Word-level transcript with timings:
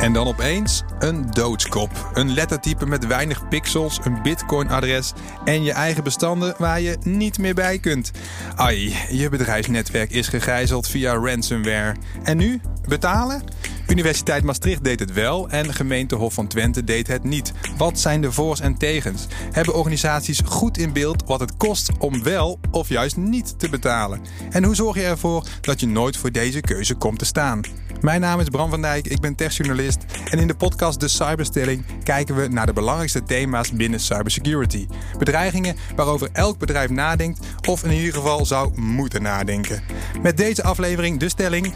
En 0.00 0.12
dan 0.12 0.26
opeens 0.26 0.82
een 0.98 1.30
doodskop. 1.30 2.10
Een 2.14 2.32
lettertype 2.32 2.86
met 2.86 3.06
weinig 3.06 3.48
pixels, 3.48 4.00
een 4.04 4.22
bitcoin-adres 4.22 5.12
en 5.44 5.62
je 5.62 5.72
eigen 5.72 6.04
bestanden 6.04 6.54
waar 6.58 6.80
je 6.80 6.96
niet 7.02 7.38
meer 7.38 7.54
bij 7.54 7.78
kunt. 7.78 8.10
Ai, 8.56 8.96
je 9.10 9.28
bedrijfsnetwerk 9.28 10.10
is 10.10 10.28
gegijzeld 10.28 10.88
via 10.88 11.14
ransomware. 11.14 11.94
En 12.22 12.36
nu? 12.36 12.60
Betalen? 12.88 13.42
Universiteit 13.90 14.44
Maastricht 14.44 14.84
deed 14.84 15.00
het 15.00 15.12
wel 15.12 15.48
en 15.48 15.74
gemeente 15.74 16.14
Hof 16.14 16.34
van 16.34 16.46
Twente 16.46 16.84
deed 16.84 17.06
het 17.06 17.24
niet. 17.24 17.52
Wat 17.76 17.98
zijn 17.98 18.20
de 18.20 18.32
voor's 18.32 18.60
en 18.60 18.78
tegens? 18.78 19.26
Hebben 19.52 19.74
organisaties 19.74 20.40
goed 20.44 20.78
in 20.78 20.92
beeld 20.92 21.24
wat 21.26 21.40
het 21.40 21.56
kost 21.56 21.90
om 21.98 22.22
wel 22.22 22.58
of 22.70 22.88
juist 22.88 23.16
niet 23.16 23.58
te 23.58 23.68
betalen? 23.68 24.20
En 24.50 24.64
hoe 24.64 24.74
zorg 24.74 24.96
je 24.96 25.02
ervoor 25.02 25.46
dat 25.60 25.80
je 25.80 25.86
nooit 25.86 26.16
voor 26.16 26.32
deze 26.32 26.60
keuze 26.60 26.94
komt 26.94 27.18
te 27.18 27.24
staan? 27.24 27.60
Mijn 28.00 28.20
naam 28.20 28.40
is 28.40 28.48
Bram 28.48 28.70
van 28.70 28.82
Dijk, 28.82 29.06
ik 29.06 29.20
ben 29.20 29.34
techjournalist 29.34 30.04
en 30.30 30.38
in 30.38 30.46
de 30.46 30.54
podcast 30.54 31.00
De 31.00 31.08
Cyberstelling 31.08 31.84
kijken 32.02 32.34
we 32.34 32.48
naar 32.48 32.66
de 32.66 32.72
belangrijkste 32.72 33.22
thema's 33.22 33.72
binnen 33.72 34.00
cybersecurity. 34.00 34.86
Bedreigingen 35.18 35.76
waarover 35.96 36.28
elk 36.32 36.58
bedrijf 36.58 36.90
nadenkt 36.90 37.46
of 37.68 37.84
in 37.84 37.90
ieder 37.90 38.14
geval 38.14 38.46
zou 38.46 38.80
moeten 38.80 39.22
nadenken. 39.22 39.82
Met 40.22 40.36
deze 40.36 40.62
aflevering 40.62 41.18
de 41.18 41.28
stelling 41.28 41.74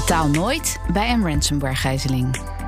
Betaal 0.00 0.28
nooit 0.28 0.80
bij 0.92 1.10
een 1.10 1.22
ransomware-gijzeling. 1.22 2.59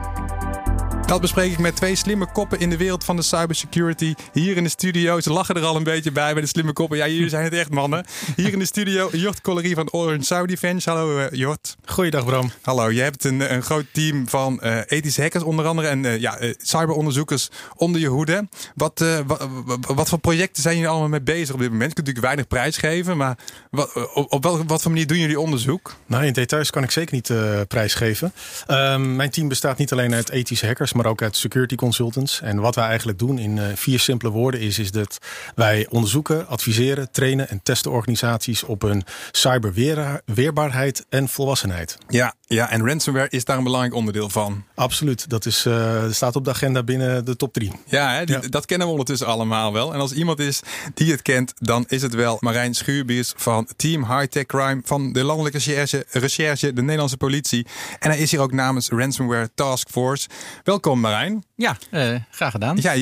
Dat 1.12 1.20
bespreek 1.20 1.52
ik 1.52 1.58
met 1.58 1.76
twee 1.76 1.94
slimme 1.94 2.26
koppen 2.26 2.58
in 2.58 2.70
de 2.70 2.76
wereld 2.76 3.04
van 3.04 3.16
de 3.16 3.22
cybersecurity. 3.22 4.14
Hier 4.32 4.56
in 4.56 4.62
de 4.62 4.68
studio, 4.68 5.20
ze 5.20 5.32
lachen 5.32 5.54
er 5.54 5.64
al 5.64 5.76
een 5.76 5.82
beetje 5.82 6.12
bij 6.12 6.32
bij 6.32 6.42
de 6.42 6.48
slimme 6.48 6.72
koppen. 6.72 6.98
Ja, 6.98 7.08
jullie 7.08 7.28
zijn 7.28 7.44
het 7.44 7.52
echt 7.52 7.70
mannen. 7.70 8.04
Hier 8.36 8.52
in 8.52 8.58
de 8.58 8.64
studio 8.64 9.08
Jort 9.12 9.40
Collerie 9.40 9.74
van 9.74 9.90
Orange 9.90 10.24
Saudi 10.24 10.52
Defense. 10.52 10.90
Hallo 10.90 11.18
uh, 11.18 11.24
Jort. 11.30 11.76
Goeiedag 11.84 12.24
Bram. 12.24 12.50
Hallo, 12.62 12.90
je 12.90 13.00
hebt 13.00 13.24
een, 13.24 13.52
een 13.54 13.62
groot 13.62 13.84
team 13.92 14.28
van 14.28 14.60
uh, 14.62 14.78
ethische 14.86 15.22
hackers 15.22 15.44
onder 15.44 15.66
andere 15.66 15.88
en 15.88 16.04
uh, 16.04 16.18
ja, 16.18 16.38
cyberonderzoekers 16.62 17.48
onder 17.76 18.00
je 18.00 18.08
hoede. 18.08 18.48
Wat, 18.74 19.04
wat, 19.26 19.48
wat, 19.94 20.08
voor 20.08 20.18
projecten 20.18 20.62
zijn 20.62 20.74
jullie 20.74 20.90
allemaal 20.90 21.08
mee 21.08 21.22
bezig 21.22 21.54
op 21.54 21.60
dit 21.60 21.70
moment? 21.70 21.88
Je 21.88 21.94
kunt 21.94 22.06
natuurlijk 22.06 22.34
weinig 22.34 22.46
prijs 22.46 22.76
geven, 22.76 23.16
maar 23.16 23.38
wat, 23.70 24.14
op, 24.14 24.32
op 24.32 24.42
wat, 24.42 24.62
wat 24.66 24.82
voor 24.82 24.90
manier 24.90 25.06
doen 25.06 25.18
jullie 25.18 25.40
onderzoek? 25.40 25.94
Nou, 26.06 26.24
in 26.24 26.32
details 26.32 26.70
kan 26.70 26.82
ik 26.82 26.90
zeker 26.90 27.14
niet 27.14 27.32
prijsgeven. 27.68 28.32
Ehm, 28.66 29.16
mijn 29.16 29.30
team 29.30 29.48
bestaat 29.48 29.78
niet 29.78 29.92
alleen 29.92 30.14
uit 30.14 30.30
ethische 30.30 30.66
hackers, 30.66 30.92
maar 30.92 31.01
ook 31.06 31.22
uit 31.22 31.36
security 31.36 31.74
consultants. 31.74 32.40
En 32.40 32.60
wat 32.60 32.74
wij 32.74 32.86
eigenlijk 32.86 33.18
doen 33.18 33.38
in 33.38 33.56
uh, 33.56 33.64
vier 33.74 34.00
simpele 34.00 34.30
woorden 34.30 34.60
is, 34.60 34.78
is 34.78 34.90
dat 34.90 35.18
wij 35.54 35.86
onderzoeken, 35.90 36.48
adviseren, 36.48 37.10
trainen 37.10 37.48
en 37.48 37.60
testen 37.62 37.90
organisaties 37.90 38.62
op 38.62 38.82
hun 38.82 39.04
cyberweerbaarheid 39.30 41.06
en 41.08 41.28
volwassenheid. 41.28 41.98
Ja, 42.08 42.34
ja, 42.46 42.70
en 42.70 42.86
ransomware 42.86 43.26
is 43.30 43.44
daar 43.44 43.56
een 43.56 43.64
belangrijk 43.64 43.94
onderdeel 43.94 44.28
van. 44.28 44.64
Absoluut, 44.74 45.30
dat 45.30 45.46
is, 45.46 45.66
uh, 45.66 46.10
staat 46.10 46.36
op 46.36 46.44
de 46.44 46.50
agenda 46.50 46.82
binnen 46.82 47.24
de 47.24 47.36
top 47.36 47.52
drie. 47.52 47.72
Ja, 47.86 48.14
hè, 48.14 48.24
die, 48.24 48.40
ja, 48.40 48.48
dat 48.48 48.66
kennen 48.66 48.86
we 48.86 48.92
ondertussen 48.92 49.26
allemaal 49.26 49.72
wel. 49.72 49.94
En 49.94 50.00
als 50.00 50.12
iemand 50.12 50.38
is 50.38 50.60
die 50.94 51.10
het 51.10 51.22
kent, 51.22 51.52
dan 51.58 51.84
is 51.88 52.02
het 52.02 52.14
wel 52.14 52.36
Marijn 52.40 52.74
Schuurbiers 52.74 53.32
van 53.36 53.68
Team 53.76 54.04
High 54.04 54.24
Tech 54.24 54.46
Crime 54.46 54.80
van 54.84 55.12
de 55.12 55.24
Landelijke 55.24 55.58
Recherche, 55.58 56.06
Recherche, 56.10 56.72
de 56.72 56.82
Nederlandse 56.82 57.16
politie. 57.16 57.66
En 57.98 58.10
hij 58.10 58.18
is 58.18 58.30
hier 58.30 58.40
ook 58.40 58.52
namens 58.52 58.88
Ransomware 58.88 59.50
Task 59.54 59.88
Force. 59.90 60.28
Welkom 60.64 60.81
Marijn. 60.90 61.44
Ja, 61.56 61.76
uh, 61.90 62.14
graag 62.30 62.50
gedaan. 62.50 62.78
Ja, 62.80 62.94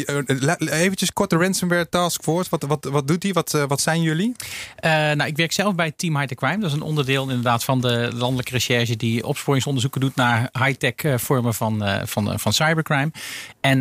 eventjes 0.59 1.13
kort 1.13 1.31
de 1.31 1.37
Ransomware 1.37 1.89
Task 1.89 2.23
Force. 2.23 2.51
Wat, 2.51 2.63
wat, 2.63 2.85
wat 2.85 3.09
doet 3.09 3.21
die? 3.21 3.33
Wat, 3.33 3.65
wat 3.69 3.81
zijn 3.81 4.03
jullie? 4.03 4.35
Uh, 4.85 4.91
nou, 4.91 5.25
ik 5.25 5.37
werk 5.37 5.53
zelf 5.53 5.75
bij 5.75 5.91
Team 5.91 6.17
High 6.17 6.27
Tech 6.29 6.37
Crime. 6.37 6.59
Dat 6.59 6.71
is 6.71 6.77
een 6.77 6.83
onderdeel 6.83 7.23
inderdaad 7.23 7.65
van 7.65 7.81
de 7.81 8.11
Landelijke 8.15 8.53
Recherche 8.53 8.97
die 8.97 9.27
opsporingsonderzoeken 9.27 10.01
doet 10.01 10.17
naar 10.17 10.49
high-tech 10.59 11.21
vormen 11.21 11.55
van, 11.55 11.85
van, 12.05 12.39
van 12.39 12.53
cybercrime. 12.53 13.11
En 13.61 13.81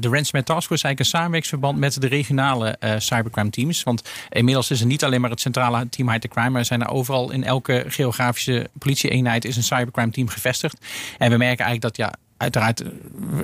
de 0.00 0.08
Ransomware 0.08 0.44
Task 0.44 0.66
Force 0.66 0.74
is 0.74 0.82
eigenlijk 0.82 0.98
een 0.98 1.04
samenwerkingsverband 1.04 1.78
met 1.78 2.00
de 2.00 2.06
regionale 2.06 2.78
cybercrime 2.98 3.50
teams. 3.50 3.82
Want 3.82 4.02
inmiddels 4.28 4.70
is 4.70 4.80
er 4.80 4.86
niet 4.86 5.04
alleen 5.04 5.20
maar 5.20 5.30
het 5.30 5.40
centrale 5.40 5.88
Team 5.88 6.08
High 6.08 6.20
Tech 6.20 6.30
Crime, 6.30 6.50
maar 6.50 6.60
er 6.60 6.66
zijn 6.66 6.82
er 6.82 6.90
overal 6.90 7.30
in 7.30 7.44
elke 7.44 7.84
geografische 7.88 8.70
politieeenheid 8.78 9.44
is 9.44 9.56
een 9.56 9.62
cybercrime 9.62 10.10
team 10.10 10.28
gevestigd. 10.28 10.78
En 11.18 11.30
we 11.30 11.36
merken 11.36 11.64
eigenlijk 11.64 11.80
dat 11.80 11.96
ja, 11.96 12.14
uiteraard, 12.36 12.82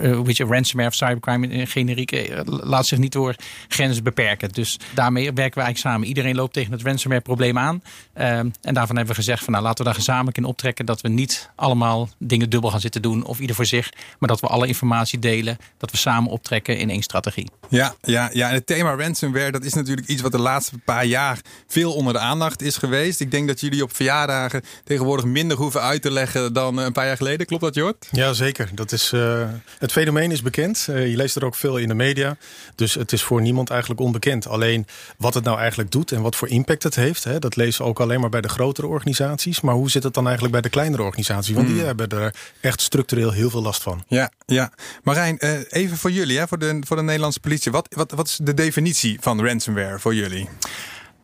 uh, 0.02 0.20
weet 0.20 0.36
je, 0.36 0.44
ransomware 0.44 0.88
of 0.88 0.94
cybercrime 0.94 1.46
in 1.46 1.66
generiek 1.66 2.12
uh, 2.12 2.40
laat 2.44 2.86
zich 2.86 2.98
niet 2.98 3.12
door 3.12 3.34
grenzen 3.68 4.04
beperken. 4.04 4.48
Dus 4.48 4.78
daarmee 4.94 5.24
werken 5.24 5.58
we 5.58 5.64
eigenlijk 5.64 5.78
samen. 5.78 6.08
Iedereen 6.08 6.34
loopt 6.34 6.52
tegen 6.52 6.72
het 6.72 6.82
ransomware 6.82 7.22
probleem 7.22 7.58
aan. 7.58 7.82
Uh, 8.16 8.28
en 8.38 8.52
daarvan 8.60 8.96
hebben 8.96 9.14
we 9.14 9.20
gezegd 9.20 9.44
van 9.44 9.52
nou 9.52 9.64
laten 9.64 9.78
we 9.78 9.90
daar 9.90 9.98
gezamenlijk 9.98 10.36
in 10.36 10.44
optrekken 10.44 10.86
dat 10.86 11.00
we 11.00 11.08
niet 11.08 11.50
allemaal 11.54 12.08
dingen 12.18 12.50
dubbel 12.50 12.70
gaan 12.70 12.80
zitten 12.80 13.02
doen 13.02 13.24
of 13.24 13.38
ieder 13.38 13.56
voor 13.56 13.66
zich, 13.66 13.92
maar 14.18 14.28
dat 14.28 14.40
we 14.40 14.46
alle 14.46 14.66
informatie 14.66 15.18
delen, 15.18 15.56
dat 15.78 15.90
we 15.90 15.96
samen 15.96 16.30
optrekken 16.30 16.78
in 16.78 16.90
één 16.90 17.02
strategie. 17.02 17.50
Ja, 17.68 17.94
ja, 18.02 18.30
ja. 18.32 18.48
En 18.48 18.54
het 18.54 18.66
thema 18.66 18.94
ransomware, 18.94 19.50
dat 19.50 19.64
is 19.64 19.74
natuurlijk 19.74 20.08
iets 20.08 20.22
wat 20.22 20.32
de 20.32 20.38
laatste 20.38 20.78
paar 20.78 21.04
jaar 21.04 21.40
veel 21.66 21.94
onder 21.94 22.12
de 22.12 22.18
aandacht 22.18 22.62
is 22.62 22.76
geweest. 22.76 23.20
Ik 23.20 23.30
denk 23.30 23.48
dat 23.48 23.60
jullie 23.60 23.82
op 23.82 23.94
verjaardagen 23.94 24.62
tegenwoordig 24.84 25.24
minder 25.24 25.56
hoeven 25.56 25.80
uit 25.80 26.02
te 26.02 26.10
leggen 26.10 26.52
dan 26.52 26.76
een 26.76 26.92
paar 26.92 27.06
jaar 27.06 27.16
geleden. 27.16 27.46
Klopt 27.46 27.62
dat, 27.62 27.74
Jort? 27.74 28.08
Ja, 28.10 28.32
zeker. 28.32 28.70
Dat 28.82 28.92
is, 28.92 29.12
uh, 29.12 29.48
het 29.78 29.92
fenomeen 29.92 30.30
is 30.30 30.42
bekend. 30.42 30.86
Uh, 30.90 31.10
je 31.10 31.16
leest 31.16 31.36
er 31.36 31.44
ook 31.44 31.54
veel 31.54 31.76
in 31.76 31.88
de 31.88 31.94
media. 31.94 32.36
Dus 32.74 32.94
het 32.94 33.12
is 33.12 33.22
voor 33.22 33.40
niemand 33.40 33.70
eigenlijk 33.70 34.00
onbekend. 34.00 34.46
Alleen 34.46 34.86
wat 35.16 35.34
het 35.34 35.44
nou 35.44 35.58
eigenlijk 35.58 35.90
doet 35.90 36.12
en 36.12 36.22
wat 36.22 36.36
voor 36.36 36.48
impact 36.48 36.82
het 36.82 36.94
heeft, 36.94 37.24
hè, 37.24 37.38
dat 37.38 37.56
lezen 37.56 37.82
we 37.82 37.88
ook 37.88 38.00
alleen 38.00 38.20
maar 38.20 38.30
bij 38.30 38.40
de 38.40 38.48
grotere 38.48 38.86
organisaties. 38.86 39.60
Maar 39.60 39.74
hoe 39.74 39.90
zit 39.90 40.02
het 40.02 40.14
dan 40.14 40.24
eigenlijk 40.24 40.52
bij 40.52 40.62
de 40.62 40.68
kleinere 40.68 41.02
organisaties? 41.02 41.54
Want 41.54 41.68
mm. 41.68 41.74
die 41.74 41.82
hebben 41.82 42.08
er 42.08 42.34
echt 42.60 42.80
structureel 42.80 43.30
heel 43.30 43.50
veel 43.50 43.62
last 43.62 43.82
van. 43.82 44.04
Ja, 44.08 44.30
ja. 44.46 44.72
Marijn, 45.02 45.36
uh, 45.40 45.50
even 45.68 45.96
voor 45.96 46.10
jullie, 46.10 46.38
hè, 46.38 46.48
voor, 46.48 46.58
de, 46.58 46.78
voor 46.86 46.96
de 46.96 47.02
Nederlandse 47.02 47.40
politie. 47.40 47.72
Wat, 47.72 47.94
wat, 47.96 48.10
wat 48.10 48.26
is 48.26 48.38
de 48.42 48.54
definitie 48.54 49.16
van 49.20 49.46
ransomware 49.46 49.98
voor 49.98 50.14
jullie? 50.14 50.48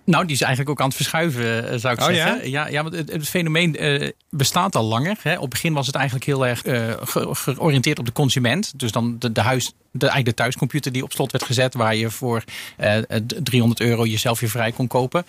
Nou, 0.09 0.25
die 0.25 0.35
is 0.35 0.41
eigenlijk 0.41 0.71
ook 0.71 0.81
aan 0.81 0.87
het 0.87 0.97
verschuiven, 0.97 1.81
zou 1.81 1.95
ik 1.95 2.01
oh, 2.01 2.07
zeggen. 2.07 2.51
Ja, 2.51 2.67
ja, 2.67 2.69
ja 2.69 2.83
want 2.83 2.95
het, 2.95 3.13
het 3.13 3.29
fenomeen 3.29 3.85
uh, 3.85 4.09
bestaat 4.31 4.77
al 4.77 4.85
langer. 4.85 5.17
Hè. 5.23 5.35
Op 5.35 5.41
het 5.41 5.51
begin 5.51 5.73
was 5.73 5.87
het 5.87 5.95
eigenlijk 5.95 6.27
heel 6.27 6.47
erg 6.47 6.67
uh, 6.67 6.93
ge 7.01 7.29
georiënteerd 7.33 7.99
op 7.99 8.07
de 8.07 8.13
consument. 8.13 8.79
Dus 8.79 8.93
dan 8.93 9.17
de, 9.19 9.33
de 9.33 9.41
huis, 9.41 9.67
de, 9.91 9.99
eigenlijk 10.01 10.37
de 10.37 10.43
thuiscomputer 10.43 10.93
die 10.93 11.03
op 11.03 11.13
slot 11.13 11.33
werd 11.33 11.45
gezet, 11.45 11.75
waar 11.75 11.95
je 11.95 12.11
voor 12.11 12.45
uh, 12.81 12.97
300 13.43 13.81
euro 13.81 14.07
jezelf 14.07 14.41
weer 14.41 14.51
vrij 14.51 14.73
kon 14.73 14.87
kopen. 14.87 15.27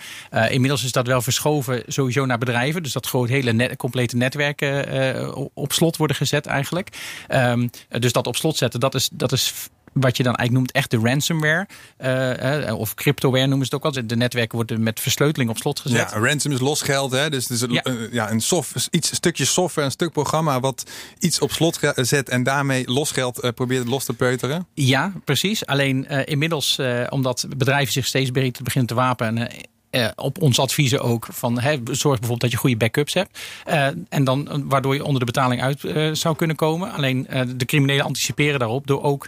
inmiddels 0.50 0.84
is 0.84 0.92
dat 0.92 1.08
wel 1.08 1.22
verschoven 1.22 1.84
sowieso 1.88 2.26
naar 2.26 2.38
bedrijven. 2.38 2.84
Dus 2.84 2.94
dat 2.94 3.08
gewoon 3.08 3.28
hele 3.28 3.54
net, 3.54 3.76
complete 3.76 4.16
netwerken 4.16 5.54
op 5.54 5.74
slot 5.74 5.98
worden 5.98 6.16
gezet 6.16 6.46
eigenlijk. 6.46 6.90
Um, 7.30 7.70
dus 7.90 8.12
dat 8.12 8.28
op 8.28 8.36
slot 8.36 8.58
zetten, 8.58 8.80
dat 8.80 8.96
is, 8.96 9.10
dat 9.12 9.32
is 9.32 9.70
wat 9.94 10.18
je 10.18 10.24
dan 10.24 10.36
eigenlijk 10.36 10.52
noemt 10.52 10.72
echt 10.72 10.92
de 10.92 11.10
ransomware. 11.10 11.68
Uh, 12.68 12.80
of 12.80 12.94
cryptoware 12.94 13.48
noemen 13.48 13.68
ze 13.68 13.76
het 13.76 13.86
ook 13.86 13.96
al. 13.96 14.08
De 14.08 14.16
netwerken 14.16 14.56
worden 14.56 14.84
met 14.84 15.00
versleuteling 15.00 15.50
op 15.50 15.58
slot 15.58 15.80
gezet. 15.80 16.10
Ja, 16.12 16.20
ransom 16.20 16.52
is 16.52 16.60
losgeld. 16.60 17.12
Hè? 17.12 17.30
Dus, 17.30 17.48
dus 17.48 17.66
ja. 17.70 17.86
Uh, 17.86 18.12
ja, 18.12 18.32
een, 18.32 18.42
soft, 18.42 18.88
iets, 18.92 19.10
een 19.10 19.16
stukje 19.16 19.46
software, 19.46 19.88
een 19.88 19.94
stuk 19.94 20.12
programma 20.12 20.60
wat 20.60 20.84
iets 21.20 21.40
op 21.40 21.52
slot 21.52 21.80
zet 21.96 22.30
en 22.30 22.44
daarmee 22.44 22.92
losgeld 22.92 23.44
uh, 23.44 23.52
probeert 23.52 23.88
los 23.88 24.06
te 24.06 24.14
peuteren. 24.14 24.68
Ja, 24.74 25.14
precies. 25.26 25.66
Alleen 25.66 26.08
inmiddels, 26.26 26.80
omdat 27.10 27.46
bedrijven 27.58 27.94
zich 27.94 28.06
steeds 28.06 28.32
beter 28.32 28.64
beginnen 28.64 28.90
te 28.90 28.96
wapenen 28.96 29.52
uh, 29.92 30.08
op 30.16 30.42
ons 30.42 30.60
adviezen 30.60 31.02
ook 31.02 31.28
van 31.32 31.62
zorg 31.84 32.20
bijvoorbeeld 32.20 32.42
dat 32.42 32.52
je 32.52 32.58
goede 32.58 32.78
backups 32.78 33.14
hebt. 33.14 33.40
Uh, 33.68 33.88
en 34.10 34.24
dan 34.24 34.64
waardoor 34.68 34.94
je 34.94 35.04
onder 35.04 35.20
de 35.20 35.26
betaling 35.26 35.62
uit 35.62 35.82
zou 36.18 36.36
kunnen 36.36 36.56
komen. 36.56 36.92
Alleen 36.92 37.28
de 37.56 37.66
criminelen 37.66 38.06
anticiperen 38.06 38.60
daarop 38.60 38.88
door 38.88 39.04
ook 39.04 39.28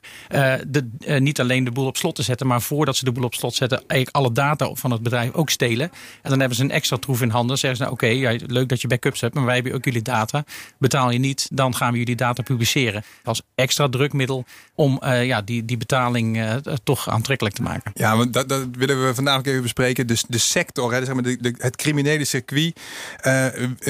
de, 0.68 0.90
niet 1.20 1.40
alleen 1.40 1.64
de 1.64 1.72
boel 1.72 1.86
op 1.86 1.98
slot 1.98 2.16
te 2.16 2.24
zetten, 2.24 2.48
maar 2.48 2.62
voordat 2.62 2.96
ze 2.96 3.06
de 3.06 3.12
boel 3.12 3.24
op 3.24 3.34
slot 3.34 3.56
zetten, 3.56 3.78
eigenlijk 3.78 4.16
alle 4.16 4.32
data 4.32 4.70
van 4.74 4.92
het 4.92 5.04
bedrijf 5.04 5.34
ook 5.34 5.50
stelen. 5.50 5.92
En 6.22 6.30
dan 6.30 6.40
hebben 6.40 6.58
ze 6.58 6.64
een 6.64 6.72
extra 6.72 6.98
troef 6.98 7.22
in 7.22 7.30
handen. 7.30 7.58
Zeggen 7.58 7.78
ze 7.78 7.84
nou 7.84 7.94
oké, 7.94 8.38
leuk 8.54 8.70
dat 8.70 8.82
je 8.82 8.88
backups 8.88 9.22
hebt, 9.22 9.34
maar 9.34 9.46
wij 9.46 9.56
hebben 9.56 9.74
ook 9.74 9.86
jullie 9.86 10.02
data. 10.02 10.44
Betaal 10.78 11.12
je 11.12 11.20
niet, 11.20 11.48
dan 11.52 11.76
gaan 11.76 11.92
we 11.92 11.98
jullie 11.98 12.16
data 12.16 12.44
publiceren. 12.44 13.04
Als 13.24 13.42
extra 13.56 13.90
drukmiddel 13.90 14.46
om 14.76 15.00
ja, 15.04 15.42
die, 15.42 15.66
die 15.66 15.78
betaling 15.78 16.44
toch 16.84 17.10
aantrekkelijk 17.10 17.56
te 17.56 17.62
maken. 17.62 17.92
Ja, 17.94 18.18
want 18.18 18.34
dat, 18.34 18.50
dat 18.50 18.68
willen 18.72 19.06
we 19.06 19.16
vandaag 19.16 19.44
even 19.44 19.62
bespreken. 19.62 20.08
Dus, 20.08 20.24
dus 20.28 20.51
sector, 20.52 20.94
hè, 20.94 21.06
zeg 21.06 21.16
de, 21.22 21.56
het 21.58 21.76
criminele 21.76 22.26
circuit. 22.26 22.80
Uh, 23.28 23.48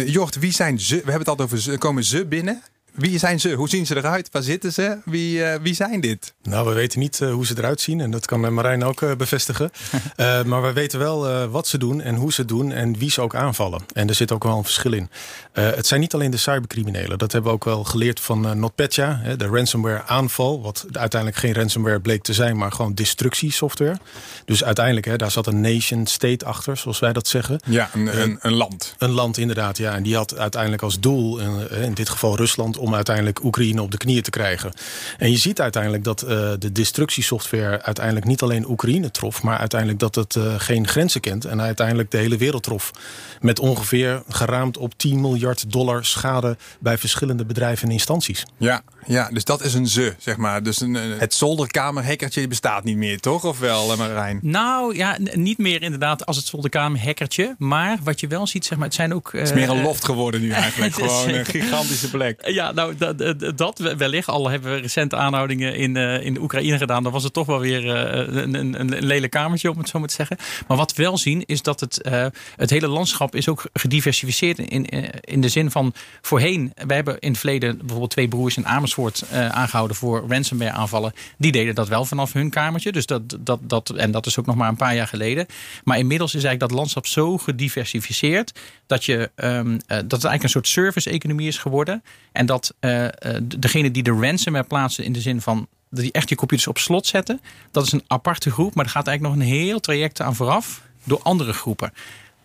Jort, 0.07 0.39
wie 0.39 0.51
zijn 0.51 0.79
ze? 0.79 0.95
We 0.95 1.11
hebben 1.11 1.19
het 1.19 1.27
altijd 1.27 1.47
over 1.47 1.61
ze. 1.61 1.77
Komen 1.77 2.03
ze 2.03 2.25
binnen? 2.25 2.61
Wie 2.91 3.17
zijn 3.17 3.39
ze? 3.39 3.53
Hoe 3.53 3.69
zien 3.69 3.85
ze 3.85 3.95
eruit? 3.95 4.29
Waar 4.31 4.41
zitten 4.41 4.73
ze? 4.73 4.97
Wie, 5.05 5.37
uh, 5.37 5.53
wie 5.61 5.73
zijn 5.73 6.01
dit? 6.01 6.33
Nou, 6.43 6.67
we 6.67 6.73
weten 6.73 6.99
niet 6.99 7.19
uh, 7.19 7.33
hoe 7.33 7.45
ze 7.45 7.53
eruit 7.57 7.81
zien. 7.81 8.01
En 8.01 8.11
dat 8.11 8.25
kan 8.25 8.53
Marijn 8.53 8.83
ook 8.83 9.01
uh, 9.01 9.15
bevestigen. 9.15 9.71
maar 10.45 10.61
we 10.61 10.73
weten 10.73 10.99
wel 10.99 11.47
wat 11.47 11.67
ze 11.67 11.77
doen 11.77 12.01
en 12.01 12.15
hoe 12.15 12.33
ze 12.33 12.41
het 12.41 12.49
doen. 12.49 12.71
En 12.71 12.97
wie 12.97 13.11
ze 13.11 13.21
ook 13.21 13.35
aanvallen. 13.35 13.81
En 13.93 14.07
er 14.07 14.15
zit 14.15 14.31
ook 14.31 14.43
wel 14.43 14.57
een 14.57 14.63
verschil 14.63 14.93
in. 14.93 15.09
het 15.51 15.87
zijn 15.87 15.99
niet 15.99 16.13
alleen 16.13 16.31
de 16.31 16.37
cybercriminelen. 16.37 17.17
Dat 17.17 17.31
hebben 17.31 17.51
we 17.51 17.57
ook 17.57 17.63
wel 17.65 17.83
geleerd 17.83 18.19
van 18.19 18.59
NotPetya. 18.59 19.21
de 19.37 19.45
ransomware 19.45 20.03
aanval. 20.03 20.61
Wat 20.61 20.85
uiteindelijk 20.91 21.41
geen 21.41 21.53
ransomware 21.53 21.99
bleek 21.99 22.23
te 22.23 22.33
zijn. 22.33 22.57
Maar 22.57 22.71
gewoon 22.71 22.93
destructiesoftware. 22.93 23.97
Dus 24.45 24.63
uiteindelijk, 24.63 25.05
hè, 25.05 25.15
daar 25.15 25.31
zat 25.31 25.47
een 25.47 25.61
nation 25.61 26.05
state 26.05 26.45
achter. 26.45 26.77
Zoals 26.77 26.99
wij 26.99 27.13
dat 27.13 27.27
zeggen. 27.27 27.61
Ja, 27.65 27.89
een, 27.93 28.21
een, 28.21 28.37
een 28.41 28.53
land. 28.53 28.95
Een 28.97 29.11
land 29.11 29.37
inderdaad, 29.37 29.77
ja. 29.77 29.95
En 29.95 30.03
die 30.03 30.15
had 30.15 30.37
uiteindelijk 30.37 30.81
als 30.81 30.99
doel, 30.99 31.39
in, 31.39 31.69
in 31.69 31.93
dit 31.93 32.09
geval 32.09 32.35
Rusland 32.35 32.77
om 32.81 32.95
uiteindelijk 32.95 33.43
Oekraïne 33.43 33.81
op 33.81 33.91
de 33.91 33.97
knieën 33.97 34.21
te 34.21 34.29
krijgen. 34.29 34.71
En 35.17 35.31
je 35.31 35.37
ziet 35.37 35.61
uiteindelijk 35.61 36.03
dat 36.03 36.19
de 36.59 36.71
destructiesoftware 36.71 37.81
uiteindelijk 37.81 38.25
niet 38.25 38.41
alleen 38.41 38.69
Oekraïne 38.69 39.11
trof, 39.11 39.43
maar 39.43 39.57
uiteindelijk 39.57 39.99
dat 39.99 40.15
het 40.15 40.37
geen 40.57 40.87
grenzen 40.87 41.21
kent 41.21 41.45
en 41.45 41.61
uiteindelijk 41.61 42.11
de 42.11 42.17
hele 42.17 42.37
wereld 42.37 42.63
trof. 42.63 42.91
Met 43.39 43.59
ongeveer 43.59 44.23
geraamd 44.29 44.77
op 44.77 44.93
10 44.97 45.21
miljard 45.21 45.71
dollar 45.71 46.05
schade 46.05 46.57
bij 46.79 46.97
verschillende 46.97 47.45
bedrijven 47.45 47.87
en 47.87 47.93
instanties. 47.93 48.45
Ja, 48.57 48.81
ja 49.05 49.29
dus 49.31 49.43
dat 49.43 49.63
is 49.63 49.73
een 49.73 49.87
ze, 49.87 50.15
zeg 50.17 50.37
maar. 50.37 50.63
Dus 50.63 50.81
een, 50.81 50.93
het 50.93 51.33
zolderkamerhekkertje 51.33 52.47
bestaat 52.47 52.83
niet 52.83 52.97
meer, 52.97 53.19
toch? 53.19 53.45
Of 53.45 53.59
wel, 53.59 53.97
Marijn? 53.97 54.39
Nou 54.41 54.95
ja, 54.95 55.17
niet 55.33 55.57
meer 55.57 55.81
inderdaad 55.81 56.25
als 56.25 56.37
het 56.37 56.45
zolderkamerhekkertje. 56.45 57.55
Maar 57.57 57.97
wat 58.03 58.19
je 58.19 58.27
wel 58.27 58.47
ziet, 58.47 58.65
zeg 58.65 58.77
maar, 58.77 58.87
het 58.87 58.95
zijn 58.95 59.13
ook... 59.13 59.31
het 59.31 59.41
is 59.41 59.53
meer 59.53 59.69
een 59.69 59.81
loft 59.81 60.05
geworden 60.05 60.41
nu 60.41 60.51
eigenlijk. 60.51 60.93
Gewoon 61.01 61.29
een 61.29 61.45
gigantische 61.45 62.09
plek. 62.09 62.39
Ja, 62.51 62.71
nou, 62.71 62.95
dat, 62.97 63.57
dat 63.57 63.79
wellicht. 63.79 64.27
Al 64.27 64.49
hebben 64.49 64.71
we 64.71 64.77
recente 64.77 65.15
aanhoudingen 65.15 65.75
in, 65.75 65.95
in 65.95 66.33
de 66.33 66.41
Oekraïne 66.41 66.77
gedaan. 66.77 67.03
Dan 67.03 67.11
was 67.11 67.23
het 67.23 67.33
toch 67.33 67.45
wel 67.45 67.59
weer 67.59 67.87
een, 67.87 68.53
een, 68.53 68.79
een 68.79 69.05
lelijk 69.05 69.31
kamertje, 69.31 69.71
om 69.71 69.77
het 69.77 69.89
zo 69.89 69.99
maar 69.99 70.07
te 70.07 70.13
zeggen. 70.13 70.37
Maar 70.67 70.77
wat 70.77 70.93
we 70.93 71.03
wel 71.03 71.17
zien, 71.17 71.43
is 71.45 71.61
dat 71.61 71.79
het, 71.79 72.09
het 72.55 72.69
hele 72.69 72.87
landschap 72.87 73.35
is 73.35 73.49
ook 73.49 73.63
gediversificeerd. 73.73 74.59
In, 74.59 74.85
in 75.21 75.41
de 75.41 75.49
zin 75.49 75.71
van 75.71 75.93
voorheen, 76.21 76.73
we 76.87 76.93
hebben 76.93 77.19
in 77.19 77.29
het 77.29 77.39
verleden 77.39 77.77
bijvoorbeeld 77.77 78.11
twee 78.11 78.27
broers 78.27 78.57
in 78.57 78.67
Amersfoort 78.67 78.90
aangehouden 79.31 79.95
voor 79.95 80.25
ransomware 80.27 80.71
aanvallen. 80.71 81.13
Die 81.37 81.51
deden 81.51 81.75
dat 81.75 81.87
wel 81.87 82.05
vanaf 82.05 82.33
hun 82.33 82.49
kamertje. 82.49 82.91
Dus 82.91 83.05
dat, 83.05 83.37
dat, 83.39 83.59
dat, 83.61 83.89
en 83.89 84.11
dat 84.11 84.25
is 84.25 84.39
ook 84.39 84.45
nog 84.45 84.55
maar 84.55 84.69
een 84.69 84.75
paar 84.75 84.95
jaar 84.95 85.07
geleden. 85.07 85.45
Maar 85.83 85.97
inmiddels 85.97 86.35
is 86.35 86.43
eigenlijk 86.43 86.71
dat 86.71 86.79
landschap 86.79 87.07
zo 87.07 87.37
gediversificeerd 87.37 88.51
dat, 88.87 89.05
je, 89.05 89.31
um, 89.35 89.77
dat 89.87 89.97
het 89.97 90.11
eigenlijk 90.11 90.43
een 90.43 90.49
soort 90.49 90.67
service-economie 90.67 91.47
is 91.47 91.57
geworden. 91.57 92.03
En 92.31 92.45
dat 92.45 92.73
uh, 92.79 93.07
degene 93.43 93.91
die 93.91 94.03
de 94.03 94.11
ransomware 94.11 94.67
plaatsen 94.67 95.03
in 95.03 95.13
de 95.13 95.21
zin 95.21 95.41
van 95.41 95.67
die 95.89 96.11
echt 96.11 96.29
je 96.29 96.35
computers 96.35 96.67
op 96.67 96.77
slot 96.77 97.07
zetten, 97.07 97.41
dat 97.71 97.85
is 97.85 97.91
een 97.91 98.03
aparte 98.07 98.51
groep. 98.51 98.75
Maar 98.75 98.85
er 98.85 98.91
gaat 98.91 99.07
eigenlijk 99.07 99.37
nog 99.37 99.45
een 99.45 99.53
heel 99.53 99.79
traject 99.79 100.21
aan 100.21 100.35
vooraf 100.35 100.81
door 101.03 101.19
andere 101.23 101.53
groepen. 101.53 101.93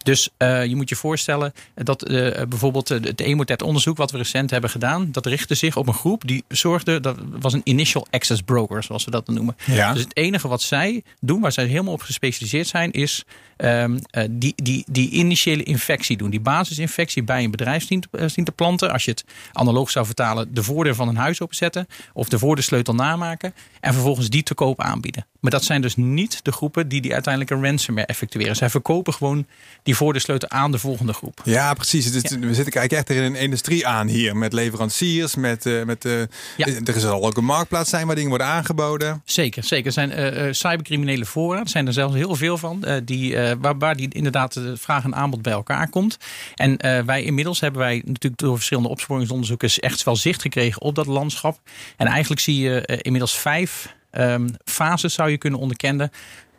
Dus 0.07 0.29
uh, 0.39 0.65
je 0.65 0.77
moet 0.77 0.89
je 0.89 0.97
voorstellen 0.97 1.53
dat 1.75 2.11
uh, 2.11 2.43
bijvoorbeeld 2.49 2.89
het 2.89 3.21
Emotet-onderzoek 3.21 3.97
wat 3.97 4.11
we 4.11 4.19
recent 4.19 4.51
hebben 4.51 4.71
gedaan, 4.71 5.09
dat 5.13 5.27
richtte 5.27 5.55
zich 5.55 5.77
op 5.77 5.87
een 5.87 5.95
groep 5.95 6.27
die 6.27 6.45
zorgde, 6.49 7.01
dat 7.01 7.17
was 7.41 7.53
een 7.53 7.61
initial 7.65 8.07
access 8.11 8.43
broker, 8.43 8.83
zoals 8.83 9.05
we 9.05 9.11
dat 9.11 9.27
noemen. 9.29 9.57
Ja. 9.65 9.93
Dus 9.93 10.03
het 10.03 10.17
enige 10.17 10.49
wat 10.49 10.63
zij 10.63 11.03
doen, 11.21 11.41
waar 11.41 11.53
zij 11.53 11.67
helemaal 11.67 11.93
op 11.93 12.03
gespecialiseerd 12.03 12.67
zijn, 12.67 12.91
is 12.91 13.25
um, 13.57 13.93
uh, 13.93 14.25
die, 14.31 14.53
die, 14.57 14.85
die 14.89 15.11
initiële 15.11 15.63
infectie 15.63 16.17
doen. 16.17 16.31
Die 16.31 16.41
basisinfectie 16.41 17.23
bij 17.23 17.45
een 17.45 17.51
bedrijf 17.51 17.87
zien 17.87 18.01
te, 18.01 18.29
zien 18.29 18.45
te 18.45 18.53
planten. 18.53 18.93
Als 18.93 19.05
je 19.05 19.11
het 19.11 19.25
analoog 19.53 19.91
zou 19.91 20.07
vertalen, 20.07 20.55
de 20.55 20.63
voordeur 20.63 20.95
van 20.95 21.09
een 21.09 21.17
huis 21.17 21.41
openzetten 21.41 21.87
of 22.13 22.29
de 22.29 22.39
voordeursleutel 22.39 22.95
namaken 22.95 23.55
en 23.81 23.93
vervolgens 23.93 24.29
die 24.29 24.43
te 24.43 24.55
koop 24.55 24.81
aanbieden. 24.81 25.27
Maar 25.41 25.51
dat 25.51 25.65
zijn 25.65 25.83
dus 25.83 25.97
niet 25.97 26.45
de 26.45 26.53
groepen 26.53 26.89
die 26.89 27.01
die 27.01 27.13
uiteindelijk 27.13 27.53
een 27.53 27.65
ransomware 27.65 28.07
effectueren. 28.07 28.57
Zij 28.57 28.71
verkopen 28.71 29.13
gewoon 29.13 29.47
die 29.83 29.96
voor 29.97 30.13
de 30.13 30.19
sleutel 30.19 30.49
aan 30.49 30.71
de 30.71 30.79
volgende 30.79 31.13
groep. 31.13 31.41
Ja, 31.45 31.75
precies. 31.75 32.11
We 32.11 32.21
zitten 32.21 32.41
eigenlijk 32.57 32.93
echt 32.93 33.11
in 33.11 33.23
een 33.23 33.35
industrie 33.35 33.87
aan 33.87 34.07
hier. 34.07 34.37
Met 34.37 34.53
leveranciers, 34.53 35.35
met, 35.35 35.67
uh, 35.67 35.85
met 35.85 36.05
uh, 36.05 36.21
ja. 36.57 36.67
er 36.85 37.01
zal 37.01 37.25
ook 37.25 37.37
een 37.37 37.45
marktplaats 37.45 37.91
zijn 37.91 38.07
waar 38.07 38.15
dingen 38.15 38.31
worden 38.31 38.47
aangeboden. 38.47 39.23
Zeker, 39.25 39.65
zeker. 39.65 39.87
Er 39.87 39.93
zijn 39.93 40.11
uh, 40.11 40.53
cybercriminele. 40.53 41.25
Er 41.35 41.69
zijn 41.69 41.87
er 41.87 41.93
zelfs 41.93 42.15
heel 42.15 42.35
veel 42.35 42.59
van. 42.59 42.85
die, 43.05 43.37
waar, 43.61 43.79
waar 43.79 43.97
die 43.97 44.09
inderdaad 44.13 44.53
de 44.53 44.77
vraag 44.77 45.05
en 45.05 45.15
aanbod 45.15 45.43
bij 45.43 45.53
elkaar 45.53 45.89
komt. 45.89 46.17
En 46.55 46.77
wij 47.07 47.23
inmiddels 47.23 47.61
hebben 47.61 47.81
wij 47.81 48.03
natuurlijk 48.05 48.39
door 48.39 48.55
verschillende 48.55 48.89
opsporingsonderzoekers 48.89 49.81
echt 49.81 50.03
wel 50.03 50.17
zicht 50.17 50.41
gekregen 50.43 50.83
op 50.83 50.95
dat 50.95 51.07
landschap. 51.07 51.61
En 51.97 52.07
eigenlijk 52.07 52.41
zie 52.41 52.61
je 52.61 53.01
inmiddels 53.03 53.39
vijf 53.39 53.95
um, 54.19 54.55
fases 54.65 55.15
zou 55.15 55.31
je 55.31 55.39
kunnen 55.39 55.61
onderkennen 55.61 56.11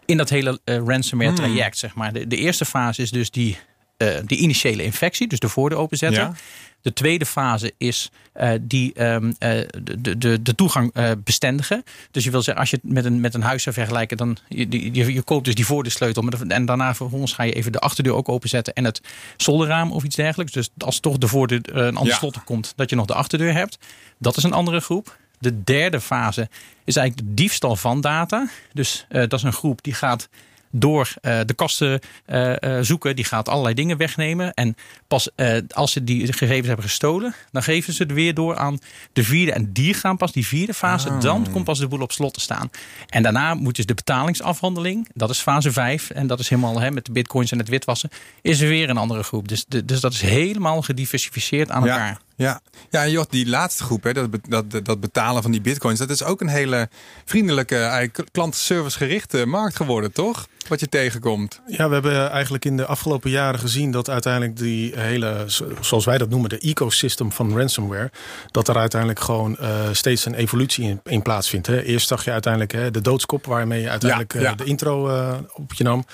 in 0.07 0.17
dat 0.17 0.29
hele 0.29 0.59
uh, 0.65 0.75
ransomware 0.85 1.31
hmm. 1.31 1.39
traject. 1.39 1.77
Zeg 1.77 1.95
maar. 1.95 2.13
de, 2.13 2.27
de, 2.27 2.35
eerste 2.35 2.65
fase 2.65 3.01
is 3.01 3.11
dus 3.11 3.31
die, 3.31 3.57
uh, 3.97 4.09
die 4.25 4.37
initiële 4.37 4.83
infectie, 4.83 5.27
dus 5.27 5.39
de 5.39 5.49
voordeur 5.49 5.79
openzetten. 5.79 6.21
Ja. 6.21 6.33
De 6.81 6.93
tweede 6.93 7.25
fase 7.25 7.73
is 7.77 8.11
uh, 8.35 8.51
die, 8.61 9.03
um, 9.03 9.35
de, 9.39 10.17
de, 10.17 10.41
de 10.41 10.55
toegang 10.55 10.93
bestendigen. 11.23 11.83
Dus 12.11 12.23
je 12.23 12.31
wil 12.31 12.41
zeggen, 12.41 12.61
als 12.61 12.71
je 12.71 12.79
het 12.81 12.93
met 12.93 13.05
een, 13.05 13.19
met 13.19 13.33
een 13.33 13.41
huis 13.41 13.63
zou 13.63 13.75
vergelijken, 13.75 14.17
dan 14.17 14.37
je, 14.47 14.93
je, 14.95 15.13
je 15.13 15.21
koopt 15.21 15.45
dus 15.45 15.55
die 15.55 15.65
voordeursleutel. 15.65 16.27
En 16.47 16.65
daarna 16.65 16.95
vervolgens 16.95 17.33
ga 17.33 17.43
je 17.43 17.53
even 17.53 17.71
de 17.71 17.79
achterdeur 17.79 18.13
ook 18.13 18.29
openzetten 18.29 18.73
en 18.73 18.83
het 18.83 19.01
zolderraam 19.37 19.91
of 19.91 20.03
iets 20.03 20.15
dergelijks. 20.15 20.53
Dus 20.53 20.69
als 20.77 20.99
toch 20.99 21.17
de 21.17 21.27
voordeur 21.27 21.61
een 21.77 21.95
ander 21.95 22.13
ja. 22.13 22.19
slot 22.19 22.43
komt, 22.43 22.73
dat 22.75 22.89
je 22.89 22.95
nog 22.95 23.05
de 23.05 23.13
achterdeur 23.13 23.53
hebt. 23.53 23.77
Dat 24.17 24.37
is 24.37 24.43
een 24.43 24.53
andere 24.53 24.79
groep. 24.79 25.17
De 25.39 25.63
derde 25.63 26.01
fase 26.01 26.49
is 26.83 26.95
eigenlijk 26.95 27.27
de 27.27 27.33
diefstal 27.33 27.75
van 27.75 28.01
data. 28.01 28.47
Dus 28.73 29.05
uh, 29.09 29.19
dat 29.19 29.33
is 29.33 29.43
een 29.43 29.53
groep 29.53 29.83
die 29.83 29.93
gaat 29.93 30.29
door 30.71 31.13
uh, 31.21 31.39
de 31.45 31.53
kasten 31.53 31.99
uh, 32.27 32.53
zoeken. 32.81 33.15
Die 33.15 33.25
gaat 33.25 33.49
allerlei 33.49 33.75
dingen 33.75 33.97
wegnemen. 33.97 34.53
En 34.53 34.75
pas 35.07 35.29
als 35.73 35.91
ze 35.91 36.03
die 36.03 36.33
gegevens 36.33 36.67
hebben 36.67 36.85
gestolen, 36.85 37.35
dan 37.51 37.63
geven 37.63 37.93
ze 37.93 38.03
het 38.03 38.11
weer 38.11 38.33
door 38.33 38.57
aan 38.57 38.79
de 39.13 39.23
vierde. 39.23 39.51
En 39.51 39.73
die 39.73 39.93
gaan 39.93 40.17
pas 40.17 40.31
die 40.31 40.47
vierde 40.47 40.73
fase. 40.73 41.09
Oh. 41.09 41.21
Dan 41.21 41.47
komt 41.51 41.65
pas 41.65 41.79
de 41.79 41.87
boel 41.87 42.01
op 42.01 42.11
slot 42.11 42.33
te 42.33 42.39
staan. 42.39 42.69
En 43.07 43.23
daarna 43.23 43.53
moet 43.53 43.75
dus 43.75 43.85
de 43.85 43.93
betalingsafhandeling. 43.93 45.07
Dat 45.13 45.29
is 45.29 45.39
fase 45.39 45.71
5. 45.71 46.09
En 46.09 46.27
dat 46.27 46.39
is 46.39 46.49
helemaal 46.49 46.79
hè, 46.79 46.91
met 46.91 47.05
de 47.05 47.11
bitcoins 47.11 47.51
en 47.51 47.57
het 47.57 47.69
witwassen. 47.69 48.09
Is 48.41 48.59
er 48.59 48.67
weer 48.67 48.89
een 48.89 48.97
andere 48.97 49.23
groep. 49.23 49.47
Dus, 49.47 49.65
de, 49.67 49.85
dus 49.85 49.99
dat 49.99 50.13
is 50.13 50.21
helemaal 50.21 50.81
gediversificeerd 50.81 51.71
aan 51.71 51.87
elkaar. 51.87 52.07
Ja. 52.07 52.26
Ja, 52.37 52.61
ja 52.89 53.03
en 53.03 53.11
Jot, 53.11 53.31
die 53.31 53.49
laatste 53.49 53.83
groep, 53.83 54.03
hè, 54.03 54.13
dat, 54.13 54.29
dat, 54.47 54.85
dat 54.85 54.99
betalen 54.99 55.41
van 55.41 55.51
die 55.51 55.61
bitcoins, 55.61 55.99
dat 55.99 56.09
is 56.09 56.23
ook 56.23 56.41
een 56.41 56.47
hele 56.47 56.89
vriendelijke, 57.25 58.11
klantenservice-gerichte 58.31 59.45
markt 59.45 59.75
geworden, 59.75 60.11
toch? 60.11 60.47
Wat 60.67 60.79
je 60.79 60.89
tegenkomt. 60.89 61.61
Ja, 61.67 61.87
we 61.87 61.93
hebben 61.93 62.31
eigenlijk 62.31 62.65
in 62.65 62.77
de 62.77 62.85
afgelopen 62.85 63.29
jaren 63.29 63.59
gezien 63.59 63.91
dat 63.91 64.09
uiteindelijk 64.09 64.57
die 64.57 64.91
hele, 64.95 65.45
zoals 65.81 66.05
wij 66.05 66.17
dat 66.17 66.29
noemen, 66.29 66.49
de 66.49 66.59
ecosystem 66.59 67.31
van 67.31 67.57
ransomware, 67.57 68.11
dat 68.51 68.67
er 68.67 68.77
uiteindelijk 68.77 69.19
gewoon 69.19 69.57
uh, 69.61 69.69
steeds 69.91 70.25
een 70.25 70.35
evolutie 70.35 70.83
in, 70.83 70.99
in 71.03 71.21
plaatsvindt. 71.21 71.67
Hè. 71.67 71.81
Eerst 71.83 72.07
zag 72.07 72.25
je 72.25 72.31
uiteindelijk 72.31 72.71
hè, 72.71 72.91
de 72.91 73.01
doodskop, 73.01 73.45
waarmee 73.45 73.81
je 73.81 73.89
uiteindelijk 73.89 74.33
ja, 74.33 74.41
ja. 74.41 74.51
Uh, 74.51 74.57
de 74.57 74.63
intro 74.63 75.09
uh, 75.09 75.37
op 75.53 75.73
je 75.73 75.83
nam. 75.83 76.05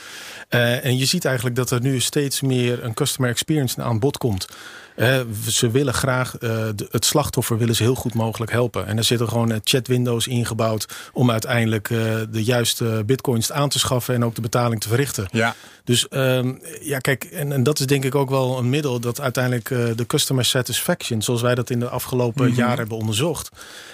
en 0.49 0.97
je 0.97 1.05
ziet 1.05 1.25
eigenlijk 1.25 1.55
dat 1.55 1.71
er 1.71 1.81
nu 1.81 1.99
steeds 1.99 2.41
meer 2.41 2.83
een 2.83 2.93
customer 2.93 3.29
experience 3.29 3.81
aan 3.81 3.99
bod 3.99 4.17
komt. 4.17 4.47
Uh, 4.95 5.19
ze 5.47 5.71
willen 5.71 5.93
graag 5.93 6.33
uh, 6.33 6.39
de, 6.75 6.87
het 6.91 7.05
slachtoffer 7.05 7.57
willen 7.57 7.75
ze 7.75 7.83
heel 7.83 7.95
goed 7.95 8.13
mogelijk 8.13 8.51
helpen. 8.51 8.87
En 8.87 8.97
er 8.97 9.03
zitten 9.03 9.27
gewoon 9.27 9.51
uh, 9.51 9.57
chatwindows 9.63 10.27
ingebouwd 10.27 10.85
om 11.13 11.31
uiteindelijk 11.31 11.87
de 12.31 12.43
juiste 12.43 13.03
bitcoins 13.05 13.51
aan 13.51 13.69
te 13.69 13.79
schaffen 13.79 14.15
en 14.15 14.25
ook 14.25 14.35
de 14.35 14.41
betaling 14.41 14.81
te 14.81 14.87
verrichten. 14.87 15.27
Ja. 15.31 15.55
Dus 15.83 16.07
um, 16.09 16.61
ja, 16.81 16.99
kijk, 16.99 17.23
en, 17.23 17.51
en, 17.51 17.63
dat 17.63 17.79
is 17.79 17.85
denk 17.85 18.03
ik 18.03 18.15
ook 18.15 18.29
wel 18.29 18.57
een 18.57 18.69
middel 18.69 18.99
dat 18.99 19.21
uiteindelijk 19.21 19.67
de 19.69 20.05
customer 20.07 20.45
satisfaction, 20.45 21.21
zoals 21.21 21.41
wij 21.41 21.55
dat 21.55 21.69
in 21.69 21.79
de 21.79 21.89
afgelopen 21.89 22.43
mm 22.43 22.49
-hmm. 22.49 22.57
jaren 22.57 22.77
hebben 22.77 22.97
onderzocht, 22.97 23.49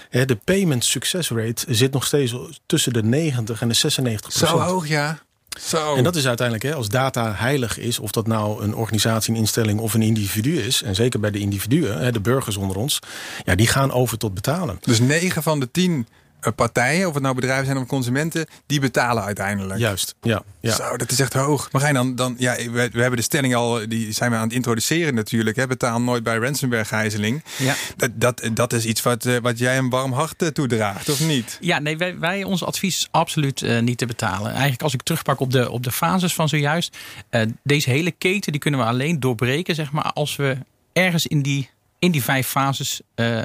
hè, 0.10 0.25
de 0.25 0.36
payment 0.36 0.86
success 0.86 1.29
rate 1.29 1.65
zit 1.74 1.91
nog 1.91 2.06
steeds 2.06 2.36
tussen 2.65 2.94
de 2.94 3.03
90 3.03 3.62
en 3.62 3.68
de 3.68 3.75
96% 3.75 4.27
Zo 4.27 4.60
hoog, 4.60 4.88
ja. 4.88 5.20
Zo. 5.61 5.95
En 5.95 6.03
dat 6.03 6.15
is 6.15 6.27
uiteindelijk, 6.27 6.67
hè, 6.67 6.75
als 6.75 6.89
data 6.89 7.33
heilig 7.35 7.77
is, 7.77 7.99
of 7.99 8.11
dat 8.11 8.27
nou 8.27 8.63
een 8.63 8.75
organisatie, 8.75 9.33
een 9.33 9.39
instelling 9.39 9.79
of 9.79 9.93
een 9.93 10.01
individu 10.01 10.59
is, 10.59 10.81
en 10.81 10.95
zeker 10.95 11.19
bij 11.19 11.31
de 11.31 11.39
individuen, 11.39 11.99
hè, 11.99 12.11
de 12.11 12.19
burgers 12.19 12.57
onder 12.57 12.77
ons, 12.77 12.99
ja, 13.45 13.55
die 13.55 13.67
gaan 13.67 13.91
over 13.91 14.17
tot 14.17 14.33
betalen. 14.33 14.77
Dus 14.81 14.99
9 14.99 15.43
van 15.43 15.59
de 15.59 15.71
10 15.71 16.07
partijen, 16.55 17.08
of 17.08 17.13
het 17.13 17.24
nou 17.24 17.36
bedrijven 17.36 17.65
zijn 17.65 17.77
of 17.77 17.88
consumenten, 17.88 18.46
die 18.65 18.79
betalen 18.79 19.24
uiteindelijk. 19.24 19.79
Juist, 19.79 20.15
ja. 20.22 20.43
ja. 20.60 20.75
Zo, 20.75 20.98
dat 20.98 21.12
is 21.12 21.19
echt 21.19 21.34
hoog. 21.34 21.72
Maar 21.72 21.93
dan, 21.93 22.15
dan 22.15 22.36
ja, 22.38 22.55
we, 22.55 22.72
we, 22.72 23.01
hebben 23.01 23.17
de 23.17 23.22
stelling 23.22 23.55
al, 23.55 23.88
die 23.88 24.12
zijn 24.12 24.31
we 24.31 24.38
aan 24.38 24.43
het 24.43 24.53
introduceren 24.53 25.13
natuurlijk. 25.13 25.55
Hè, 25.55 25.67
betaal 25.67 26.01
nooit 26.01 26.24
bij 26.24 26.38
ransomware 26.38 26.86
gijzeling. 26.86 27.43
Ja. 27.58 27.75
Dat, 27.98 28.10
dat, 28.13 28.50
dat 28.53 28.74
is 28.74 28.86
iets 28.86 29.01
wat, 29.01 29.24
wat 29.41 29.58
jij 29.60 29.77
een 29.77 29.89
warm 29.89 30.12
hart 30.12 30.51
toedraagt, 30.53 31.10
of 31.10 31.19
niet? 31.19 31.58
Ja, 31.62 31.79
nee, 31.79 31.98
wij, 31.98 32.19
wij 32.19 32.43
ons 32.43 32.63
advies 32.63 32.89
is 33.00 33.08
absoluut 33.12 33.62
uh, 33.62 33.79
niet 33.79 33.98
te 33.98 34.05
betalen. 34.05 34.51
Eigenlijk 34.51 34.81
als 34.81 34.93
ik 34.93 35.01
terugpak 35.01 35.39
op 35.39 35.51
de, 35.51 35.72
op 35.72 35.84
de 35.84 35.91
fases 35.91 36.34
van 36.34 36.50
zojuist. 36.50 36.98
Uh, 37.31 37.41
deze 37.63 37.89
hele 37.89 38.12
keten 38.12 38.51
die 38.51 38.62
kunnen 38.62 38.79
we 38.79 38.86
alleen 38.86 39.19
doorbreken, 39.19 39.75
zeg 39.75 39.91
maar, 39.91 40.12
als 40.13 40.36
we 40.36 40.58
ergens 40.93 41.27
in 41.27 41.41
die, 41.41 41.69
in 42.00 42.12
die 42.12 42.24
vijf 42.24 42.48
fases 42.48 43.01
uh, 43.15 43.41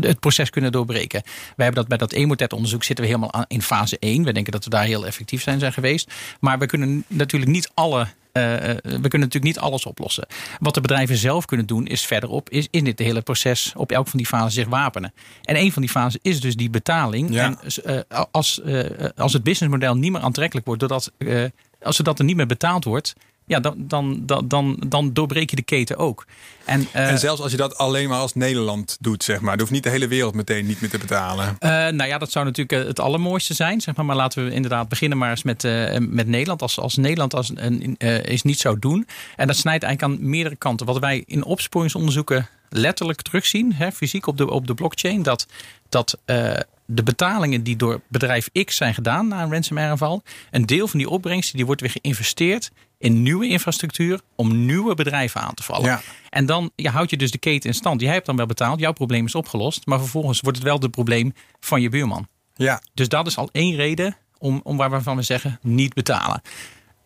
het 0.00 0.20
proces 0.20 0.50
kunnen 0.50 0.72
doorbreken. 0.72 1.22
Wij 1.56 1.64
hebben 1.64 1.74
dat 1.74 1.88
bij 1.88 1.98
dat 1.98 2.12
Emotet-onderzoek 2.12 2.84
zitten 2.84 3.04
we 3.04 3.10
helemaal 3.10 3.44
in 3.48 3.62
fase 3.62 3.96
1. 3.98 4.24
We 4.24 4.32
denken 4.32 4.52
dat 4.52 4.64
we 4.64 4.70
daar 4.70 4.84
heel 4.84 5.06
effectief 5.06 5.42
zijn, 5.42 5.58
zijn 5.58 5.72
geweest. 5.72 6.12
Maar 6.40 6.58
we 6.58 6.66
kunnen 6.66 7.04
natuurlijk 7.08 7.52
niet 7.52 7.70
alle 7.74 8.06
uh, 8.32 8.42
we 8.42 8.80
kunnen 8.82 9.00
natuurlijk 9.00 9.44
niet 9.44 9.58
alles 9.58 9.86
oplossen. 9.86 10.26
Wat 10.60 10.74
de 10.74 10.80
bedrijven 10.80 11.16
zelf 11.16 11.44
kunnen 11.44 11.66
doen, 11.66 11.86
is 11.86 12.06
verderop, 12.06 12.50
is 12.50 12.68
in 12.70 12.84
dit 12.84 12.98
hele 12.98 13.20
proces 13.20 13.72
op 13.76 13.92
elk 13.92 14.08
van 14.08 14.18
die 14.18 14.26
fasen 14.26 14.52
zich 14.52 14.66
wapenen. 14.66 15.12
En 15.42 15.56
een 15.56 15.72
van 15.72 15.82
die 15.82 15.90
fasen 15.90 16.20
is 16.22 16.40
dus 16.40 16.56
die 16.56 16.70
betaling. 16.70 17.34
Ja. 17.34 17.44
En 17.44 17.58
uh, 17.86 18.22
als, 18.30 18.60
uh, 18.64 18.84
als 19.16 19.32
het 19.32 19.42
businessmodel 19.42 19.96
niet 19.96 20.12
meer 20.12 20.20
aantrekkelijk 20.20 20.66
wordt, 20.66 20.80
doordat 20.80 21.12
als 21.82 21.98
er 21.98 22.04
dat 22.04 22.18
er 22.18 22.24
niet 22.24 22.36
meer 22.36 22.46
betaald 22.46 22.84
wordt, 22.84 23.14
ja, 23.46 23.60
dan, 23.60 23.74
dan, 23.78 24.22
dan, 24.26 24.48
dan, 24.48 24.82
dan 24.86 25.12
doorbreek 25.12 25.50
je 25.50 25.56
de 25.56 25.62
keten 25.62 25.96
ook. 25.96 26.26
En, 26.64 26.80
uh, 26.80 27.10
en 27.10 27.18
zelfs 27.18 27.40
als 27.40 27.50
je 27.50 27.56
dat 27.56 27.76
alleen 27.76 28.08
maar 28.08 28.18
als 28.18 28.34
Nederland 28.34 28.96
doet, 29.00 29.24
zeg 29.24 29.40
maar. 29.40 29.50
Dan 29.50 29.60
hoeft 29.60 29.72
niet 29.72 29.82
de 29.82 29.88
hele 29.88 30.08
wereld 30.08 30.34
meteen 30.34 30.66
niet 30.66 30.80
meer 30.80 30.90
te 30.90 30.98
betalen. 30.98 31.46
Uh, 31.46 31.70
nou 31.70 32.04
ja, 32.04 32.18
dat 32.18 32.32
zou 32.32 32.44
natuurlijk 32.44 32.86
het 32.88 33.00
allermooiste 33.00 33.54
zijn. 33.54 33.80
Zeg 33.80 33.96
maar. 33.96 34.04
maar 34.04 34.16
laten 34.16 34.44
we 34.44 34.54
inderdaad 34.54 34.88
beginnen 34.88 35.18
maar 35.18 35.30
eens 35.30 35.42
met, 35.42 35.64
uh, 35.64 35.98
met 35.98 36.26
Nederland. 36.26 36.62
Als, 36.62 36.78
als 36.78 36.96
Nederland 36.96 37.34
als 37.34 37.52
is 38.22 38.42
niet 38.42 38.58
zou 38.58 38.78
doen. 38.78 39.06
En 39.36 39.46
dat 39.46 39.56
snijdt 39.56 39.84
eigenlijk 39.84 40.14
aan 40.14 40.28
meerdere 40.28 40.56
kanten. 40.56 40.86
Wat 40.86 40.98
wij 40.98 41.22
in 41.26 41.44
opsporingsonderzoeken 41.44 42.48
letterlijk 42.68 43.22
terugzien, 43.22 43.72
hè, 43.74 43.92
fysiek 43.92 44.26
op 44.26 44.36
de, 44.36 44.50
op 44.50 44.66
de 44.66 44.74
blockchain, 44.74 45.22
dat, 45.22 45.46
dat 45.88 46.18
de 46.94 47.02
betalingen 47.02 47.62
die 47.62 47.76
door 47.76 48.00
bedrijf 48.08 48.48
X 48.64 48.76
zijn 48.76 48.94
gedaan 48.94 49.28
na 49.28 49.42
een 49.42 49.52
ransomware 49.52 49.90
aanval, 49.90 50.22
een 50.50 50.66
deel 50.66 50.88
van 50.88 50.98
die 50.98 51.08
opbrengst 51.08 51.56
die 51.56 51.66
wordt 51.66 51.80
weer 51.80 51.90
geïnvesteerd 51.90 52.70
in 53.02 53.22
nieuwe 53.22 53.48
infrastructuur 53.48 54.20
om 54.34 54.64
nieuwe 54.64 54.94
bedrijven 54.94 55.40
aan 55.40 55.54
te 55.54 55.62
vallen. 55.62 56.00
En 56.30 56.46
dan 56.46 56.70
ja, 56.76 56.90
houd 56.90 57.10
je 57.10 57.16
dus 57.16 57.30
de 57.30 57.38
keten 57.38 57.68
in 57.68 57.74
stand. 57.74 58.00
Jij 58.00 58.12
hebt 58.12 58.26
dan 58.26 58.36
wel 58.36 58.46
betaald, 58.46 58.80
jouw 58.80 58.92
probleem 58.92 59.26
is 59.26 59.34
opgelost, 59.34 59.86
maar 59.86 59.98
vervolgens 59.98 60.40
wordt 60.40 60.58
het 60.58 60.66
wel 60.66 60.78
het 60.78 60.90
probleem 60.90 61.34
van 61.60 61.80
je 61.80 61.88
buurman. 61.88 62.26
Ja. 62.54 62.82
Dus 62.94 63.08
dat 63.08 63.26
is 63.26 63.36
al 63.36 63.48
één 63.52 63.76
reden 63.76 64.16
om, 64.38 64.60
om 64.62 64.76
waarvan 64.76 65.16
we 65.16 65.22
zeggen 65.22 65.58
niet 65.62 65.94
betalen. 65.94 66.42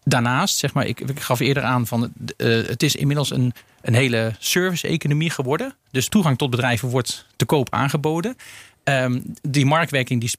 Daarnaast, 0.05 0.59
zeg 0.59 0.75
maar, 0.75 0.87
ik, 0.87 1.01
ik 1.01 1.21
gaf 1.21 1.41
eerder 1.41 1.63
aan 1.63 1.87
van 1.87 2.13
uh, 2.37 2.67
het 2.67 2.83
is 2.83 2.97
inmiddels 2.97 3.31
een, 3.31 3.53
een 3.81 3.95
hele 3.95 4.35
service-economie 4.39 5.31
geworden. 5.31 5.75
Dus 5.91 6.09
toegang 6.09 6.39
tot 6.39 6.51
bedrijven 6.51 6.89
wordt 6.89 7.27
te 7.37 7.45
koop 7.45 7.71
aangeboden. 7.71 8.37
Um, 8.89 9.23
die 9.43 9.67
marktwerking 9.67 10.21
die, 10.21 10.31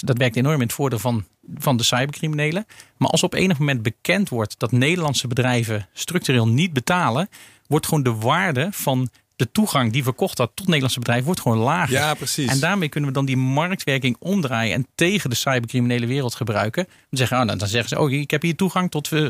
dat 0.00 0.18
werkt 0.18 0.36
enorm 0.36 0.54
in 0.54 0.66
het 0.66 0.72
voordeel 0.72 0.98
van, 0.98 1.24
van 1.58 1.76
de 1.76 1.82
cybercriminelen. 1.82 2.66
Maar 2.96 3.08
als 3.08 3.22
op 3.22 3.34
enig 3.34 3.58
moment 3.58 3.82
bekend 3.82 4.28
wordt 4.28 4.54
dat 4.58 4.72
Nederlandse 4.72 5.26
bedrijven 5.26 5.88
structureel 5.92 6.48
niet 6.48 6.72
betalen, 6.72 7.28
wordt 7.66 7.86
gewoon 7.86 8.02
de 8.02 8.14
waarde 8.14 8.68
van 8.70 9.08
de 9.36 9.52
toegang 9.52 9.92
die 9.92 10.02
verkocht 10.02 10.38
had 10.38 10.50
tot 10.54 10.66
Nederlandse 10.66 10.98
bedrijven 10.98 11.26
wordt 11.26 11.40
gewoon 11.40 11.58
lager. 11.58 11.92
Ja, 11.92 12.14
precies. 12.14 12.48
En 12.48 12.60
daarmee 12.60 12.88
kunnen 12.88 13.10
we 13.10 13.14
dan 13.14 13.24
die 13.24 13.36
marktwerking 13.36 14.16
omdraaien 14.18 14.74
en 14.74 14.86
tegen 14.94 15.30
de 15.30 15.36
cybercriminele 15.36 16.06
wereld 16.06 16.34
gebruiken. 16.34 16.84
Dan 16.84 17.18
zeggen, 17.18 17.40
oh, 17.40 17.46
dan 17.46 17.68
zeggen 17.68 17.88
ze, 17.88 17.98
oh, 17.98 18.12
ik 18.12 18.30
heb 18.30 18.42
hier 18.42 18.56
toegang 18.56 18.90
tot 18.90 19.10
uh, 19.10 19.28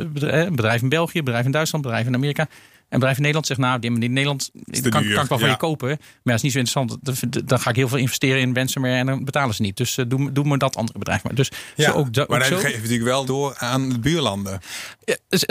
bedrijf 0.48 0.82
in 0.82 0.88
België, 0.88 1.22
bedrijf 1.22 1.44
in 1.44 1.50
Duitsland, 1.50 1.84
bedrijf 1.84 2.06
in 2.06 2.14
Amerika. 2.14 2.48
En 2.92 2.98
bedrijf 2.98 3.16
in 3.16 3.22
Nederland 3.22 3.46
zegt, 3.46 3.60
nou, 3.60 3.78
die 3.78 3.90
in 3.90 4.12
Nederland 4.12 4.50
kan, 4.80 4.90
kan, 4.90 5.02
ik 5.02 5.28
wel 5.28 5.38
van 5.38 5.48
je 5.48 5.56
kopen. 5.56 5.88
Maar 5.88 5.98
dat 6.22 6.34
is 6.34 6.42
niet 6.42 6.52
zo 6.52 6.58
interessant. 6.58 7.48
Dan 7.48 7.60
ga 7.60 7.70
ik 7.70 7.76
heel 7.76 7.88
veel 7.88 7.98
investeren 7.98 8.40
in 8.40 8.54
ransomware 8.54 8.94
en 8.94 9.06
dan 9.06 9.24
betalen 9.24 9.54
ze 9.54 9.62
niet. 9.62 9.76
Dus 9.76 9.96
uh, 9.96 10.04
doe, 10.08 10.32
doe 10.32 10.44
me 10.44 10.58
dat 10.58 10.76
andere 10.76 10.98
bedrijf 10.98 11.22
maar. 11.22 11.34
Dus 11.34 11.50
ja, 11.76 11.90
zo 11.90 11.96
ook, 11.96 12.28
maar 12.28 12.48
dan 12.48 12.58
geef 12.58 12.70
je 12.70 12.76
natuurlijk 12.76 13.04
wel 13.04 13.24
door 13.24 13.54
aan 13.58 13.88
de 13.88 13.98
buurlanden. 13.98 14.60
Dus, 15.28 15.44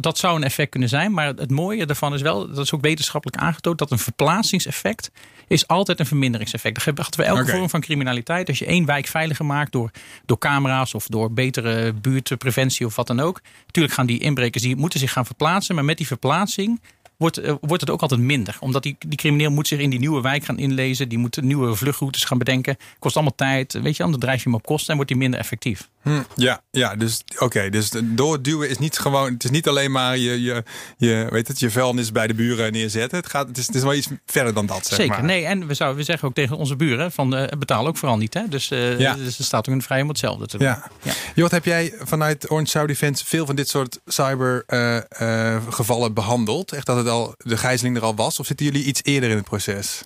dat 0.00 0.18
zou 0.18 0.36
een 0.36 0.44
effect 0.44 0.70
kunnen 0.70 0.88
zijn. 0.88 1.12
Maar 1.12 1.26
het 1.26 1.50
mooie 1.50 1.86
daarvan 1.86 2.14
is 2.14 2.22
wel, 2.22 2.48
dat 2.48 2.64
is 2.64 2.72
ook 2.72 2.80
wetenschappelijk 2.80 3.42
aangetoond, 3.42 3.78
dat 3.78 3.90
een 3.90 3.98
verplaatsingseffect 3.98 5.10
is 5.46 5.66
altijd 5.66 6.00
een 6.00 6.06
verminderingseffect. 6.06 6.84
Dat 6.84 6.96
hadden 6.96 7.20
we 7.20 7.26
elke 7.26 7.50
vorm 7.50 7.70
van 7.70 7.80
criminaliteit. 7.80 8.48
Als 8.48 8.58
je 8.58 8.66
één 8.66 8.84
wijk 8.84 9.06
veiliger 9.06 9.44
maakt 9.44 9.72
door, 9.72 9.90
door 10.24 10.38
camera's 10.38 10.94
of 10.94 11.06
door 11.06 11.32
betere 11.32 11.92
buurtpreventie 11.92 12.86
of 12.86 12.96
wat 12.96 13.06
dan 13.06 13.20
ook. 13.20 13.40
Natuurlijk 13.66 13.94
gaan 13.94 14.06
die 14.06 14.18
inbrekers 14.18 14.62
die 14.62 14.76
moeten 14.76 14.98
zich 15.00 15.12
gaan 15.12 15.26
verplaatsen. 15.26 15.74
Maar 15.74 15.84
met 15.84 15.96
die 15.96 16.06
verplaatsing 16.06 16.80
wordt, 17.16 17.44
uh, 17.44 17.54
wordt 17.60 17.80
het 17.80 17.90
ook 17.90 18.02
altijd 18.02 18.20
minder. 18.20 18.56
Omdat 18.60 18.82
die, 18.82 18.96
die 19.06 19.18
crimineel 19.18 19.50
moet 19.50 19.68
zich 19.68 19.78
in 19.78 19.90
die 19.90 19.98
nieuwe 19.98 20.20
wijk 20.20 20.44
gaan 20.44 20.58
inlezen. 20.58 21.08
Die 21.08 21.18
moet 21.18 21.42
nieuwe 21.42 21.74
vluchtroutes 21.74 22.24
gaan 22.24 22.38
bedenken. 22.38 22.76
Kost 22.98 23.14
allemaal 23.14 23.34
tijd. 23.34 23.72
Weet 23.72 23.96
je, 23.96 24.02
dan 24.02 24.18
drijf 24.18 24.38
je 24.38 24.48
hem 24.48 24.54
op 24.54 24.66
kosten 24.66 24.88
en 24.88 24.96
wordt 24.96 25.10
hij 25.10 25.18
minder 25.18 25.40
effectief. 25.40 25.88
Hm, 26.04 26.22
ja, 26.34 26.62
ja, 26.70 26.96
dus 26.96 27.24
oké. 27.38 27.70
dus 27.70 27.90
doorduwen 28.02 28.68
is 28.68 28.78
niet 28.78 28.98
gewoon. 28.98 29.32
Het 29.32 29.44
is 29.44 29.50
niet 29.50 29.68
alleen 29.68 29.90
maar 29.90 30.16
je, 30.16 30.42
je, 30.42 30.62
je, 30.96 31.26
weet 31.30 31.48
het, 31.48 31.60
je 31.60 31.70
vuilnis 31.70 32.12
bij 32.12 32.26
de 32.26 32.34
buren 32.34 32.72
neerzetten. 32.72 33.18
Het, 33.18 33.28
gaat, 33.28 33.48
het, 33.48 33.58
is, 33.58 33.66
het 33.66 33.74
is 33.74 33.82
wel 33.82 33.94
iets 33.94 34.08
verder 34.26 34.54
dan 34.54 34.66
dat. 34.66 34.86
Zeg 34.86 34.96
Zeker. 34.96 35.14
Maar. 35.14 35.24
Nee, 35.24 35.44
en 35.44 35.66
we, 35.66 35.74
zouden, 35.74 35.98
we 35.98 36.04
zeggen 36.04 36.28
ook 36.28 36.34
tegen 36.34 36.56
onze 36.56 36.76
buren: 36.76 37.12
van 37.12 37.36
uh, 37.36 37.46
betaal 37.58 37.86
ook 37.86 37.96
vooral 37.96 38.16
niet. 38.16 38.34
Hè? 38.34 38.48
Dus, 38.48 38.70
uh, 38.70 38.98
ja. 38.98 39.14
dus 39.14 39.38
er 39.38 39.44
staat 39.44 39.68
ook 39.68 39.74
een 39.74 39.82
vrij 39.82 40.02
om 40.02 40.08
hetzelfde 40.08 40.46
te 40.46 40.58
doen. 40.58 40.66
Ja. 40.66 40.90
ja. 41.02 41.12
Jort, 41.34 41.50
heb 41.50 41.64
jij 41.64 41.94
vanuit 41.98 42.50
Orange 42.50 42.70
Saudi 42.70 42.92
Defense 42.92 43.24
veel 43.26 43.46
van 43.46 43.56
dit 43.56 43.68
soort 43.68 44.00
cybergevallen 44.06 46.08
uh, 46.08 46.14
behandeld? 46.14 46.72
Echt 46.72 46.86
dat 46.86 46.96
het 46.96 47.08
al 47.08 47.34
de 47.36 47.56
gijzeling 47.56 47.96
er 47.96 48.02
al 48.02 48.14
was? 48.14 48.40
Of 48.40 48.46
zitten 48.46 48.66
jullie 48.66 48.84
iets 48.84 49.00
eerder 49.02 49.30
in 49.30 49.36
het 49.36 49.44
proces? 49.44 50.02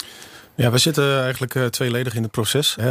Ja, 0.60 0.70
we 0.70 0.78
zitten 0.78 1.22
eigenlijk 1.22 1.54
uh, 1.54 1.66
tweeledig 1.66 2.14
in 2.14 2.22
het 2.22 2.30
proces. 2.30 2.76
Uh, 2.80 2.86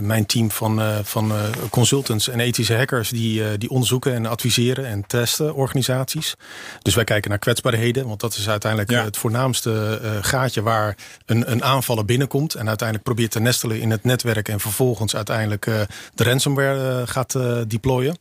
mijn 0.00 0.26
team 0.26 0.50
van, 0.50 0.80
uh, 0.80 0.98
van 1.02 1.32
consultants 1.70 2.28
en 2.28 2.40
ethische 2.40 2.76
hackers 2.76 3.08
die, 3.08 3.58
die 3.58 3.70
onderzoeken 3.70 4.14
en 4.14 4.26
adviseren 4.26 4.86
en 4.86 5.06
testen 5.06 5.54
organisaties. 5.54 6.34
Dus 6.82 6.94
wij 6.94 7.04
kijken 7.04 7.30
naar 7.30 7.38
kwetsbaarheden, 7.38 8.06
want 8.06 8.20
dat 8.20 8.36
is 8.36 8.48
uiteindelijk 8.48 8.90
ja. 8.90 9.04
het 9.04 9.16
voornaamste 9.16 10.00
gaatje 10.22 10.62
waar 10.62 10.96
een, 11.26 11.50
een 11.50 11.64
aanvaller 11.64 12.04
binnenkomt 12.04 12.54
en 12.54 12.68
uiteindelijk 12.68 13.08
probeert 13.08 13.30
te 13.30 13.40
nestelen 13.40 13.80
in 13.80 13.90
het 13.90 14.04
netwerk 14.04 14.48
en 14.48 14.60
vervolgens 14.60 15.16
uiteindelijk 15.16 15.64
de 16.14 16.24
ransomware 16.24 17.06
gaat 17.06 17.38
deployen. 17.66 18.16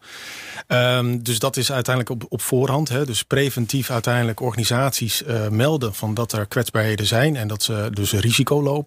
Um, 0.67 1.23
dus 1.23 1.39
dat 1.39 1.57
is 1.57 1.71
uiteindelijk 1.71 2.23
op, 2.23 2.31
op 2.31 2.41
voorhand. 2.41 2.89
Hè, 2.89 3.05
dus 3.05 3.23
preventief 3.23 3.89
uiteindelijk 3.89 4.39
organisaties 4.39 5.23
melden 5.49 5.93
van 5.93 6.13
dat 6.13 6.31
er 6.31 6.45
kwetsbaarheden 6.45 7.05
zijn 7.05 7.35
en 7.35 7.47
dat 7.47 7.63
ze 7.63 7.89
dus 7.93 8.11
risico 8.11 8.61
lopen. 8.61 8.79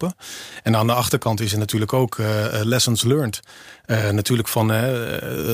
En 0.63 0.77
aan 0.77 0.87
de 0.87 0.93
achterkant 0.93 1.41
is 1.41 1.53
er 1.53 1.59
natuurlijk 1.59 1.93
ook 1.93 2.17
uh, 2.17 2.27
lessons 2.51 3.03
learned. 3.03 3.41
Uh, 3.87 4.09
natuurlijk 4.09 4.49
van 4.49 4.73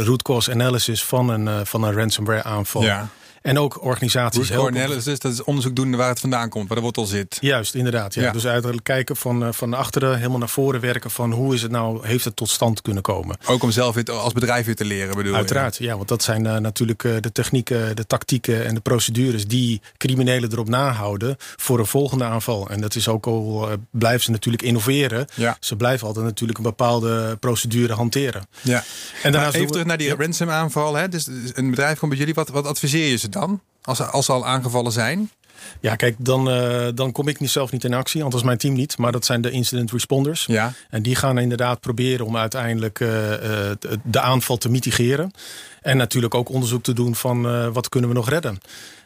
root 0.02 0.22
cause 0.22 0.52
analysis 0.52 1.04
van 1.04 1.28
een, 1.28 1.66
van 1.66 1.82
een 1.82 1.92
ransomware 1.92 2.42
aanval. 2.42 2.82
Ja. 2.82 3.08
En 3.42 3.58
ook 3.58 3.84
organisaties 3.84 4.48
helpen. 4.48 4.82
analysis, 4.82 5.18
dat 5.18 5.32
is 5.32 5.42
onderzoek 5.44 5.76
doen 5.76 5.96
waar 5.96 6.08
het 6.08 6.20
vandaan 6.20 6.48
komt, 6.48 6.68
waar 6.68 6.76
de 6.76 6.82
wortel 6.82 7.06
zit. 7.06 7.38
Juist, 7.40 7.74
inderdaad. 7.74 8.14
Ja. 8.14 8.22
ja. 8.22 8.32
Dus 8.32 8.44
uiteindelijk 8.44 8.84
kijken 8.84 9.16
van, 9.16 9.54
van 9.54 9.74
achteren 9.74 10.16
helemaal 10.16 10.38
naar 10.38 10.48
voren 10.48 10.80
werken 10.80 11.10
van 11.10 11.32
hoe 11.32 11.54
is 11.54 11.62
het 11.62 11.70
nou, 11.70 12.06
heeft 12.06 12.24
het 12.24 12.36
tot 12.36 12.48
stand 12.48 12.82
kunnen 12.82 13.02
komen. 13.02 13.36
Ook 13.46 13.62
om 13.62 13.70
zelf 13.70 13.94
weer 13.94 14.10
als 14.10 14.32
bedrijf 14.32 14.66
weer 14.66 14.76
te 14.76 14.84
leren 14.84 15.16
bedoel 15.16 15.34
Uiteraard, 15.34 15.76
ja. 15.76 15.96
want 15.96 16.08
dat 16.08 16.22
zijn 16.22 16.44
uh, 16.44 16.56
natuurlijk 16.56 17.02
uh, 17.02 17.16
de 17.20 17.32
technieken, 17.32 17.96
de 17.96 18.06
tactieken 18.06 18.66
en 18.66 18.74
de 18.74 18.80
procedures 18.80 19.46
die 19.46 19.80
criminelen 19.96 20.52
erop 20.52 20.68
nahouden 20.68 21.36
voor 21.38 21.78
een 21.78 21.86
volgende 21.86 22.24
aanval. 22.24 22.68
En 22.68 22.80
dat 22.80 22.94
is 22.94 23.08
ook 23.08 23.26
al, 23.26 23.68
uh, 23.68 23.74
blijven 23.90 24.22
ze 24.22 24.30
natuurlijk 24.30 24.62
innoveren. 24.62 25.26
Ja. 25.34 25.56
Ze 25.60 25.76
blijven 25.76 26.06
altijd 26.06 26.24
natuurlijk 26.24 26.58
een 26.58 26.64
bepaalde 26.64 27.36
procedure 27.36 27.92
hanteren. 27.92 28.46
Ja. 28.62 28.84
En 29.22 29.32
daarnaast 29.32 29.54
even 29.54 29.70
terug 29.70 29.86
naar 29.86 29.98
die 29.98 30.14
ransom 30.14 30.50
aanval. 30.50 30.94
Hè? 30.94 31.08
Dus 31.08 31.28
een 31.54 31.70
bedrijf 31.70 31.98
komt 31.98 32.10
bij 32.10 32.20
jullie, 32.20 32.34
wat, 32.34 32.48
wat 32.48 32.66
adviseer 32.66 33.10
je 33.10 33.16
ze 33.16 33.28
dan? 33.32 33.60
Als, 33.82 34.00
als 34.00 34.26
ze 34.26 34.32
al 34.32 34.46
aangevallen 34.46 34.92
zijn? 34.92 35.30
Ja, 35.80 35.96
kijk, 35.96 36.16
dan, 36.18 36.48
uh, 36.48 36.86
dan 36.94 37.12
kom 37.12 37.28
ik 37.28 37.40
niet 37.40 37.50
zelf 37.50 37.72
niet 37.72 37.84
in 37.84 37.94
actie, 37.94 38.22
althans 38.22 38.42
mijn 38.42 38.58
team 38.58 38.74
niet. 38.74 38.98
Maar 38.98 39.12
dat 39.12 39.24
zijn 39.24 39.40
de 39.40 39.50
incident 39.50 39.90
responders. 39.90 40.46
Ja. 40.46 40.72
En 40.90 41.02
die 41.02 41.16
gaan 41.16 41.38
inderdaad 41.38 41.80
proberen 41.80 42.26
om 42.26 42.36
uiteindelijk 42.36 43.00
uh, 43.00 43.30
uh, 43.30 43.70
de 44.04 44.20
aanval 44.20 44.56
te 44.56 44.70
mitigeren. 44.70 45.30
En 45.80 45.96
natuurlijk 45.96 46.34
ook 46.34 46.48
onderzoek 46.48 46.82
te 46.82 46.92
doen 46.92 47.14
van 47.14 47.72
wat 47.72 47.88
kunnen 47.88 48.10
we 48.10 48.16
nog 48.16 48.28
redden. 48.28 48.58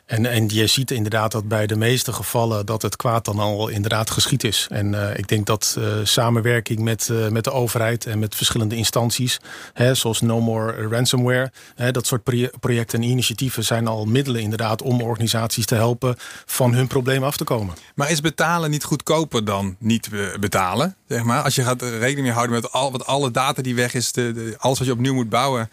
En, 0.06 0.26
en 0.26 0.48
je 0.48 0.66
ziet 0.66 0.90
inderdaad 0.90 1.32
dat 1.32 1.48
bij 1.48 1.66
de 1.66 1.76
meeste 1.76 2.12
gevallen 2.12 2.66
dat 2.66 2.82
het 2.82 2.96
kwaad 2.96 3.24
dan 3.24 3.38
al 3.38 3.68
inderdaad 3.68 4.10
geschied 4.10 4.44
is. 4.44 4.66
En 4.70 4.92
uh, 4.92 5.18
ik 5.18 5.28
denk 5.28 5.46
dat 5.46 5.76
uh, 5.78 5.86
samenwerking 6.02 6.80
met, 6.80 7.08
uh, 7.12 7.28
met 7.28 7.44
de 7.44 7.52
overheid 7.52 8.06
en 8.06 8.18
met 8.18 8.34
verschillende 8.34 8.76
instanties, 8.76 9.40
hè, 9.72 9.94
zoals 9.94 10.20
No 10.20 10.40
More 10.40 10.88
Ransomware, 10.88 11.52
hè, 11.74 11.90
dat 11.90 12.06
soort 12.06 12.22
projecten 12.60 13.02
en 13.02 13.08
initiatieven 13.08 13.64
zijn 13.64 13.86
al 13.86 14.04
middelen 14.04 14.40
inderdaad 14.40 14.82
om 14.82 15.02
organisaties 15.02 15.66
te 15.66 15.74
helpen 15.74 16.16
van 16.44 16.74
hun 16.74 16.86
probleem 16.86 17.24
af 17.24 17.36
te 17.36 17.44
komen. 17.44 17.74
Maar 17.94 18.10
is 18.10 18.20
betalen 18.20 18.70
niet 18.70 18.84
goedkoper 18.84 19.44
dan 19.44 19.76
niet 19.78 20.08
betalen? 20.40 20.96
Zeg 21.08 21.22
maar? 21.22 21.42
Als 21.42 21.54
je 21.54 21.62
gaat 21.62 21.82
rekening 21.82 22.34
houden 22.34 22.54
met 22.54 22.72
al, 22.72 22.92
wat 22.92 23.06
alle 23.06 23.30
data 23.30 23.62
die 23.62 23.74
weg 23.74 23.94
is, 23.94 24.12
de, 24.12 24.54
alles 24.58 24.78
wat 24.78 24.86
je 24.86 24.92
opnieuw 24.92 25.14
moet 25.14 25.28
bouwen. 25.28 25.68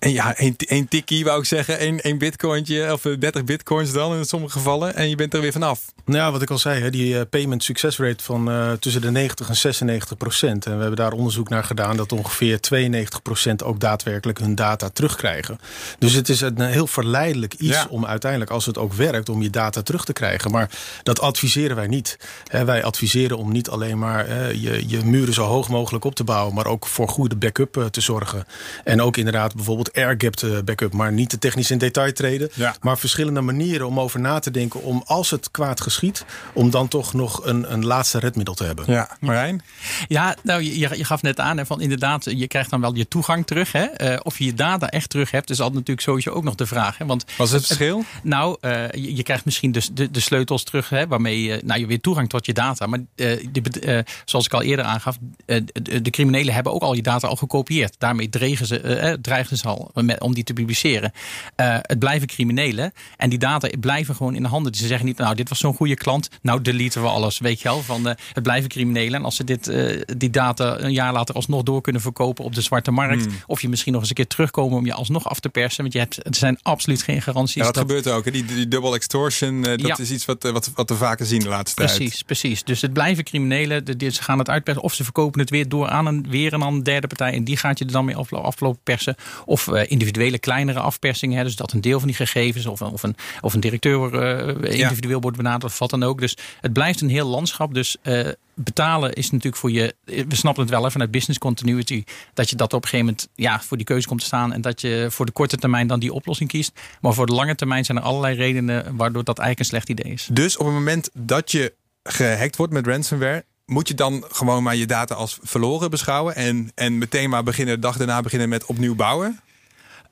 En 0.00 0.12
ja, 0.12 0.36
één, 0.36 0.56
één 0.56 0.88
tikkie 0.88 1.24
wou 1.24 1.38
ik 1.38 1.44
zeggen. 1.44 1.78
één, 1.78 2.00
één 2.00 2.18
bitcointje 2.18 2.92
of 2.92 3.00
30 3.00 3.44
bitcoins 3.44 3.92
dan 3.92 4.16
in 4.16 4.24
sommige 4.24 4.52
gevallen. 4.52 4.94
En 4.94 5.08
je 5.08 5.16
bent 5.16 5.34
er 5.34 5.40
weer 5.40 5.52
vanaf. 5.52 5.84
Nou, 6.04 6.32
wat 6.32 6.42
ik 6.42 6.50
al 6.50 6.58
zei, 6.58 6.80
hè, 6.80 6.90
die 6.90 7.26
payment 7.26 7.64
success 7.64 7.98
rate 7.98 8.24
van 8.24 8.50
uh, 8.50 8.72
tussen 8.72 9.00
de 9.00 9.10
90 9.10 9.48
en 9.48 9.56
96 9.56 10.16
procent. 10.16 10.66
En 10.66 10.72
we 10.74 10.78
hebben 10.80 10.96
daar 10.96 11.12
onderzoek 11.12 11.48
naar 11.48 11.64
gedaan 11.64 11.96
dat 11.96 12.12
ongeveer 12.12 12.60
92 12.60 13.22
procent 13.22 13.62
ook 13.62 13.80
daadwerkelijk 13.80 14.38
hun 14.38 14.54
data 14.54 14.88
terugkrijgen. 14.88 15.58
Dus 15.98 16.12
het 16.12 16.28
is 16.28 16.40
een 16.40 16.60
heel 16.60 16.86
verleidelijk 16.86 17.54
iets 17.54 17.76
ja. 17.76 17.86
om 17.90 18.06
uiteindelijk, 18.06 18.50
als 18.50 18.66
het 18.66 18.78
ook 18.78 18.92
werkt, 18.92 19.28
om 19.28 19.42
je 19.42 19.50
data 19.50 19.82
terug 19.82 20.04
te 20.04 20.12
krijgen. 20.12 20.50
Maar 20.50 20.70
dat 21.02 21.20
adviseren 21.20 21.76
wij 21.76 21.86
niet. 21.86 22.18
Hè, 22.46 22.64
wij 22.64 22.84
adviseren 22.84 23.38
om 23.38 23.52
niet 23.52 23.68
alleen 23.68 23.98
maar 23.98 24.26
hè, 24.28 24.48
je, 24.48 24.88
je 24.88 25.04
muren 25.04 25.34
zo 25.34 25.44
hoog 25.44 25.68
mogelijk 25.68 26.04
op 26.04 26.14
te 26.14 26.24
bouwen, 26.24 26.54
maar 26.54 26.66
ook 26.66 26.86
voor 26.86 27.08
goede 27.08 27.36
backup 27.36 27.88
te 27.90 28.00
zorgen. 28.00 28.46
En 28.84 29.02
ook 29.02 29.16
inderdaad 29.16 29.54
bijvoorbeeld 29.54 29.89
bijvoorbeeld 29.92 30.20
air-gapped 30.22 30.64
backup, 30.64 30.92
maar 30.92 31.12
niet 31.12 31.28
te 31.28 31.38
technisch 31.38 31.70
in 31.70 31.78
detail 31.78 32.12
treden. 32.12 32.48
Ja. 32.54 32.74
Maar 32.80 32.98
verschillende 32.98 33.40
manieren 33.40 33.86
om 33.86 34.00
over 34.00 34.20
na 34.20 34.38
te 34.38 34.50
denken 34.50 34.82
om 34.82 35.02
als 35.06 35.30
het 35.30 35.50
kwaad 35.50 35.80
geschiet, 35.80 36.24
om 36.52 36.70
dan 36.70 36.88
toch 36.88 37.14
nog 37.14 37.46
een, 37.46 37.72
een 37.72 37.86
laatste 37.86 38.18
redmiddel 38.18 38.54
te 38.54 38.64
hebben. 38.64 38.84
Ja, 38.88 39.16
Marijn? 39.20 39.62
Ja, 40.08 40.36
nou, 40.42 40.62
je, 40.62 40.78
je 40.78 41.04
gaf 41.04 41.22
net 41.22 41.40
aan, 41.40 41.58
hè, 41.58 41.66
van 41.66 41.80
inderdaad, 41.80 42.24
je 42.24 42.46
krijgt 42.46 42.70
dan 42.70 42.80
wel 42.80 42.94
je 42.94 43.08
toegang 43.08 43.46
terug. 43.46 43.72
Hè? 43.72 44.12
Uh, 44.12 44.20
of 44.22 44.38
je 44.38 44.44
je 44.44 44.54
data 44.54 44.88
echt 44.88 45.10
terug 45.10 45.30
hebt, 45.30 45.50
is 45.50 45.58
altijd 45.58 45.78
natuurlijk 45.78 46.06
sowieso 46.06 46.30
ook 46.30 46.44
nog 46.44 46.54
de 46.54 46.66
vraag. 46.66 46.98
Hè? 46.98 47.06
Want, 47.06 47.24
Wat 47.36 47.46
is 47.46 47.52
het 47.52 47.66
verschil? 47.66 48.04
Nou, 48.22 48.56
uh, 48.60 48.90
je, 48.90 49.16
je, 49.16 49.22
krijgt 49.22 49.44
misschien 49.44 49.72
de, 49.72 49.82
de, 49.92 50.10
de, 50.10 50.20
sleutels 50.20 50.64
terug, 50.64 50.88
hè, 50.88 51.06
waarmee 51.06 51.42
je, 51.42 51.60
nou, 51.64 51.80
je 51.80 51.86
weer 51.86 52.00
toegang 52.00 52.28
tot 52.28 52.46
je 52.46 52.52
data. 52.52 52.86
Maar 52.86 52.98
uh, 52.98 53.46
de, 53.52 54.04
zoals 54.24 54.44
ik 54.44 54.52
al 54.52 54.62
eerder 54.62 54.84
aangaf, 54.84 55.18
de, 55.44 56.02
de, 56.02 56.10
criminelen 56.10 56.54
hebben 56.54 56.72
ook 56.72 56.82
al 56.82 56.94
je 56.94 57.02
data 57.02 57.28
al 57.28 57.36
gekopieerd. 57.36 57.94
Daarmee 57.98 58.28
dreigen 58.28 58.66
ze, 58.66 59.18
dreigen 59.22 59.56
ze 59.56 59.68
al 59.68 59.79
om 60.18 60.34
die 60.34 60.44
te 60.44 60.52
publiceren. 60.52 61.12
het 61.56 61.98
blijven 61.98 62.28
criminelen 62.28 62.92
en 63.16 63.30
die 63.30 63.38
data 63.38 63.68
blijven 63.80 64.14
gewoon 64.14 64.34
in 64.34 64.42
de 64.42 64.48
handen. 64.48 64.72
Dus 64.72 64.80
ze 64.80 64.86
zeggen 64.86 65.06
niet, 65.06 65.18
nou, 65.18 65.34
dit 65.34 65.48
was 65.48 65.58
zo'n 65.58 65.74
goede 65.74 65.94
klant, 65.94 66.28
nou 66.42 66.62
deleten 66.62 67.02
we 67.02 67.08
alles. 67.08 67.38
Weet 67.38 67.60
je 67.60 67.68
wel, 67.68 67.82
van 67.82 68.06
het 68.06 68.42
blijven 68.42 68.68
criminelen. 68.68 69.14
En 69.18 69.24
als 69.24 69.36
ze 69.36 69.44
dit, 69.44 69.72
die 70.18 70.30
data 70.30 70.78
een 70.78 70.92
jaar 70.92 71.12
later 71.12 71.34
alsnog 71.34 71.62
door 71.62 71.80
kunnen 71.80 72.02
verkopen 72.02 72.44
op 72.44 72.54
de 72.54 72.60
zwarte 72.60 72.90
markt, 72.90 73.24
Hmm. 73.24 73.34
of 73.46 73.60
je 73.62 73.68
misschien 73.68 73.92
nog 73.92 74.00
eens 74.00 74.10
een 74.10 74.16
keer 74.16 74.26
terugkomen 74.26 74.78
om 74.78 74.86
je 74.86 74.92
alsnog 74.92 75.28
af 75.28 75.40
te 75.40 75.48
persen. 75.48 75.80
Want 75.82 75.92
je 75.92 75.98
hebt, 75.98 76.26
er 76.26 76.34
zijn 76.34 76.58
absoluut 76.62 77.02
geen 77.02 77.22
garanties. 77.22 77.54
Ja, 77.54 77.62
dat, 77.62 77.74
dat 77.74 77.82
gebeurt 77.82 78.08
ook. 78.08 78.24
Hè? 78.24 78.30
Die, 78.30 78.44
die 78.44 78.68
double 78.68 78.94
extortion, 78.94 79.62
dat 79.62 79.80
Ja. 79.86 79.98
is 79.98 80.10
iets 80.10 80.24
wat, 80.24 80.42
wat, 80.42 80.70
wat 80.74 80.88
we 80.90 80.96
vaker 80.96 81.26
zien 81.26 81.40
de 81.40 81.48
laatste 81.48 81.76
tijd. 81.76 81.96
Precies, 81.96 82.22
precies. 82.22 82.64
Dus 82.64 82.80
het 82.80 82.92
blijven 82.92 83.24
criminelen. 83.24 83.84
De- 83.84 83.96
die- 83.96 84.10
Ze 84.10 84.22
gaan 84.22 84.38
het 84.38 84.48
uitpersen. 84.48 84.82
Of 84.82 84.94
ze 84.94 85.04
verkopen 85.04 85.40
het 85.40 85.50
weer 85.50 85.68
door 85.68 85.88
aan 85.88 86.06
een, 86.06 86.26
weer 86.28 86.52
een 86.52 86.60
een 86.60 86.82
derde 86.82 87.06
partij. 87.06 87.32
En 87.32 87.44
die 87.44 87.56
gaat 87.56 87.78
je 87.78 87.84
er 87.84 87.92
dan 87.92 88.04
mee 88.04 88.16
aflo- 88.16 88.38
aflopen 88.40 88.80
persen. 88.82 89.14
Of 89.44 89.68
eh, 89.68 89.69
individuele 89.88 90.38
kleinere 90.38 90.80
afpersingen. 90.80 91.38
Hè, 91.38 91.44
dus 91.44 91.56
dat 91.56 91.72
een 91.72 91.80
deel 91.80 91.98
van 91.98 92.08
die 92.08 92.16
gegevens. 92.16 92.66
Of 92.66 92.80
een, 92.80 92.92
of 92.92 93.02
een, 93.02 93.16
of 93.40 93.54
een 93.54 93.60
directeur 93.60 94.14
eh, 94.14 94.80
individueel 94.80 95.20
wordt 95.20 95.36
benaderd. 95.36 95.64
Of 95.72 95.78
wat 95.78 95.90
dan 95.90 96.02
ook. 96.02 96.20
Dus 96.20 96.36
het 96.60 96.72
blijft 96.72 97.00
een 97.00 97.08
heel 97.08 97.26
landschap. 97.26 97.74
Dus 97.74 97.96
eh, 98.02 98.28
betalen 98.54 99.12
is 99.12 99.30
natuurlijk 99.30 99.56
voor 99.56 99.70
je. 99.70 99.94
We 100.04 100.36
snappen 100.36 100.62
het 100.62 100.72
wel 100.72 100.84
hè, 100.84 100.90
vanuit 100.90 101.10
business 101.10 101.38
continuity. 101.38 102.04
Dat 102.34 102.50
je 102.50 102.56
dat 102.56 102.72
op 102.72 102.82
een 102.82 102.88
gegeven 102.88 103.06
moment 103.06 103.28
ja, 103.34 103.60
voor 103.60 103.76
die 103.76 103.86
keuze 103.86 104.08
komt 104.08 104.20
te 104.20 104.26
staan. 104.26 104.52
En 104.52 104.60
dat 104.60 104.80
je 104.80 105.06
voor 105.10 105.26
de 105.26 105.32
korte 105.32 105.56
termijn 105.56 105.86
dan 105.86 106.00
die 106.00 106.12
oplossing 106.12 106.48
kiest. 106.48 106.72
Maar 107.00 107.14
voor 107.14 107.26
de 107.26 107.32
lange 107.32 107.54
termijn 107.54 107.84
zijn 107.84 107.98
er 107.98 108.04
allerlei 108.04 108.36
redenen 108.36 108.96
waardoor 108.96 109.24
dat 109.24 109.38
eigenlijk 109.38 109.58
een 109.58 109.78
slecht 109.78 110.00
idee 110.00 110.12
is. 110.12 110.28
Dus 110.32 110.56
op 110.56 110.66
het 110.66 110.74
moment 110.74 111.10
dat 111.14 111.50
je 111.50 111.74
gehackt 112.02 112.56
wordt 112.56 112.72
met 112.72 112.86
ransomware, 112.86 113.44
moet 113.70 113.88
je 113.88 113.94
dan 113.94 114.24
gewoon 114.30 114.62
maar 114.62 114.76
je 114.76 114.86
data 114.86 115.14
als 115.14 115.38
verloren 115.42 115.90
beschouwen 115.90 116.34
en, 116.34 116.70
en 116.74 116.98
meteen 116.98 117.30
maar 117.30 117.42
beginnen, 117.42 117.74
de 117.74 117.80
dag 117.80 117.96
daarna 117.96 118.20
beginnen 118.20 118.48
met 118.48 118.64
opnieuw 118.64 118.94
bouwen? 118.94 119.40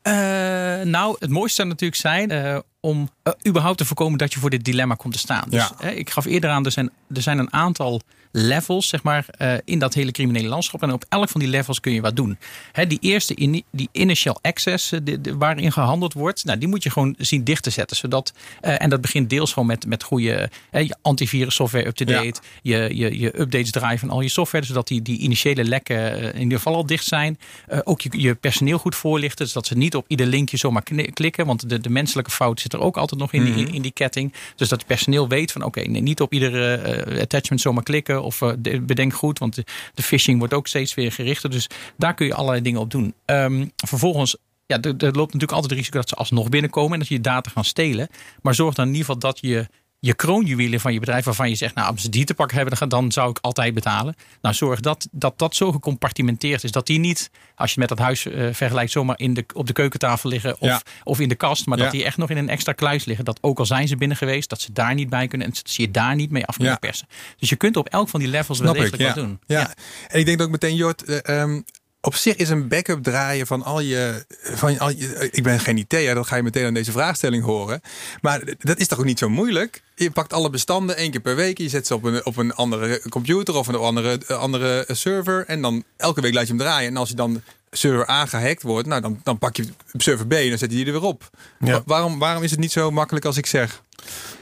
Eh, 0.09 0.87
nou, 0.87 1.17
het 1.19 1.31
mooiste 1.31 1.57
zou 1.57 1.69
natuurlijk 1.69 2.01
zijn 2.01 2.31
eh, 2.31 2.59
om 2.81 3.11
eh, 3.23 3.33
überhaupt 3.47 3.79
te 3.79 3.85
voorkomen 3.85 4.19
dat 4.19 4.33
je 4.33 4.39
voor 4.39 4.51
dit 4.51 4.65
dilemma 4.65 4.95
komt 4.95 5.13
te 5.13 5.19
staan. 5.19 5.45
Dus, 5.49 5.71
Ja. 5.81 5.89
ik 5.89 6.11
gaf 6.11 6.25
eerder 6.25 6.51
aan, 6.51 6.65
er 6.65 6.71
zijn, 6.71 6.91
er 7.15 7.23
zijn 7.23 7.39
een 7.39 7.53
aantal 7.53 8.01
levels 8.33 8.89
zeg 8.89 9.03
maar, 9.03 9.27
eh, 9.31 9.53
in 9.65 9.79
dat 9.79 9.95
hele 9.95 10.11
criminele 10.11 10.49
landschap. 10.49 10.83
En 10.83 10.93
op 10.93 11.05
elk 11.09 11.29
van 11.29 11.41
die 11.41 11.49
levels 11.51 11.81
kun 11.81 11.93
je 11.93 12.01
wat 12.01 12.17
doen. 12.17 12.39
Hè, 12.73 12.87
die 12.87 12.99
eerste, 13.01 13.35
in, 13.35 13.65
die 13.73 13.89
initial 13.93 14.39
access 14.43 14.93
eh, 14.93 15.01
de- 15.03 15.21
de- 15.21 15.37
waarin 15.37 15.73
gehandeld 15.73 16.13
wordt, 16.13 16.45
nou, 16.45 16.59
die 16.59 16.69
moet 16.69 16.83
je 16.83 16.91
gewoon 16.91 17.15
zien 17.19 17.45
dicht 17.45 17.63
te 17.63 17.71
zetten. 17.71 17.97
Zodat, 17.97 18.33
eh, 18.61 18.83
en 18.83 18.91
dat 18.91 19.01
begint 19.01 19.31
deels 19.31 19.53
gewoon 19.53 19.69
met, 19.69 19.87
met 19.87 20.03
goede 20.03 20.51
je 20.73 20.97
antivirus 21.03 21.55
software 21.55 21.87
up-to-date. 21.87 22.41
Je, 22.63 22.91
je, 22.97 23.19
je 23.19 23.41
updates 23.41 23.71
draaien 23.71 23.99
van 23.99 24.11
al 24.11 24.21
je 24.21 24.29
software, 24.29 24.65
zodat 24.65 24.89
die, 24.89 25.03
die 25.03 25.19
initiële 25.19 25.65
lekken 25.65 26.23
in 26.35 26.41
ieder 26.43 26.57
geval 26.59 26.75
al 26.75 26.87
dicht 26.87 27.05
zijn. 27.05 27.39
Ook 27.85 28.01
je, 28.01 28.09
je 28.21 28.35
personeel 28.35 28.79
goed 28.79 28.95
voorlichten, 28.95 29.49
zodat 29.49 29.67
ze 29.67 29.77
niet 29.77 29.95
op 29.95 30.05
ieder 30.09 30.27
linkje 30.27 30.57
zomaar 30.57 30.83
klikken. 31.13 31.47
Want 31.47 31.69
de, 31.69 31.81
de 31.81 31.91
menselijke 31.91 32.31
fout 32.31 32.61
zit 32.61 32.73
er 32.73 32.81
ook 32.81 32.97
altijd 32.97 33.21
nog 33.21 33.33
in, 33.33 33.45
die, 33.55 33.69
in 33.73 33.83
die 33.83 33.93
ketting. 33.93 34.33
Dus 34.57 34.69
dat 34.69 34.79
het 34.79 34.87
personeel 34.89 35.29
weet 35.29 35.53
van 35.53 35.63
oké, 35.63 35.81
nee, 35.81 36.03
niet 36.03 36.21
op 36.21 36.33
iedere 36.33 37.21
attachment 37.21 37.61
zomaar 37.61 37.83
klikken. 37.83 38.18
Of 38.23 38.43
eh, 38.43 38.53
de- 38.59 38.81
bedenk 38.81 39.15
goed, 39.15 39.39
want 39.39 39.55
de, 39.55 39.65
de 39.95 40.03
phishing 40.03 40.39
wordt 40.39 40.55
ook 40.55 40.67
steeds 40.67 40.95
weer 40.95 41.13
gerichter. 41.13 41.51
Dus 41.51 41.67
daar 41.97 42.15
kun 42.15 42.27
je 42.27 42.35
allerlei 42.35 42.63
dingen 42.63 42.81
op 42.81 42.91
doen. 42.91 43.15
Ehm, 43.25 43.67
vervolgens 43.77 44.37
ja, 44.67 44.81
er, 44.81 44.91
er 44.91 45.13
loopt 45.13 45.33
natuurlijk 45.33 45.53
altijd 45.53 45.71
het 45.71 45.79
risico 45.79 45.99
dat 45.99 46.09
ze 46.09 46.15
alsnog 46.15 46.49
binnenkomen 46.49 46.93
en 46.93 46.99
dat 46.99 47.09
je 47.09 47.15
je 47.15 47.21
data 47.21 47.51
gaan 47.51 47.65
stelen. 47.65 48.09
Maar 48.43 48.55
zorg 48.55 48.75
dan 48.75 48.87
in 48.87 48.93
ieder 48.93 49.07
geval 49.07 49.21
dat 49.31 49.39
je 49.41 49.67
je 50.01 50.15
kroonjuwelen 50.15 50.81
van 50.81 50.93
je 50.93 50.99
bedrijf, 50.99 51.25
waarvan 51.25 51.49
je 51.49 51.55
zegt, 51.55 51.75
nou, 51.75 51.91
als 51.93 52.03
ze 52.03 52.09
die 52.09 52.25
te 52.25 52.35
pakken 52.35 52.57
hebben, 52.57 52.89
dan, 52.89 53.13
zou 53.13 53.31
ik 53.31 53.39
altijd 53.41 53.75
betalen. 53.75 54.15
Nou, 54.43 54.55
zorg 54.55 54.81
dat 54.81 55.09
dat, 55.11 55.39
dat 55.39 55.55
zo 55.57 55.73
gecompartimenteerd 55.73 56.65
is 56.65 56.71
dat 56.73 56.87
die 56.87 56.99
niet, 56.99 57.31
als 57.55 57.75
je 57.75 57.81
met 57.81 57.89
dat 57.89 57.99
huis 57.99 58.27
eh, 58.27 58.49
vergelijkt, 58.53 58.91
zomaar 58.93 59.19
in 59.19 59.35
de, 59.35 59.45
op 59.55 59.67
de 59.67 59.73
keukentafel 59.73 60.31
liggen 60.31 60.53
of, 60.61 60.69
Ja. 60.69 60.83
of 61.05 61.21
in 61.21 61.29
de 61.29 61.35
kast, 61.35 61.67
maar 61.67 61.79
Ja. 61.79 61.85
dat 61.85 61.93
die 61.93 62.05
echt 62.05 62.17
nog 62.17 62.31
in 62.31 62.37
een 62.37 62.49
extra 62.49 62.73
kluis 62.73 63.05
liggen. 63.05 63.25
Dat 63.25 63.39
ook 63.41 63.59
al 63.59 63.67
zijn 63.67 63.89
ze 63.89 63.97
binnen 63.97 64.17
geweest, 64.17 64.49
dat 64.49 64.61
ze 64.61 64.73
daar 64.73 64.95
niet 64.95 65.09
bij 65.09 65.27
kunnen 65.29 65.47
en 65.47 65.53
dat 65.53 65.71
ze 65.71 65.83
je 65.83 65.91
daar 65.91 66.15
niet 66.15 66.31
mee 66.31 66.45
af 66.47 66.55
kunnen 66.57 66.73
Ja. 66.73 66.79
persen. 66.79 67.09
Dus 67.39 67.49
je 67.49 67.57
kunt 67.57 67.77
op 67.77 67.89
elk 67.89 68.09
van 68.09 68.21
die 68.21 68.29
levels 68.29 68.59
wel 68.59 68.73
Snap 68.75 68.85
ik, 68.85 68.91
degelijk 68.91 69.17
ja. 69.17 69.21
wat 69.21 69.29
doen. 69.29 69.41
Ja. 69.47 69.75
En 70.09 70.19
ik 70.19 70.27
denk 70.27 70.41
ook 70.43 70.51
meteen, 70.51 70.75
Jort, 70.77 71.03
eh, 71.05 71.41
ehm, 71.43 71.61
op 72.09 72.15
zich 72.15 72.37
is 72.37 72.49
een 72.49 72.69
backup 72.69 73.03
draaien 73.03 73.47
van 73.47 73.63
al 73.63 73.81
je, 73.81 74.25
van 74.43 74.79
al 74.79 74.91
je. 74.91 75.29
Ik 75.31 75.43
ben 75.43 75.61
geen 75.61 75.79
IT'er, 75.79 76.15
dat 76.15 76.27
ga 76.27 76.37
je 76.37 76.43
meteen 76.43 76.67
aan 76.67 76.75
deze 76.75 76.93
vraagstelling 76.93 77.45
horen. 77.45 77.81
Maar 78.21 78.43
dat 78.59 78.79
is 78.79 78.87
toch 78.89 78.99
ook 78.99 79.05
niet 79.05 79.19
zo 79.19 79.29
moeilijk? 79.29 79.83
Je 79.95 80.11
pakt 80.11 80.33
alle 80.33 80.51
bestanden 80.51 80.97
één 80.97 81.11
keer 81.11 81.21
per 81.21 81.37
week, 81.37 81.59
je 81.59 81.69
zet 81.69 81.87
ze 81.87 81.95
op 81.95 82.05
een, 82.05 82.27
op 82.27 82.37
een 82.37 82.55
andere 82.55 83.03
computer 83.09 83.55
of 83.55 83.67
een 83.67 83.75
andere, 83.75 84.27
andere 84.27 84.85
server. 84.89 85.45
En 85.47 85.63
dan 85.63 85.85
elke 85.97 86.21
week 86.21 86.35
laat 86.35 86.47
je 86.47 86.53
hem 86.53 86.59
draaien. 86.59 86.89
En 86.89 86.97
als 86.97 87.09
je 87.09 87.15
dan 87.15 87.43
server 87.71 88.11
A 88.11 88.27
gehackt 88.27 88.63
wordt, 88.63 88.89
nou 88.89 89.01
dan, 89.01 89.21
dan 89.23 89.39
pak 89.39 89.57
je 89.57 89.65
server 89.93 90.27
B 90.27 90.33
en 90.33 90.49
dan 90.49 90.59
zet 90.59 90.71
je 90.71 90.77
die 90.77 90.87
er 90.87 90.93
weer 90.93 91.03
op. 91.03 91.31
Ja. 91.61 91.83
Waarom, 91.87 92.19
waarom 92.19 92.43
is 92.43 92.51
het 92.51 92.61
niet 92.61 92.73
zo 92.73 92.91
makkelijk 92.91 93.25
als 93.25 93.37
ik 93.37 93.47
zeg? 93.47 93.83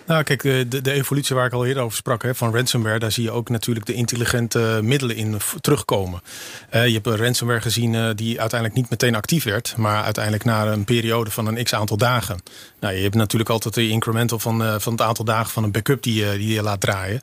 Nou, 0.06 0.22
kijk, 0.22 0.42
de, 0.42 0.66
de, 0.68 0.80
de 0.80 0.92
evolutie 0.92 1.36
waar 1.36 1.46
ik 1.46 1.52
al 1.52 1.66
eerder 1.66 1.82
over 1.82 1.96
sprak, 1.96 2.22
hè, 2.22 2.34
van 2.34 2.54
ransomware, 2.54 2.98
daar 2.98 3.12
zie 3.12 3.22
je 3.22 3.30
ook 3.30 3.48
natuurlijk 3.48 3.86
de 3.86 3.92
intelligente 3.92 4.78
middelen 4.82 5.16
in 5.16 5.36
terugkomen. 5.60 6.22
Eh, 6.70 6.86
je 6.86 6.92
hebt 6.92 7.06
een 7.06 7.16
ransomware 7.16 7.60
gezien 7.60 7.94
eh, 7.94 8.08
die 8.14 8.40
uiteindelijk 8.40 8.80
niet 8.80 8.90
meteen 8.90 9.14
actief 9.14 9.44
werd, 9.44 9.74
maar 9.76 10.02
uiteindelijk 10.04 10.44
na 10.44 10.66
een 10.66 10.84
periode 10.84 11.30
van 11.30 11.46
een 11.46 11.64
x 11.64 11.74
aantal 11.74 11.96
dagen. 11.96 12.38
Nou, 12.80 12.94
je 12.94 13.02
hebt 13.02 13.14
natuurlijk 13.14 13.50
altijd 13.50 13.74
de 13.74 13.88
incremental 13.88 14.38
van, 14.38 14.62
eh, 14.64 14.74
van 14.78 14.92
het 14.92 15.02
aantal 15.02 15.24
dagen 15.24 15.50
van 15.50 15.64
een 15.64 15.70
backup 15.72 16.02
die, 16.02 16.14
je- 16.24 16.36
die 16.38 16.54
je 16.54 16.62
laat 16.62 16.80
draaien. 16.80 17.20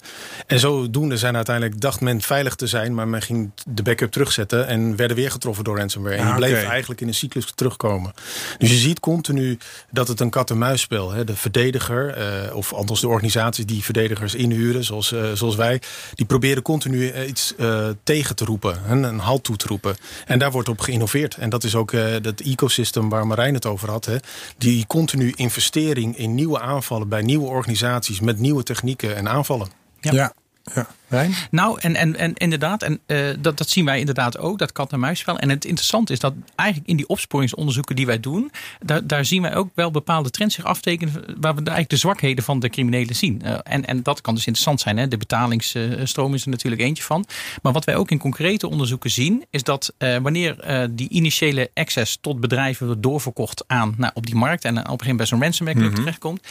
En 0.48 0.60
zodoende 0.60 1.18
zijn 1.18 1.36
uiteindelijk, 1.36 1.82
dacht 1.82 2.02
men 2.02 2.22
veilig 2.22 2.56
te 2.56 2.68
zijn, 2.68 2.94
maar 2.94 3.08
men 3.08 3.22
ging 3.22 3.52
de 3.68 3.84
backup 3.84 4.12
terugzetten 4.12 4.68
en 4.68 4.96
werden 4.96 5.18
weer 5.18 5.32
getroffen 5.32 5.64
door 5.64 5.78
ransomware. 5.78 6.16
En 6.16 6.22
Ah, 6.22 6.28
die 6.38 6.46
bleef 6.46 6.60
oké. 6.62 6.70
eigenlijk 6.70 7.02
in 7.02 7.08
een 7.08 7.14
cyclus 7.14 7.52
terugkomen. 7.56 8.14
Dus 8.58 8.70
je 8.70 8.76
ziet 8.78 9.00
continu 9.00 9.58
dat 9.90 10.08
het 10.08 10.20
een 10.20 10.30
kat-en-muisspel 10.30 11.14
is. 11.14 11.26
De 11.26 11.36
verdediger, 11.36 12.18
eh, 12.24 12.56
of 12.56 12.74
althans 12.74 13.02
de 13.02 13.08
organisaties 13.08 13.66
die 13.66 13.84
verdedigers 13.84 14.36
inhuren, 14.36 14.84
zoals, 14.84 15.12
eh, 15.12 15.32
zoals 15.34 15.56
wij, 15.56 15.82
die 16.14 16.26
proberen 16.26 16.64
continu 16.64 17.10
eh, 17.10 17.28
iets 17.28 17.56
eh, 17.56 17.88
tegen 18.04 18.36
te 18.36 18.46
roepen, 18.46 18.82
een, 18.88 19.04
een 19.04 19.20
halt 19.20 19.44
toe 19.44 19.56
te 19.56 19.68
roepen. 19.68 19.96
En 20.26 20.40
daar 20.40 20.52
wordt 20.52 20.70
op 20.70 20.80
geïnnoveerd. 20.80 21.36
En 21.36 21.50
dat 21.50 21.64
is 21.64 21.76
ook 21.76 21.92
eh, 21.92 22.06
dat 22.22 22.40
ecosystem 22.40 23.10
waar 23.10 23.28
Marijn 23.28 23.54
het 23.54 23.66
over 23.66 23.90
had. 23.90 24.06
Hè. 24.06 24.16
Die 24.58 24.88
continu 24.88 25.34
investering 25.36 26.18
in 26.18 26.36
nieuwe 26.36 26.60
aanvallen 26.60 27.10
bij 27.10 27.22
nieuwe 27.22 27.48
organisaties 27.48 28.20
met 28.20 28.40
nieuwe 28.40 28.64
technieken 28.64 29.16
en 29.16 29.30
aanvallen. 29.30 29.68
Ja. 30.00 30.12
ja. 30.12 30.34
Ja. 30.64 30.88
Rijn? 31.08 31.34
Nou, 31.52 31.80
en, 31.80 31.96
en, 31.96 32.16
en 32.16 32.34
inderdaad, 32.34 32.84
en 32.84 33.00
eh, 33.06 33.18
dat, 33.40 33.58
dat 33.58 33.70
zien 33.70 33.86
wij 33.86 34.00
inderdaad 34.00 34.38
ook, 34.38 34.60
dat 34.60 34.72
kat-en-muisspel. 34.72 35.40
En 35.40 35.50
het 35.50 35.66
interessante 35.66 36.14
is 36.14 36.20
dat 36.20 36.34
eigenlijk 36.56 36.90
in 36.90 36.98
die 36.98 37.08
opsporingsonderzoeken 37.08 37.96
die 37.96 38.06
wij 38.06 38.20
doen, 38.20 38.52
daar, 38.82 39.08
daar 39.08 39.26
zien 39.26 39.42
wij 39.42 39.56
ook 39.56 39.70
wel 39.76 39.92
bepaalde 39.92 40.30
trends 40.30 40.56
zich 40.56 40.64
aftekenen, 40.64 41.14
waar 41.14 41.54
we 41.54 41.60
eigenlijk 41.60 41.90
de 41.90 41.98
zwakheden 41.98 42.44
van 42.44 42.60
de 42.60 42.70
criminelen 42.70 43.16
zien. 43.16 43.42
Eh, 43.42 43.58
en, 43.64 43.86
en 43.86 44.04
dat 44.04 44.22
kan 44.22 44.36
dus 44.36 44.46
interessant 44.46 44.82
zijn. 44.82 44.98
Hè? 44.98 45.08
De 45.08 45.18
betalingsstroom 45.18 46.34
is 46.34 46.44
er 46.44 46.50
natuurlijk 46.50 46.82
eentje 46.82 47.04
van. 47.04 47.26
Maar 47.62 47.74
wat 47.74 47.86
wij 47.86 47.96
ook 47.96 48.12
in 48.12 48.18
concrete 48.18 48.70
onderzoeken 48.70 49.12
zien, 49.12 49.46
is 49.50 49.64
dat 49.64 49.94
eh, 49.98 50.18
wanneer 50.18 50.52
die 50.92 51.10
initiële 51.10 51.72
access 51.74 52.18
tot 52.22 52.40
bedrijven 52.40 52.86
wordt 52.86 53.04
doorverkocht 53.04 53.64
aan, 53.68 53.94
nou, 53.98 54.12
op 54.14 54.26
die 54.26 54.36
markt 54.36 54.66
en 54.66 54.72
op 54.72 54.78
een 54.78 54.84
gegeven 54.84 55.00
moment 55.00 55.18
bij 55.18 55.26
zo'n 55.26 55.42
ransomware 55.42 55.80
club 55.80 55.96
terechtkomt, 55.96 56.42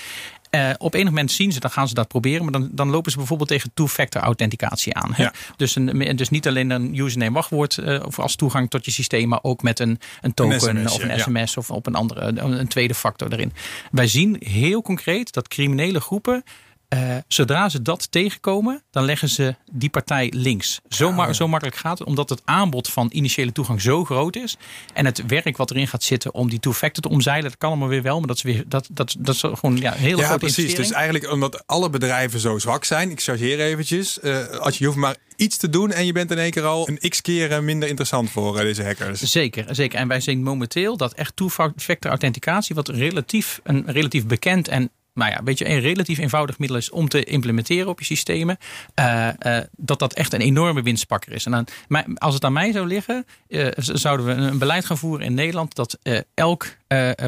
eh, 0.53 0.71
op 0.79 0.95
enig 0.95 1.09
moment 1.09 1.33
zien 1.33 1.53
ze, 1.53 1.61
dan 1.61 1.71
gaan 1.71 1.89
ze 1.89 1.95
dat 1.95 2.09
proberen. 2.09 2.43
Maar 2.43 2.53
dan, 2.53 2.69
dan 2.73 2.91
lopen 2.91 3.11
ze 3.11 3.17
bijvoorbeeld 3.17 3.49
tegen 3.49 3.71
two-factor 3.75 4.23
authenticatie 4.23 4.95
aan. 4.95 5.15
Hè? 5.15 5.23
Ja. 5.23 5.33
Dus, 5.57 5.77
een, 5.77 6.17
dus 6.17 6.29
niet 6.29 6.47
alleen 6.47 6.71
een 6.71 6.99
username 6.99 7.33
wachtwoord 7.33 7.79
eh, 7.79 8.01
als 8.17 8.37
toegang 8.37 8.71
tot 8.71 8.85
je 8.85 8.91
systeem, 8.91 9.29
maar 9.29 9.39
ook 9.43 9.63
met 9.63 9.79
een, 9.79 9.99
een 10.21 10.35
token 10.35 10.57
of 10.57 11.03
een 11.03 11.09
ja. 11.09 11.19
sms 11.19 11.57
of 11.57 11.71
op 11.71 11.87
een 11.87 11.95
andere 11.95 12.21
een, 12.21 12.59
een 12.59 12.69
tweede 12.69 12.95
factor 12.95 13.33
erin. 13.33 13.53
Wij 13.91 14.07
zien 14.07 14.37
heel 14.41 14.83
concreet 14.83 15.33
dat 15.33 15.49
criminele 15.49 16.01
groepen 16.01 16.45
Uh, 16.95 17.17
zodra 17.29 17.69
ze 17.69 17.83
dat 17.83 18.11
tegenkomen, 18.11 18.83
dan 18.91 19.05
leggen 19.05 19.29
ze 19.29 19.55
die 19.73 19.91
partij 19.91 20.33
links. 20.37 20.81
Zo, 20.89 21.13
ma 21.13 21.33
zo, 21.33 21.49
makkelijk 21.49 21.77
gaat 21.77 21.99
het, 21.99 22.09
omdat 22.09 22.29
het 22.29 22.43
aanbod 22.45 22.89
van 22.89 23.09
initiële 23.13 23.53
toegang 23.53 23.81
zo 23.81 24.05
groot 24.05 24.37
is. 24.37 24.57
En 24.95 25.05
het 25.05 25.27
werk 25.27 25.57
wat 25.57 25.71
erin 25.71 25.89
gaat 25.89 26.03
zitten 26.03 26.35
om 26.35 26.51
die 26.51 26.61
two-factor 26.61 27.03
te 27.03 27.09
omzeilen, 27.09 27.51
dat 27.51 27.59
kan 27.59 27.69
allemaal 27.71 27.89
weer 27.89 28.03
wel. 28.03 28.19
Maar 28.19 28.29
dat 28.29 28.37
is, 28.37 28.43
weer, 28.43 28.65
dat, 28.67 28.89
dat, 28.93 29.15
dat 29.19 29.35
is 29.35 29.41
gewoon 29.41 29.77
ja, 29.77 29.93
een 29.93 29.99
hele 29.99 30.21
ja, 30.21 30.27
grote 30.27 30.39
precies. 30.39 30.75
Dus 30.75 30.91
eigenlijk 30.91 31.31
omdat 31.33 31.63
alle 31.67 31.91
bedrijven 31.91 32.41
zo 32.41 32.59
zwak 32.59 32.85
zijn, 32.85 33.11
ik 33.11 33.21
chargeer 33.21 33.61
eventjes. 33.61 34.19
Uh, 34.23 34.49
als 34.49 34.79
je 34.79 34.85
hoeft 34.85 34.99
maar 34.99 35.17
iets 35.37 35.57
te 35.57 35.69
doen 35.69 35.93
en 35.93 36.07
je 36.07 36.13
bent 36.13 36.31
in 36.31 36.39
één 36.39 36.51
keer 36.51 36.65
al 36.65 36.89
een 36.89 37.09
x 37.09 37.21
keer 37.21 37.65
minder 37.65 37.89
interessant 37.89 38.31
voor 38.31 38.57
deze 38.57 38.85
hackers. 38.85 39.21
Zeker, 39.21 39.75
zeker. 39.75 39.99
En 39.99 40.09
wij 40.09 40.21
zien 40.21 40.43
momenteel 40.43 40.97
dat 40.97 41.13
echt 41.13 41.37
two-factor 41.37 42.11
authenticatie, 42.11 42.75
wat 42.75 42.89
relatief, 42.89 43.61
een 43.65 43.83
relatief 43.87 44.27
bekend 44.27 44.69
en 44.69 44.91
nou 45.15 45.31
ja, 45.31 45.39
een 45.39 45.45
beetje 45.45 45.69
een 45.69 45.81
relatief 45.81 46.19
eenvoudig 46.19 46.59
middel 46.59 46.77
is 46.77 46.91
om 46.91 47.09
te 47.09 47.25
implementeren 47.25 47.89
op 47.89 47.99
je 47.99 48.05
systemen, 48.05 48.59
uh, 49.01 49.29
uh, 49.47 49.59
dat 49.77 49.99
dat 49.99 50.13
echt 50.13 50.33
een 50.33 50.41
enorme 50.41 50.83
winstpakker 50.83 51.33
is. 51.33 51.47
En 51.47 51.53
dan, 51.53 51.67
als 52.19 52.35
het 52.35 52.45
aan 52.45 52.53
mij 52.53 52.73
zou 52.73 52.87
liggen, 52.87 53.27
uh, 53.49 53.69
zouden 53.77 54.27
we 54.27 54.33
een 54.33 54.59
beleid 54.59 54.85
gaan 54.85 54.99
voeren 54.99 55.27
in 55.27 55.35
Nederland 55.35 55.75
dat 55.75 55.99
elk 56.35 56.67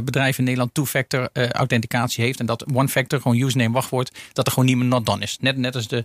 bedrijf 0.04 0.38
in 0.38 0.44
Nederland 0.44 0.74
two-factor 0.74 1.28
authenticatie 1.32 2.24
heeft 2.24 2.40
en 2.40 2.46
dat 2.46 2.64
one-factor, 2.74 3.20
gewoon 3.20 3.38
username, 3.38 3.72
wachtwoord, 3.72 4.18
dat 4.32 4.46
er 4.46 4.52
gewoon 4.52 4.68
niemand 4.68 4.90
not 4.90 5.06
done 5.06 5.22
is. 5.22 5.36
Net, 5.40 5.56
net 5.56 5.74
als 5.74 5.88
de, 5.88 6.04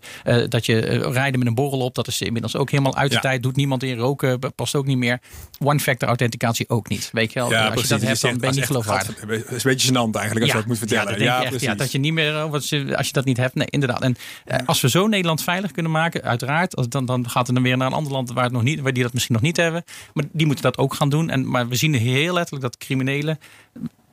dat 0.49 0.65
je 0.65 0.79
rijden 1.11 1.39
met 1.39 1.47
een 1.47 1.55
borrel 1.55 1.79
op, 1.79 1.95
dat 1.95 2.07
is 2.07 2.21
inmiddels 2.21 2.55
ook 2.55 2.69
helemaal 2.69 2.95
uit 2.95 3.11
de 3.11 3.19
tijd, 3.19 3.43
doet 3.43 3.55
niemand 3.55 3.83
in 3.83 3.97
roken, 3.97 4.39
past 4.55 4.75
ook 4.75 4.85
niet 4.85 4.97
meer. 4.97 5.19
One-factor 5.59 6.07
authenticatie 6.07 6.69
ook 6.69 6.89
niet. 6.89 7.09
Weet 7.11 7.33
je 7.33 7.39
wel, 7.39 7.51
ja, 7.51 7.63
als 7.63 7.69
precies. 7.69 7.89
je 7.89 7.95
dat 7.95 8.07
hebt, 8.07 8.21
dan 8.21 8.37
ben 8.37 8.49
je 8.49 8.55
niet 8.55 8.65
geloofwaardig. 8.65 9.21
Het 9.21 9.51
is 9.51 9.63
een 9.63 9.71
beetje 9.71 9.87
gênant 9.87 10.15
eigenlijk 10.15 10.41
als 10.41 10.51
je 10.51 10.57
dat 10.57 10.65
moet 10.65 10.77
vertellen. 10.77 11.19
Ja, 11.21 11.41
precies 11.41 11.75
dat 11.77 11.91
je 11.91 11.99
niet 11.99 12.13
meer, 12.13 12.35
eh, 12.35 12.51
als 12.51 12.69
je, 12.69 12.97
als 12.97 13.07
je 13.07 13.13
dat 13.13 13.25
niet 13.25 13.37
hebt. 13.37 13.55
Nee, 13.55 13.67
inderdaad. 13.69 14.01
En 14.01 14.15
eh, 14.45 14.57
als 14.65 14.81
we 14.81 14.89
zo 14.89 15.07
Nederland 15.07 15.43
veilig 15.43 15.71
kunnen 15.71 15.91
maken, 15.91 16.23
uiteraard, 16.23 16.91
dan, 16.91 17.05
dan 17.05 17.29
gaat 17.29 17.45
het 17.45 17.55
dan 17.55 17.63
weer 17.63 17.77
naar 17.77 17.87
een 17.87 17.93
ander 17.93 18.11
land 18.11 18.31
waar, 18.31 18.43
het 18.43 18.53
nog 18.53 18.63
niet, 18.63 18.79
waar 18.79 18.93
die 18.93 19.03
dat 19.03 19.13
misschien 19.13 19.35
nog 19.35 19.43
niet 19.43 19.57
hebben. 19.57 19.83
Maar 20.13 20.25
die 20.31 20.45
moeten 20.45 20.63
dat 20.63 20.77
ook 20.77 20.93
gaan 20.93 21.09
doen. 21.09 21.29
En, 21.29 21.49
maar 21.49 21.67
we 21.67 21.75
zien 21.75 21.93
heel 21.93 22.33
letterlijk 22.33 22.63
dat 22.63 22.77
criminelen, 22.77 23.39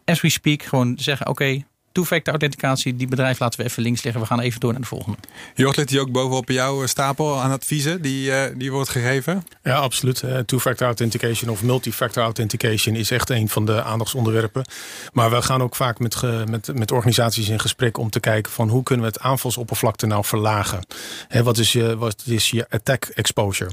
as 0.05 0.21
we 0.21 0.29
speak, 0.29 0.63
gewoon 0.63 0.99
zeggen: 0.99 1.29
oké, 1.29 1.65
two-factor 1.97 2.33
authenticatie, 2.33 2.97
die 2.97 3.07
bedrijf 3.07 3.39
laten 3.39 3.61
we 3.61 3.67
even 3.67 3.83
links 3.83 4.03
liggen. 4.03 4.21
We 4.21 4.27
gaan 4.27 4.41
even 4.41 4.61
door 4.61 4.73
naar 4.73 4.81
de 4.81 4.87
volgende. 4.87 5.19
Jort, 5.55 5.77
ligt 5.77 5.89
die 5.89 6.01
ook 6.01 6.13
bovenop 6.13 6.49
jouw 6.49 6.87
stapel 6.87 7.41
aan 7.41 7.51
adviezen 7.51 8.03
die, 8.03 8.31
uh, 8.31 8.43
die 8.57 8.73
wordt 8.73 8.89
gegeven? 8.89 9.47
Ja, 9.63 9.75
absoluut. 9.75 10.23
Uh, 10.23 10.39
two-factor 10.39 10.87
authentication 10.87 11.51
of 11.51 11.63
multi-factor 11.63 12.23
authentication 12.23 12.95
is 12.95 13.11
echt 13.11 13.31
een 13.31 13.49
van 13.49 13.67
de 13.67 13.83
aandachtsonderwerpen. 13.83 14.65
Maar 15.13 15.31
we 15.31 15.43
gaan 15.43 15.63
ook 15.63 15.77
vaak 15.77 15.99
met, 15.99 16.23
met, 16.49 16.71
met 16.75 16.93
organisaties 16.93 17.49
in 17.49 17.61
gesprek 17.61 17.99
om 17.99 18.11
te 18.11 18.21
kijken 18.21 18.53
van 18.53 18.69
hoe 18.69 18.83
kunnen 18.83 19.05
we 19.07 19.13
het 19.13 19.21
aanvalsoppervlakte 19.21 20.07
nou 20.07 20.25
verlagen. 20.25 20.87
Hè, 21.29 21.43
wat, 21.43 21.59
is 21.59 21.73
je, 21.73 21.97
wat 21.97 22.23
is 22.27 22.51
je 22.51 22.67
attack 22.69 23.05
exposure? 23.05 23.71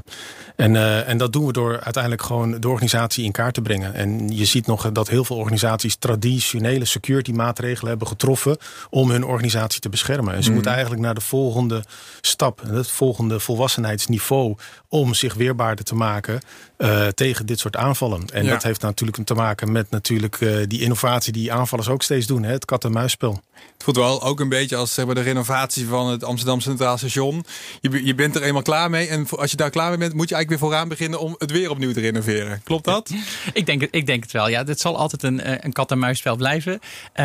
En, 0.56 0.74
uh, 0.74 1.08
en 1.08 1.18
dat 1.18 1.32
doen 1.32 1.46
we 1.46 1.52
door 1.52 1.80
uiteindelijk 1.80 2.22
gewoon 2.22 2.60
de 2.60 2.68
organisatie 2.68 3.24
in 3.24 3.32
kaart 3.32 3.54
te 3.54 3.62
brengen. 3.62 3.94
En 3.94 4.36
je 4.36 4.44
ziet 4.44 4.66
nog 4.66 4.92
dat 4.92 5.08
heel 5.08 5.24
veel 5.24 5.36
organisaties 5.36 5.96
traditionele 5.96 6.84
security 6.84 7.32
maatregelen 7.32 7.88
hebben 7.88 8.06
getroffen 8.14 8.56
om 8.90 9.10
hun 9.10 9.24
organisatie 9.24 9.80
te 9.80 9.88
beschermen. 9.88 10.34
En 10.34 10.42
ze 10.42 10.48
mm. 10.48 10.54
moeten 10.54 10.72
eigenlijk 10.72 11.02
naar 11.02 11.14
de 11.14 11.20
volgende 11.20 11.84
stap, 12.20 12.62
het 12.66 12.90
volgende 12.90 13.40
volwassenheidsniveau, 13.40 14.56
om 14.94 15.14
zich 15.14 15.34
weerbaarder 15.34 15.84
te 15.84 15.94
maken 15.94 16.40
uh, 16.78 17.06
tegen 17.06 17.46
dit 17.46 17.58
soort 17.58 17.76
aanvallen. 17.76 18.24
En 18.32 18.46
dat 18.46 18.62
heeft 18.62 18.80
natuurlijk 18.80 19.24
te 19.24 19.34
maken 19.34 19.72
met 19.72 19.90
natuurlijk 19.90 20.40
uh, 20.40 20.56
die 20.66 20.80
innovatie 20.80 21.32
die 21.32 21.52
aanvallers 21.52 21.88
ook 21.88 22.02
steeds 22.02 22.26
doen, 22.26 22.42
hè, 22.42 22.52
het 22.52 22.64
kat-en-muisspel. 22.64 23.42
Het 23.54 23.82
voelt 23.82 23.96
wel 23.96 24.22
ook 24.22 24.40
een 24.40 24.48
beetje 24.48 24.76
als 24.76 24.94
zeg 24.94 25.06
maar, 25.06 25.14
de 25.14 25.20
renovatie 25.20 25.86
van 25.86 26.08
het 26.10 26.24
Amsterdam 26.24 26.60
Centraal 26.60 26.98
Station. 26.98 27.44
Je, 27.80 28.04
je 28.04 28.14
bent 28.14 28.36
er 28.36 28.42
eenmaal 28.42 28.62
klaar 28.62 28.90
mee. 28.90 29.08
En 29.08 29.26
als 29.30 29.50
je 29.50 29.56
daar 29.56 29.70
klaar 29.70 29.88
mee 29.88 29.98
bent, 29.98 30.14
moet 30.14 30.28
je 30.28 30.34
eigenlijk 30.34 30.60
weer 30.60 30.70
vooraan 30.70 30.88
beginnen 30.88 31.20
om 31.20 31.34
het 31.38 31.50
weer 31.50 31.70
opnieuw 31.70 31.92
te 31.92 32.00
renoveren. 32.00 32.60
Klopt 32.64 32.84
dat? 32.84 33.10
ik, 33.52 33.66
denk, 33.66 33.82
ik 33.82 34.06
denk 34.06 34.22
het 34.22 34.32
wel. 34.32 34.48
Ja, 34.48 34.64
dit 34.64 34.80
zal 34.80 34.96
altijd 34.96 35.22
een, 35.22 35.40
eh, 35.40 35.56
een 35.60 35.72
kat-en-muisspel 35.72 36.36
blijven. 36.36 36.72
Uh, 36.72 37.24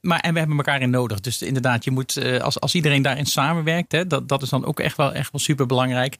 maar 0.00 0.20
en 0.20 0.32
we 0.32 0.38
hebben 0.38 0.56
elkaar 0.56 0.80
in 0.80 0.90
nodig. 0.90 1.20
Dus 1.20 1.42
inderdaad, 1.42 1.84
je 1.84 1.90
moet, 1.90 2.16
uh, 2.16 2.40
als, 2.40 2.60
als 2.60 2.74
iedereen 2.74 3.02
daarin 3.02 3.26
samenwerkt, 3.26 3.92
hè, 3.92 4.06
dat, 4.06 4.28
dat 4.28 4.42
is 4.42 4.48
dan 4.48 4.64
ook 4.64 4.80
echt 4.80 4.96
wel, 4.96 5.12
echt 5.12 5.32
wel 5.32 5.40
super 5.40 5.66
belangrijk. 5.66 6.16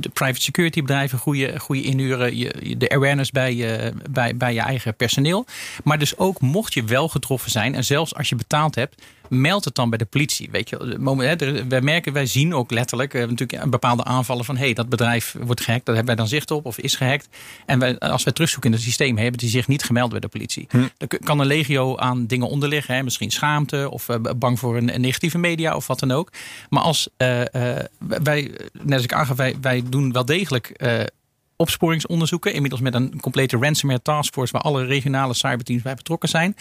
De 0.00 0.08
private 0.08 0.40
security 0.40 0.80
bedrijven, 0.80 1.18
goede, 1.18 1.60
goede 1.60 1.82
inhuren, 1.82 2.36
je, 2.36 2.76
de 2.78 2.88
awareness 2.88 3.30
bij 3.30 3.54
je, 3.54 3.92
bij, 4.10 4.36
bij 4.36 4.54
je 4.54 4.60
eigen 4.60 4.94
personeel. 4.96 5.46
Maar 5.84 5.98
dus 5.98 6.18
ook 6.18 6.40
mocht 6.40 6.74
je 6.74 6.84
wel 6.84 7.08
getroffen 7.08 7.50
zijn 7.50 7.74
en 7.74 7.84
zelfs 7.84 8.14
als 8.14 8.28
je 8.28 8.34
betaald 8.34 8.74
hebt, 8.74 9.02
meld 9.28 9.64
het 9.64 9.74
dan 9.74 9.88
bij 9.88 9.98
de 9.98 10.04
politie. 10.04 10.48
Weet 10.50 10.68
je, 10.68 10.96
moment, 11.00 11.40
hè, 11.40 11.66
wij 11.66 11.80
merken, 11.80 12.12
wij 12.12 12.26
zien 12.26 12.54
ook 12.54 12.70
letterlijk 12.70 13.12
natuurlijk 13.12 13.62
een 13.62 13.70
bepaalde 13.70 14.04
aanvallen 14.04 14.44
van 14.44 14.56
hé, 14.56 14.64
hey, 14.64 14.74
dat 14.74 14.88
bedrijf 14.88 15.36
wordt 15.40 15.60
gehackt, 15.60 15.86
daar 15.86 15.94
hebben 15.94 16.16
wij 16.16 16.24
dan 16.24 16.32
zicht 16.32 16.50
op 16.50 16.66
of 16.66 16.78
is 16.78 16.96
gehackt. 16.96 17.28
En 17.66 17.78
wij, 17.78 17.98
als 17.98 18.24
wij 18.24 18.32
terugzoeken 18.32 18.70
in 18.70 18.76
het 18.76 18.84
systeem, 18.84 19.16
hebben 19.16 19.38
die 19.38 19.48
zich 19.48 19.68
niet 19.68 19.82
gemeld 19.82 20.10
bij 20.10 20.20
de 20.20 20.28
politie. 20.28 20.66
Hm. 20.70 20.88
Er 20.98 21.18
kan 21.24 21.40
een 21.40 21.46
legio 21.46 21.96
aan 21.96 22.26
dingen 22.26 22.48
onderliggen, 22.48 22.94
hè, 22.94 23.02
misschien 23.02 23.30
schaamte 23.30 23.90
of 23.90 24.08
uh, 24.08 24.16
bang 24.36 24.58
voor 24.58 24.76
een, 24.76 25.00
negatieve 25.00 25.38
media 25.38 25.76
of 25.76 25.86
wat 25.86 25.98
dan 25.98 26.10
ook. 26.10 26.32
Maar 26.68 26.82
als 26.82 27.08
uh, 27.18 27.40
uh, 27.40 27.46
wij, 27.98 28.50
net 28.72 28.92
als 28.92 29.04
ik 29.04 29.12
aangaf, 29.12 29.36
wij, 29.36 29.56
wij 29.60 29.82
doen 29.88 30.12
wel 30.12 30.24
degelijk 30.24 30.72
opsporingsonderzoeken. 31.56 32.52
Inmiddels 32.52 32.80
met 32.82 32.94
een 32.94 33.20
complete 33.20 33.56
ransomware 33.56 34.02
taskforce 34.02 34.52
waar 34.52 34.62
alle 34.62 34.84
regionale 34.84 35.34
cyberteams 35.34 35.82
bij 35.82 35.94
betrokken 35.94 36.28
zijn. 36.28 36.56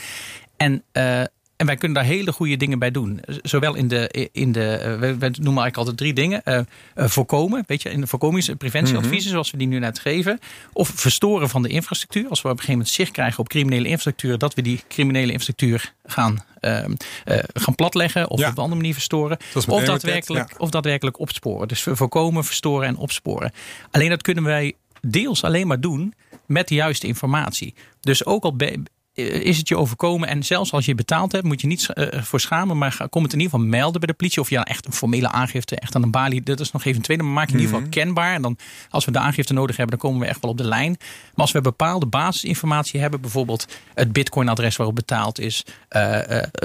En 0.58 0.84
uh, 0.94 1.22
en 1.64 1.70
wij 1.70 1.78
kunnen 1.78 1.98
daar 1.98 2.12
hele 2.12 2.32
goede 2.32 2.58
dingen 2.58 2.80
bij 2.80 2.92
doen. 2.92 3.20
Zowel 3.42 3.76
in 3.76 3.88
de, 3.88 4.30
in 4.32 4.52
de 4.52 4.76
eh, 4.76 5.00
we, 5.00 5.08
noemen 5.08 5.64
eigenlijk 5.64 5.78
altijd 5.78 5.98
drie 5.98 6.14
dingen. 6.14 6.42
Uh, 6.46 6.60
voorkomen, 6.96 7.64
weet 7.68 7.82
je, 7.82 7.90
in 7.90 8.02
de 8.02 8.08
voorkomings- 8.08 8.48
en 8.48 8.58
preventieadviezen, 8.58 9.24
mhm. 9.24 9.30
zoals 9.30 9.52
we 9.52 9.58
die 9.58 9.68
nu 9.68 9.80
net 9.80 10.00
geven. 10.00 10.40
Of 10.74 10.92
verstoren 10.96 11.50
van 11.50 11.62
de 11.62 11.70
infrastructuur. 11.70 12.30
Als 12.30 12.42
we 12.42 12.48
op 12.48 12.54
een 12.54 12.60
gegeven 12.60 12.80
moment 12.80 12.96
zicht 12.96 13.12
krijgen 13.12 13.40
op 13.40 13.50
criminele 13.50 13.88
infrastructuur, 13.88 14.38
dat 14.38 14.54
we 14.54 14.62
die 14.62 14.84
criminele 14.88 15.32
infrastructuur 15.32 15.94
gaan, 16.06 16.44
uh, 16.62 16.86
gaan 17.54 17.76
platleggen 17.76 18.30
of 18.30 18.40
op 18.40 18.46
een 18.46 18.56
andere 18.56 18.76
manier 18.76 18.94
verstoren. 18.94 19.38
Of 19.68 19.84
daadwerkelijk, 19.84 20.50
ja. 20.50 20.58
of 20.58 20.70
daadwerkelijk 20.70 21.20
opsporen. 21.20 21.68
Dus 21.68 21.88
voorkomen, 21.92 22.44
verstoren 22.44 22.88
en 22.88 22.98
opsporen. 22.98 23.52
Alleen 23.92 24.10
dat 24.10 24.22
kunnen 24.22 24.44
wij 24.44 24.74
deels 25.02 25.44
alleen 25.44 25.68
maar 25.68 25.80
doen 25.80 26.14
met 26.46 26.68
de 26.68 26.76
juiste 26.76 27.08
informatie. 27.08 27.74
Dus 28.00 28.26
ook 28.26 28.44
al 28.44 28.54
eh, 28.58 28.78
is 29.14 29.58
het 29.58 29.68
je 29.68 29.78
overkomen. 29.78 30.28
En 30.28 30.44
zelfs 30.44 30.72
als 30.72 30.86
je 30.86 30.96
betaald 30.96 31.32
hebt, 31.32 31.46
moet 31.46 31.62
je 31.62 31.68
niet 31.68 31.90
uh, 31.94 32.08
voor 32.22 32.40
schamen. 32.40 32.78
Maar 32.78 33.08
kom 33.10 33.24
het 33.24 33.34
in 33.34 33.40
ieder 33.40 33.54
geval 33.54 33.72
melden 33.72 34.00
bij 34.00 34.10
de 34.10 34.16
politie. 34.16 34.42
Of 34.42 34.50
ja, 34.50 34.64
echt 34.64 34.86
een 34.86 34.94
formele 34.94 35.28
aangifte, 35.28 35.76
echt 35.76 35.96
aan 35.96 36.04
een 36.04 36.12
balie. 36.12 36.44
Dat 36.44 36.60
is 36.60 36.72
nog 36.72 36.84
even 36.84 36.98
een 36.98 37.04
tweede. 37.04 37.24
Maar 37.24 37.34
maak 37.34 37.48
je 37.48 37.54
in 37.54 37.60
ieder 37.60 37.74
geval 37.74 37.90
mhm. 37.90 38.00
kenbaar. 38.00 38.34
En 38.34 38.42
dan, 38.42 38.58
als 38.90 39.06
we 39.06 39.12
de 39.12 39.20
aangifte 39.20 39.54
nodig 39.54 39.78
hebben, 39.78 40.00
dan 40.00 40.10
komen 40.10 40.26
we 40.26 40.32
echt 40.32 40.42
wel 40.42 40.52
op 40.52 40.58
de 40.58 40.68
lijn. 40.68 40.92
Maar 41.00 41.32
als 41.36 41.52
we 41.52 41.62
bepaalde 41.62 42.06
basisinformatie 42.06 43.00
hebben, 43.00 43.22
bijvoorbeeld 43.22 43.68
het 43.94 44.14
Bitcoin-adres 44.14 44.76
waarop 44.76 44.96
betaald 44.96 45.40
is. 45.40 45.66
Uh, 45.90 46.20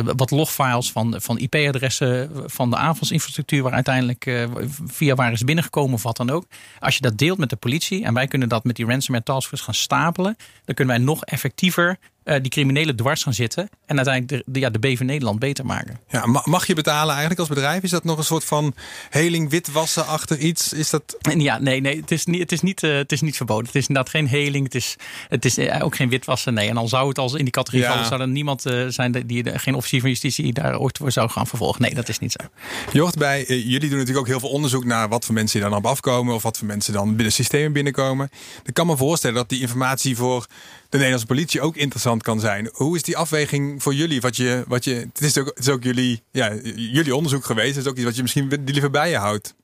wat 0.04 0.30
logfiles 0.30 0.92
van, 0.92 1.14
van 1.18 1.38
IP-adressen 1.38 2.30
van 2.46 2.70
de 2.70 2.76
aanvalsinfrastructuur, 2.76 3.62
waar 3.62 3.72
uiteindelijk 3.72 4.46
via 4.86 5.14
waar 5.14 5.32
is 5.32 5.44
binnengekomen 5.44 5.94
of 5.94 6.02
wat 6.02 6.16
dan 6.16 6.30
ook. 6.30 6.44
Als 6.78 6.94
je 6.94 7.00
dat 7.00 7.18
deelt 7.18 7.38
met 7.38 7.50
de 7.50 7.56
politie 7.56 8.04
en 8.04 8.14
wij 8.14 8.26
kunnen 8.26 8.48
dat 8.48 8.64
met 8.64 8.76
die 8.76 8.86
ransomware 8.86 9.24
taskforce 9.24 9.64
gaan 9.64 9.74
stapelen, 9.74 10.36
dan 10.64 10.74
kunnen 10.74 10.96
wij 10.96 11.04
nog 11.04 11.24
effectiever 11.24 11.98
uh, 12.28 12.34
die 12.42 12.50
criminelen 12.50 12.96
dwars 12.96 13.22
gaan 13.22 13.34
zitten. 13.34 13.68
En 13.86 13.96
uiteindelijk 13.96 14.46
de, 14.46 14.52
de, 14.52 14.60
ja, 14.60 14.70
de 14.70 14.78
B 14.78 14.96
van 14.96 15.06
Nederland 15.06 15.38
beter 15.38 15.66
maken. 15.66 16.00
Ja, 16.08 16.42
mag 16.44 16.66
je 16.66 16.74
betalen 16.74 17.10
eigenlijk 17.10 17.40
als 17.40 17.48
bedrijf? 17.48 17.82
Is 17.82 17.90
dat 17.90 18.04
nog 18.04 18.18
een 18.18 18.24
soort 18.24 18.44
van 18.44 18.74
heling 19.10 19.50
witwassen 19.50 20.06
achter 20.06 20.38
iets? 20.38 20.72
Is 20.72 20.90
dat... 20.90 21.16
Ja, 21.36 21.58
nee, 21.58 21.80
nee 21.80 22.00
het, 22.00 22.10
is 22.10 22.24
niet, 22.24 22.40
het, 22.40 22.52
is 22.52 22.60
niet, 22.60 22.82
uh, 22.82 22.96
het 22.96 23.12
is 23.12 23.20
niet 23.20 23.36
verboden. 23.36 23.66
Het 23.66 23.74
is 23.74 23.86
inderdaad 23.86 24.12
geen 24.12 24.28
heling. 24.28 24.64
Het 24.64 24.74
is, 24.74 24.96
het 25.28 25.44
is 25.44 25.58
uh, 25.58 25.84
ook 25.84 25.96
geen 25.96 26.08
witwassen. 26.08 26.54
Nee, 26.54 26.68
en 26.68 26.76
al 26.76 26.88
zou 26.88 27.08
het 27.08 27.18
als 27.18 27.32
in 27.34 27.44
die 27.44 27.52
categorie 27.52 27.86
vallen, 27.86 28.06
zou 28.06 28.20
er 28.20 28.28
niemand 28.28 28.64
zijn 28.88 29.12
die, 29.12 29.24
die 29.24 29.58
geen 29.58 29.74
officier 29.74 30.00
van 30.00 30.08
justitie 30.08 30.52
daar 30.52 30.78
ooit 30.78 30.98
voor 30.98 31.12
zou 31.12 31.30
gaan 31.30 31.46
vervolgen. 31.46 31.82
Nee, 31.82 31.94
dat 31.94 32.08
is 32.08 32.18
niet 32.18 32.32
zo. 32.32 32.48
Jort, 32.92 33.16
bij 33.18 33.44
jullie 33.44 33.88
doen 33.88 33.98
natuurlijk 33.98 34.18
ook 34.18 34.26
heel 34.26 34.40
veel 34.40 34.48
onderzoek 34.48 34.84
naar 34.84 35.08
wat 35.08 35.24
voor 35.24 35.34
mensen 35.34 35.60
dan 35.60 35.74
op 35.74 35.86
afkomen. 35.86 36.34
Of 36.34 36.42
wat 36.42 36.58
voor 36.58 36.66
mensen 36.66 36.92
dan 36.92 37.14
binnen 37.16 37.32
systemen 37.32 37.72
binnenkomen. 37.72 38.30
Ik 38.64 38.74
kan 38.74 38.86
me 38.86 38.96
voorstellen 38.96 39.36
dat 39.36 39.48
die 39.48 39.60
informatie 39.60 40.16
voor 40.16 40.46
de 40.88 40.96
Nederlandse 40.96 41.26
politie 41.26 41.60
ook 41.60 41.76
interessant 41.76 42.22
kan 42.22 42.40
zijn. 42.40 42.68
Hoe 42.72 42.96
is 42.96 43.02
die 43.02 43.16
afweging 43.16 43.82
voor 43.82 43.94
jullie? 43.94 44.20
Wat 44.20 44.36
je, 44.36 44.64
wat 44.66 44.84
je, 44.84 44.94
het, 44.94 45.20
is 45.20 45.38
ook, 45.38 45.46
het 45.46 45.58
is 45.58 45.68
ook 45.68 45.82
jullie, 45.82 46.22
ja, 46.30 46.54
jullie 46.74 47.16
onderzoek 47.16 47.44
geweest. 47.44 47.74
Het 47.74 47.84
is 47.84 47.90
ook 47.90 47.96
iets 47.96 48.04
wat 48.04 48.16
je 48.16 48.22
misschien 48.22 48.62
liever 48.64 48.90
bij 48.90 49.10
je 49.10 49.16
houdt. 49.16 49.54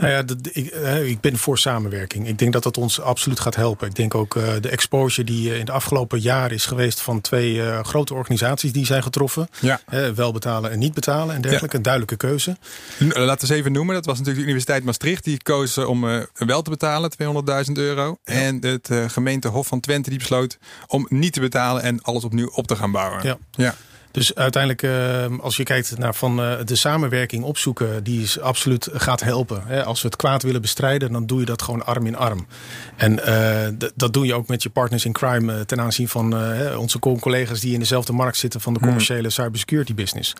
Nou 0.00 0.12
ja, 0.12 0.22
ik, 0.52 0.66
ik, 1.06 1.20
ben 1.20 1.36
voor 1.36 1.58
samenwerking. 1.58 2.28
Ik 2.28 2.38
denk 2.38 2.52
dat 2.52 2.62
dat 2.62 2.76
ons 2.76 3.00
absoluut 3.00 3.40
gaat 3.40 3.54
helpen. 3.54 3.88
Ik 3.88 3.94
denk 3.94 4.14
ook 4.14 4.34
uh, 4.34 4.52
de 4.60 4.68
exposure 4.68 5.26
die 5.26 5.50
uh, 5.50 5.58
in 5.58 5.64
de 5.64 5.72
afgelopen 5.72 6.20
jaren 6.20 6.50
is 6.50 6.66
geweest 6.66 7.00
van 7.00 7.20
twee 7.20 7.54
uh, 7.54 7.84
grote 7.84 8.14
organisaties 8.14 8.72
die 8.72 8.86
zijn 8.86 9.02
getroffen. 9.02 9.48
Ja. 9.60 9.80
wel 10.14 10.32
betalen 10.32 10.70
en 10.70 10.78
niet 10.78 10.94
betalen 10.94 11.34
en 11.34 11.40
dergelijke. 11.40 11.76
Een 11.76 11.82
duidelijke 11.82 12.16
keuze. 12.16 12.56
Laten 12.98 13.24
we 13.24 13.30
eens 13.30 13.48
even 13.50 13.72
noemen. 13.72 13.94
Dat 13.94 14.04
was 14.04 14.18
natuurlijk 14.18 14.38
de 14.44 14.50
Universiteit 14.50 14.84
Maastricht. 14.84 15.24
Die 15.24 15.42
koos 15.42 15.78
om 15.78 16.26
wel 16.32 16.62
te 16.62 16.70
betalen, 16.70 17.10
200.000 17.66 17.72
euro. 17.72 18.18
Ja. 18.24 18.32
En 18.34 18.58
het 18.66 18.90
gemeente 19.06 19.48
Hof 19.48 19.66
van 19.66 19.80
Twente 19.80 20.10
die 20.10 20.18
besloot 20.18 20.58
om 20.86 21.06
niet 21.08 21.32
te 21.32 21.40
betalen 21.40 21.82
en 21.82 22.02
alles 22.02 22.24
opnieuw 22.24 22.50
op 22.54 22.66
te 22.66 22.76
gaan 22.76 22.90
bouwen. 22.90 23.22
Ja. 23.22 23.38
ja. 23.50 23.74
Dus 24.10 24.34
uiteindelijk, 24.34 24.82
uh, 24.82 25.38
als 25.40 25.56
je 25.56 25.62
kijkt 25.62 25.98
naar 25.98 26.14
van 26.14 26.40
uh, 26.40 26.52
de 26.64 26.76
samenwerking 26.76 27.44
opzoeken, 27.44 28.04
die 28.04 28.22
is 28.22 28.40
absoluut 28.40 28.88
gaat 28.92 29.20
helpen. 29.20 29.62
Hè. 29.66 29.84
Als 29.84 30.02
we 30.02 30.08
het 30.08 30.16
kwaad 30.16 30.42
willen 30.42 30.60
bestrijden, 30.60 31.12
dan 31.12 31.26
doe 31.26 31.40
je 31.40 31.46
dat 31.46 31.62
gewoon 31.62 31.86
arm 31.86 32.06
in 32.06 32.16
arm. 32.16 32.46
En 32.96 33.20
uh, 33.28 33.88
dat 33.94 34.12
doe 34.12 34.26
je 34.26 34.34
ook 34.34 34.48
met 34.48 34.62
je 34.62 34.70
partners 34.70 35.04
in 35.04 35.12
crime 35.12 35.64
ten 35.64 35.80
aanzien 35.80 36.08
van 36.08 36.34
onze 36.76 36.98
collega's 36.98 37.60
die 37.60 37.72
in 37.72 37.78
dezelfde 37.78 38.12
markt 38.12 38.36
zitten 38.36 38.60
van 38.60 38.74
de 38.74 38.80
commerciële 38.80 39.22
mm. 39.22 39.30
cybersecurity 39.30 39.94
business. 39.94 40.34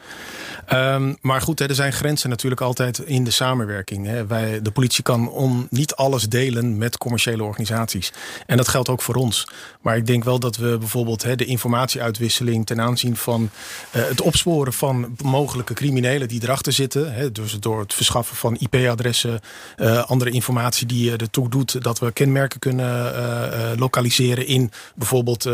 Um, 0.72 1.16
maar 1.20 1.40
goed, 1.40 1.58
hè, 1.58 1.66
er 1.66 1.74
zijn 1.74 1.92
grenzen 1.92 2.30
natuurlijk 2.30 2.60
altijd 2.60 2.98
in 2.98 3.24
de 3.24 3.30
samenwerking. 3.30 4.06
Hè. 4.06 4.26
Wij, 4.26 4.62
de 4.62 4.70
politie 4.70 5.02
kan 5.02 5.30
om 5.30 5.66
niet 5.70 5.94
alles 5.94 6.28
delen 6.28 6.78
met 6.78 6.98
commerciële 6.98 7.42
organisaties. 7.42 8.12
En 8.46 8.56
dat 8.56 8.68
geldt 8.68 8.88
ook 8.88 9.02
voor 9.02 9.14
ons. 9.14 9.48
Maar 9.80 9.96
ik 9.96 10.06
denk 10.06 10.24
wel 10.24 10.38
dat 10.38 10.56
we 10.56 10.78
bijvoorbeeld 10.78 11.22
hè, 11.22 11.36
de 11.36 11.44
informatieuitwisseling 11.44 12.66
ten 12.66 12.80
aanzien 12.80 13.16
van 13.16 13.50
het 13.90 14.20
opsporen 14.20 14.72
van 14.72 15.16
mogelijke 15.22 15.74
criminelen 15.74 16.28
die 16.28 16.42
erachter 16.42 16.72
zitten. 16.72 17.14
Hè, 17.14 17.32
dus 17.32 17.52
door 17.52 17.80
het 17.80 17.94
verschaffen 17.94 18.36
van 18.36 18.56
IP-adressen, 18.58 19.40
uh, 19.76 20.04
andere 20.04 20.30
informatie 20.30 20.86
die 20.86 21.12
ertoe 21.12 21.48
doet 21.48 21.82
dat 21.82 21.98
we 21.98 22.12
kenmerken 22.12 22.58
kunnen 22.58 23.14
uh, 23.14 23.70
lokaliseren 23.76 24.46
in 24.46 24.70
bijvoorbeeld 24.94 25.48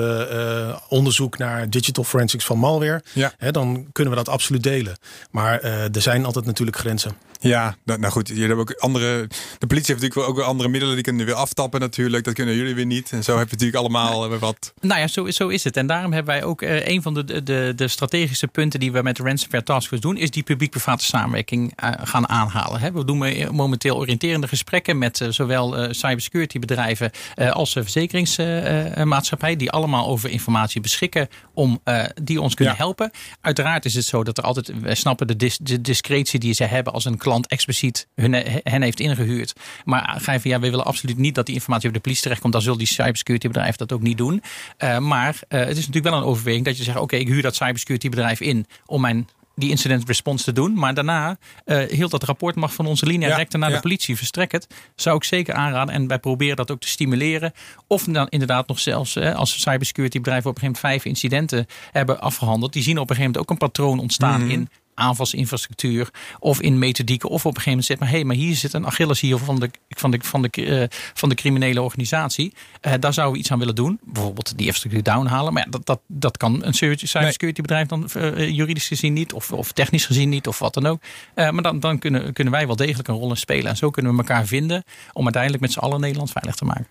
onderzoek 0.89 1.39
naar 1.39 1.71
digital 1.71 2.05
forensics 2.05 2.45
van 2.45 2.59
malware. 2.59 3.03
Ja. 3.13 3.33
Hè, 3.39 3.51
dan 3.51 3.87
kunnen 3.93 4.13
we 4.13 4.19
dat 4.19 4.29
absoluut 4.29 4.63
delen. 4.63 4.97
Maar 5.31 5.61
er 5.61 6.03
zijn 6.03 6.25
altijd 6.25 6.45
natuurlijk 6.45 6.77
grenzen. 6.77 7.17
Ja, 7.47 7.77
nou, 7.85 8.01
nou 8.01 8.13
goed, 8.13 8.29
jullie 8.29 8.47
hebben 8.47 8.61
ook 8.61 8.73
andere. 8.73 9.27
De 9.59 9.67
politie 9.67 9.95
heeft 9.95 10.01
natuurlijk 10.01 10.29
ook 10.29 10.37
weer 10.37 10.45
andere 10.45 10.69
middelen. 10.69 10.95
Die 10.95 11.05
kunnen 11.05 11.27
weer 11.27 11.35
aftappen 11.35 11.81
natuurlijk. 11.81 12.25
Dat 12.25 12.35
kunnen 12.35 12.55
jullie 12.55 12.75
weer 12.75 12.87
niet. 12.87 13.13
En 13.13 13.25
zo 13.25 13.39
heb 13.39 13.47
je 13.47 13.53
natuurlijk 13.53 13.79
allemaal 13.79 14.29
weer 14.29 14.39
wat. 14.39 14.73
Nou 14.81 15.01
ja, 15.01 15.07
zo, 15.07 15.31
zo 15.31 15.49
is 15.49 15.65
het. 15.65 15.77
En 15.77 15.87
daarom 15.87 16.13
hebben 16.13 16.35
wij 16.35 16.45
ook 16.45 16.63
uh, 16.63 16.87
een 16.87 17.03
van 17.03 17.15
de, 17.15 17.43
de, 17.43 17.73
de 17.77 17.89
strategische 17.89 18.47
punten 18.47 18.81
die 18.81 18.93
we 18.93 19.03
met 19.03 19.17
de 19.17 19.23
Ransomware 19.23 19.65
Task 19.65 19.89
Force 19.89 20.03
doen, 20.03 20.17
is 20.17 20.31
die 20.31 20.43
publiek-private 20.43 21.05
samenwerking 21.05 21.83
uh, 21.85 21.91
gaan 22.03 22.29
aanhalen. 22.29 22.95
We 22.95 23.05
doen 23.05 23.55
momenteel 23.55 23.97
oriënterende 23.97 24.49
gesprekken 24.49 24.99
met 24.99 25.21
uh, 25.21 25.29
zowel 25.31 25.95
cybersecurity 25.95 26.59
bedrijven 26.59 27.11
als 27.51 27.73
verzekeringsmaatschappijen, 27.73 29.59
die 29.59 29.71
allemaal 29.71 30.07
over 30.07 30.31
informatie 30.31 30.81
beschikken 30.81 31.29
om 31.55 31.81
die 32.23 32.41
ons 32.41 32.55
kunnen 32.55 32.75
ja. 32.75 32.81
helpen. 32.81 33.11
Uiteraard 33.41 33.85
is 33.85 33.95
het 33.95 34.05
zo 34.05 34.25
dat 34.25 34.39
er 34.39 34.45
altijd, 34.45 34.81
wij 34.81 34.95
snappen 34.95 35.27
de, 35.27 35.37
dis, 35.37 35.59
de 35.59 35.81
discretie 35.81 36.39
die 36.39 36.53
ze 36.53 36.65
hebben 36.65 36.93
als 36.93 37.05
een 37.05 37.17
klant 37.17 37.36
expliciet 37.45 38.09
hun, 38.15 38.35
hen 38.63 38.83
heeft 38.83 39.01
ingehuurd. 39.01 39.53
Maar 39.85 40.15
ga 40.21 40.33
je 40.33 40.41
van 40.41 40.51
ja, 40.51 40.61
we 40.61 40.71
willen 40.71 40.85
absoluut 40.85 41.19
niet 41.19 41.35
dat 41.35 41.47
die 41.47 41.55
informatie 41.55 41.89
op 41.89 41.95
de 41.95 42.01
politie 42.01 42.23
terechtkomt. 42.23 42.53
Dan 42.53 42.63
zullen 42.63 42.79
die 42.79 42.87
cybersecurity 42.87 43.47
bedrijven 43.47 43.79
dat 43.79 43.93
ook 43.93 44.03
niet 44.03 44.19
doen. 44.19 44.43
Uh, 44.79 44.99
maar 44.99 45.35
uh, 45.49 45.61
het 45.61 45.77
is 45.77 45.87
natuurlijk 45.87 46.15
wel 46.15 46.17
een 46.17 46.29
overweging 46.29 46.65
dat 46.65 46.77
je 46.77 46.83
zegt: 46.83 46.97
oké, 46.97 47.05
okay, 47.05 47.21
ik 47.21 47.29
huur 47.29 47.43
dat 47.43 47.57
cybersecurity 47.57 48.09
bedrijf 48.09 48.41
in 48.41 48.67
om 48.87 49.01
mijn 49.01 49.29
die 49.55 49.71
incident 49.71 50.07
response 50.07 50.45
te 50.45 50.53
doen. 50.53 50.75
Maar 50.75 50.95
daarna 50.95 51.39
uh, 51.67 51.83
hield 51.91 52.11
dat 52.11 52.23
rapport 52.23 52.55
mag 52.55 52.75
van 52.75 52.87
onze 52.87 53.07
direct 53.07 53.53
ja, 53.53 53.59
naar 53.59 53.69
ja. 53.69 53.75
de 53.75 53.83
politie. 53.83 54.17
Verstrek 54.17 54.53
het. 54.53 54.67
Zou 54.95 55.17
ik 55.17 55.25
zeker 55.25 55.55
aanraden. 55.55 55.95
En 55.95 56.07
wij 56.07 56.19
proberen 56.19 56.57
dat 56.57 56.71
ook 56.71 56.81
te 56.81 56.89
stimuleren. 56.89 57.53
Of 57.87 58.05
dan 58.05 58.29
inderdaad 58.29 58.69
nog 58.69 58.79
zelfs 58.79 59.17
als 59.19 59.61
cybersecurity 59.61 60.19
bedrijven 60.19 60.51
op 60.51 60.57
een 60.57 60.63
gegeven 60.63 60.81
moment 60.83 61.03
vijf 61.03 61.13
incidenten 61.13 61.67
hebben 61.93 62.21
afgehandeld. 62.21 62.73
Die 62.73 62.83
zien 62.83 62.99
op 62.99 63.11
een 63.11 63.17
gegeven 63.17 63.33
moment 63.33 63.43
ook 63.43 63.51
een 63.51 63.69
patroon 63.69 63.99
ontstaan 63.99 64.41
mm 64.41 64.51
-hmm. 64.51 64.51
in 64.51 64.69
aanvalsinfrastructuur 64.97 66.11
of 66.39 66.61
in 66.61 66.79
methodieken. 66.79 67.29
Of 67.29 67.47
op 67.47 67.57
een 67.57 67.63
gegeven 67.63 67.71
moment 67.71 67.87
zegt 67.87 68.01
maar 68.01 68.09
hé, 68.09 68.15
hey, 68.15 68.25
maar 68.25 68.37
hier 68.37 68.55
zit 68.55 68.73
een 68.73 68.87
Achilles 68.87 69.21
hier 69.21 69.39
van 69.39 69.61
de, 69.61 69.71
van 69.89 70.11
de, 70.11 70.19
van 70.23 70.43
de, 70.43 70.51
uh, 70.57 70.85
van 71.15 71.29
de 71.29 71.35
criminele 71.35 71.83
organisatie. 71.83 72.53
Uh, 72.83 72.93
daar 73.01 73.13
zouden 73.13 73.35
we 73.35 73.41
iets 73.41 73.53
aan 73.53 73.59
willen 73.59 73.75
doen. 73.75 74.01
Bijvoorbeeld 74.05 74.49
die 74.57 74.67
infrastructuur 74.67 75.03
downhalen. 75.03 75.53
Maar 75.53 75.65
ja, 75.65 75.71
dat, 75.71 75.87
dat, 75.87 76.01
dat 76.07 76.37
kan 76.37 76.65
een 76.65 76.75
cybersecurity 76.75 77.61
bedrijf 77.61 77.87
dan 77.87 78.09
uh, 78.17 78.49
juridisch 78.49 78.89
gezien 78.89 79.13
niet. 79.13 79.33
Of, 79.33 79.53
of 79.53 79.73
technisch 79.73 80.07
gezien 80.07 80.29
niet. 80.29 80.47
Of 80.47 80.59
wat 80.59 80.75
dan 80.75 80.87
ook. 80.87 81.01
maar 81.35 81.63
dan, 81.63 81.81
dan 81.81 81.99
kunnen, 81.99 82.33
kunnen 82.33 82.53
wij 82.53 82.67
wel 82.67 82.77
degelijk 82.77 83.09
een 83.09 83.15
rol 83.15 83.31
in 83.31 83.37
spelen. 83.37 83.71
En 83.71 83.77
zo 83.77 83.91
kunnen 83.91 84.13
we 84.13 84.19
elkaar 84.19 84.47
vinden 84.47 84.85
om 85.13 85.25
uiteindelijk 85.25 85.63
met 85.63 85.73
z'n 85.73 85.79
allen 85.79 86.01
Nederland 86.01 86.31
veilig 86.31 86.55
te 86.55 86.65
maken. 86.65 86.87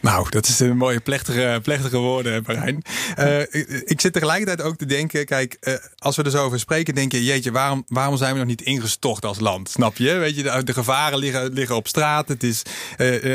Nou, 0.00 0.26
dat 0.28 0.48
is 0.48 0.60
een 0.60 0.76
mooie 0.76 1.00
plechtige, 1.00 1.60
plechtige 1.62 1.96
woorden, 1.96 2.44
Marijn. 2.46 2.82
Uh, 3.18 3.40
ik 3.84 4.00
zit 4.00 4.12
tegelijkertijd 4.12 4.62
ook 4.62 4.76
te 4.76 4.86
denken, 4.86 5.26
kijk, 5.26 5.56
uh, 5.60 5.74
als 5.98 6.16
we 6.16 6.22
er 6.22 6.30
zo 6.30 6.44
over 6.44 6.58
spreken, 6.58 6.94
denk 6.94 7.12
je, 7.12 7.24
jeetje, 7.24 7.52
waarom, 7.52 7.84
waarom 7.88 8.16
zijn 8.16 8.32
we 8.32 8.38
nog 8.38 8.48
niet 8.48 8.62
ingestort 8.62 9.24
als 9.24 9.40
land? 9.40 9.70
Snap 9.70 9.96
je? 9.96 10.12
Weet 10.12 10.36
je, 10.36 10.62
de, 10.64 10.72
gevaren 10.72 11.18
liggen, 11.18 11.52
liggen 11.52 11.76
op 11.76 11.88
straat. 11.88 12.28
Het 12.28 12.42
is, 12.42 12.62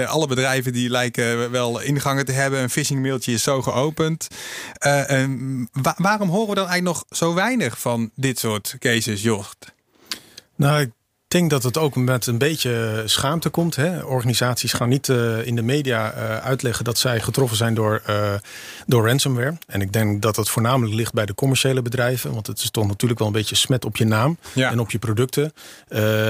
alle 0.05 0.27
bedrijven 0.27 0.73
die 0.73 0.89
lijken 0.89 1.51
wel 1.51 1.79
ingangen 1.79 2.25
te 2.25 2.31
hebben. 2.31 2.61
Een 2.61 2.69
phishing 2.69 3.01
mailtje 3.01 3.31
is 3.31 3.43
zo 3.43 3.61
geopend. 3.61 4.27
Wa 5.71 5.95
waarom 5.97 6.29
horen 6.29 6.49
we 6.49 6.55
dan 6.55 6.67
eigenlijk 6.67 6.83
nog 6.83 7.05
zo 7.09 7.33
weinig 7.33 7.79
van 7.79 8.11
dit 8.15 8.39
soort 8.39 8.75
cases, 8.79 9.21
Jocht? 9.21 9.73
Nou, 10.55 10.81
ik 10.81 10.91
denk 11.33 11.49
dat 11.49 11.63
het 11.63 11.77
ook 11.77 11.95
met 11.95 12.25
een 12.25 12.37
beetje 12.37 13.03
schaamte 13.05 13.49
komt. 13.49 13.75
Hè. 13.75 14.03
Organisaties 14.03 14.73
gaan 14.73 14.89
niet 14.89 15.07
uh, 15.07 15.45
in 15.45 15.55
de 15.55 15.61
media 15.61 16.15
uh, 16.15 16.37
uitleggen 16.37 16.83
dat 16.83 16.97
zij 16.97 17.19
getroffen 17.19 17.57
zijn 17.57 17.73
door, 17.73 18.01
uh, 18.09 18.33
door 18.85 19.07
ransomware. 19.07 19.57
En 19.67 19.81
ik 19.81 19.93
denk 19.93 20.21
dat 20.21 20.35
het 20.35 20.49
voornamelijk 20.49 20.95
ligt 20.95 21.13
bij 21.13 21.25
de 21.25 21.35
commerciële 21.35 21.81
bedrijven. 21.81 22.33
Want 22.33 22.47
het 22.47 22.59
is 22.59 22.71
toch 22.71 22.87
natuurlijk 22.87 23.19
wel 23.19 23.27
een 23.27 23.33
beetje 23.33 23.55
smet 23.55 23.85
op 23.85 23.97
je 23.97 24.05
naam 24.05 24.37
ja. 24.53 24.71
en 24.71 24.79
op 24.79 24.91
je 24.91 24.99
producten. 24.99 25.53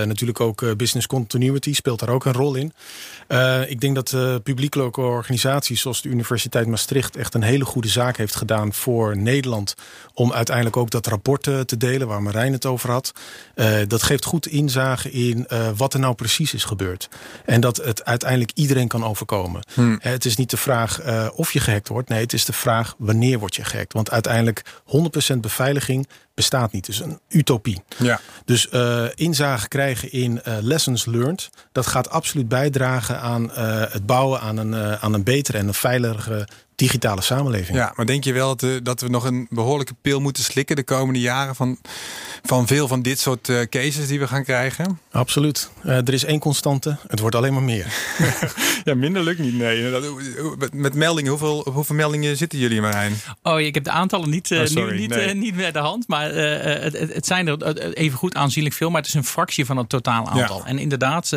natuurlijk 0.05 0.39
ook 0.39 0.77
business 0.77 1.07
continuity 1.07 1.73
speelt 1.73 1.99
daar 1.99 2.09
ook 2.09 2.25
een 2.25 2.33
rol 2.33 2.55
in. 2.55 2.73
ik 3.67 3.79
denk 3.79 3.95
dat 3.95 4.43
publiekelijke 4.43 5.01
organisaties 5.01 5.81
zoals 5.81 6.01
de 6.01 6.09
Universiteit 6.09 6.67
Maastricht 6.67 7.15
echt 7.15 7.33
een 7.33 7.43
hele 7.43 7.65
goede 7.65 7.87
zaak 7.87 8.17
heeft 8.17 8.35
gedaan 8.35 8.73
voor 8.73 9.17
Nederland. 9.17 9.73
Om 10.13 10.33
uiteindelijk 10.33 10.77
ook 10.77 10.89
dat 10.89 11.07
rapport 11.07 11.43
te 11.43 11.77
delen 11.77 12.07
waar 12.07 12.21
Marijn 12.21 12.53
het 12.53 12.65
over 12.65 12.91
had. 12.91 13.11
dat 13.87 14.03
geeft 14.03 14.25
goed 14.25 14.45
in 15.01 15.45
uh, 15.47 15.67
wat 15.75 15.93
er 15.93 15.99
nou 15.99 16.15
precies 16.15 16.53
is 16.53 16.63
gebeurd. 16.63 17.09
En 17.45 17.61
dat 17.61 17.77
het 17.77 18.05
uiteindelijk 18.05 18.51
iedereen 18.53 18.87
kan 18.87 19.03
overkomen. 19.03 19.63
Hmm. 19.73 19.97
Het 20.01 20.25
is 20.25 20.37
niet 20.37 20.49
de 20.49 20.57
vraag 20.57 21.05
uh, 21.05 21.27
of 21.35 21.53
je 21.53 21.59
gehackt 21.59 21.87
wordt. 21.87 22.09
Nee, 22.09 22.21
het 22.21 22.33
is 22.33 22.45
de 22.45 22.53
vraag 22.53 22.95
wanneer 22.97 23.39
word 23.39 23.55
je 23.55 23.63
gehackt. 23.63 23.93
Want 23.93 24.11
uiteindelijk 24.11 24.63
100% 25.33 25.37
beveiliging 25.37 26.07
bestaat 26.33 26.71
niet. 26.71 26.85
Dus 26.85 26.99
een 26.99 27.19
utopie. 27.29 27.83
Ja. 27.97 28.19
Dus 28.45 28.67
uh, 28.73 29.05
inzage 29.15 29.67
krijgen 29.67 30.11
in 30.11 30.41
lessons 30.43 31.05
learned. 31.05 31.49
Dat 31.71 31.87
gaat 31.87 32.09
absoluut 32.09 32.47
bijdragen 32.47 33.19
aan 33.19 33.51
het 33.51 34.05
bouwen 34.05 34.39
aan 34.39 34.57
een, 34.57 34.97
aan 34.99 35.13
een 35.13 35.23
betere 35.23 35.57
en 35.57 35.67
een 35.67 35.73
veiligere 35.73 36.47
digitale 36.75 37.21
samenleving. 37.21 37.77
Ja, 37.77 37.93
maar 37.95 38.05
denk 38.05 38.23
je 38.23 38.33
wel 38.33 38.55
dat, 38.55 38.85
dat 38.85 39.01
we 39.01 39.09
nog 39.09 39.23
een 39.23 39.47
behoorlijke 39.49 39.93
pil 40.01 40.19
moeten 40.19 40.43
slikken 40.43 40.75
de 40.75 40.83
komende 40.83 41.19
jaren 41.19 41.55
van, 41.55 41.77
van 42.43 42.67
veel 42.67 42.87
van 42.87 43.01
dit 43.01 43.19
soort 43.19 43.47
uh, 43.47 43.61
cases 43.61 44.07
die 44.07 44.19
we 44.19 44.27
gaan 44.27 44.43
krijgen? 44.43 44.99
Absoluut. 45.11 45.69
Uh, 45.85 45.97
er 45.97 46.13
is 46.13 46.23
één 46.23 46.39
constante. 46.39 46.97
Het 47.07 47.19
wordt 47.19 47.35
alleen 47.35 47.53
maar 47.53 47.63
meer. 47.63 47.93
ja, 48.83 48.95
minder 48.95 49.23
lukt 49.23 49.39
niet. 49.39 49.53
Nee. 49.53 49.89
Met, 50.57 50.73
met 50.73 50.93
meldingen, 50.93 51.29
hoeveel, 51.29 51.67
hoeveel 51.73 51.95
meldingen 51.95 52.37
zitten 52.37 52.59
jullie, 52.59 52.81
Marijn? 52.81 53.13
Oh, 53.41 53.59
ik 53.59 53.73
heb 53.73 53.83
de 53.83 53.91
aantallen 53.91 54.29
niet, 54.29 54.49
uh, 54.49 54.59
oh, 54.59 54.65
sorry, 54.65 54.99
niet, 54.99 55.09
nee. 55.09 55.33
niet 55.33 55.55
meer 55.55 55.73
de 55.73 55.79
hand. 55.79 56.07
Maar 56.07 56.33
het, 56.33 57.13
het, 57.13 57.25
zijn 57.25 57.47
er 57.47 57.93
even 57.93 58.17
goed 58.17 58.35
aanzienlijk 58.35 58.75
veel. 58.75 58.89
Maar 58.89 59.01
het 59.01 59.09
is 59.09 59.15
een 59.15 59.25
fractie 59.25 59.65
van 59.65 59.77
het 59.77 59.89
totaal 59.89 60.27
aantal. 60.27 60.57
Ja. 60.57 60.65
En 60.65 60.79
inderdaad 60.79 61.31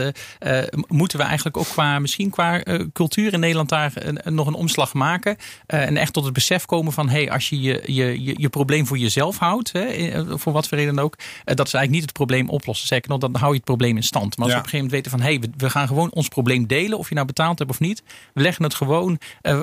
moeten 0.86 1.18
we 1.18 1.24
eigenlijk 1.24 1.56
ook 1.56 1.68
qua, 1.68 1.98
misschien 1.98 2.30
qua 2.30 2.62
cultuur 2.92 3.32
in 3.32 3.40
Nederland 3.40 3.68
daar 3.68 3.92
nog 4.24 4.46
een 4.46 4.54
omslag 4.54 4.94
maken. 4.94 5.25
Uh, 5.26 5.82
en 5.82 5.96
echt 5.96 6.12
tot 6.12 6.24
het 6.24 6.32
besef 6.32 6.64
komen 6.64 6.92
van 6.92 7.08
hey, 7.08 7.30
als 7.30 7.48
je 7.48 7.60
je, 7.60 7.82
je, 7.86 8.24
je, 8.24 8.34
je 8.36 8.48
probleem 8.48 8.86
voor 8.86 8.98
jezelf 8.98 9.38
houdt, 9.38 9.72
hè, 9.72 10.38
voor 10.38 10.52
wat 10.52 10.68
voor 10.68 10.78
reden 10.78 10.98
ook, 10.98 11.14
uh, 11.18 11.24
dat 11.44 11.66
is 11.66 11.74
eigenlijk 11.74 11.90
niet 11.90 12.02
het 12.02 12.12
probleem 12.12 12.48
oplossen. 12.48 12.88
Zeker 12.88 13.10
nog, 13.10 13.18
dan 13.18 13.34
hou 13.36 13.50
je 13.50 13.56
het 13.56 13.64
probleem 13.64 13.96
in 13.96 14.02
stand. 14.02 14.36
Maar 14.36 14.46
als 14.46 14.54
ja. 14.54 14.60
we 14.60 14.66
op 14.66 14.72
een 14.72 14.78
gegeven 14.78 14.98
moment 14.98 15.04
weten 15.04 15.10
van 15.10 15.20
hey, 15.20 15.40
we, 15.40 15.64
we, 15.64 15.70
gaan 15.70 15.86
gewoon 15.86 16.12
ons 16.12 16.28
probleem 16.28 16.66
delen, 16.66 16.98
of 16.98 17.08
je 17.08 17.14
nou 17.14 17.26
betaald 17.26 17.58
hebt 17.58 17.70
of 17.70 17.80
niet. 17.80 18.02
We 18.34 18.42
leggen 18.42 18.64
het 18.64 18.74
gewoon 18.74 19.18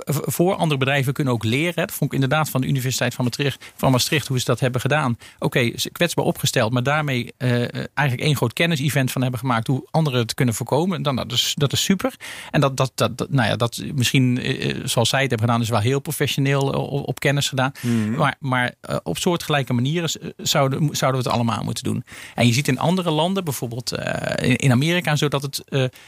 voor 0.08 0.56
andere 0.56 0.80
bedrijven 0.80 1.14
kunnen 1.14 1.34
ook 1.34 1.44
leren. 1.44 1.76
Dat 1.76 1.92
vond 1.92 2.12
ik 2.12 2.22
inderdaad 2.22 2.50
van 2.50 2.62
de 2.62 2.68
Universiteit 2.68 3.14
van 3.14 3.26
Maastricht, 3.26 3.72
van 3.76 3.92
Maastricht 3.92 4.28
hoe 4.28 4.40
ze 4.40 4.46
dat 4.46 4.60
hebben 4.60 4.82
gedaan. 4.82 5.18
Oké, 5.40 5.46
okay, 5.46 5.76
kwetsbaar 5.92 6.26
opgesteld, 6.26 6.72
maar 6.72 6.84
daarmee 6.84 7.34
eigenlijk 7.38 8.28
één 8.28 8.36
groot 8.36 8.54
kennis-event 8.54 9.12
van 9.12 9.22
hebben 9.22 9.40
gemaakt 9.40 9.68
hoe 9.68 9.88
anderen 9.92 10.20
het 10.20 10.34
kunnen 10.34 10.56
voorkomen. 10.56 11.02
Dan, 11.02 11.16
dat, 11.16 11.32
is, 11.32 11.54
dat 11.58 11.74
is 11.74 11.84
super. 11.84 12.16
En 12.52 12.62
dat, 12.62 12.78
dat, 12.78 12.92
dat, 12.96 13.18
dat 13.18 13.30
nou 13.30 13.50
ja, 13.50 13.56
dat 13.56 13.84
misschien 13.94 14.42
zoals 14.84 15.10
zij 15.10 15.22
het 15.22 15.30
hebben 15.30 15.48
gedaan, 15.48 15.53
is 15.62 15.70
wel 15.70 15.80
heel 15.80 16.00
professioneel 16.00 16.62
op, 16.62 17.08
op 17.08 17.20
kennis 17.20 17.50
gedaan. 17.50 17.72
Mm. 17.82 18.16
Maar, 18.16 18.36
maar 18.40 18.74
uh, 18.90 18.96
op 19.04 19.18
soortgelijke 19.18 19.74
manieren 19.74 20.10
zouden, 20.38 20.90
zouden 20.92 21.22
we 21.22 21.28
het 21.28 21.36
allemaal 21.36 21.64
moeten 21.64 21.84
doen. 21.84 22.04
En 22.36 22.48
je 22.48 22.54
ziet 22.54 22.68
in 22.68 22.80
andere 22.80 23.12
landen, 23.12 23.44
bijvoorbeeld 23.44 23.92
in, 24.36 24.72
Amerika, 24.72 25.16
zo 25.16 25.28
dat 25.28 25.42
het, 25.42 25.64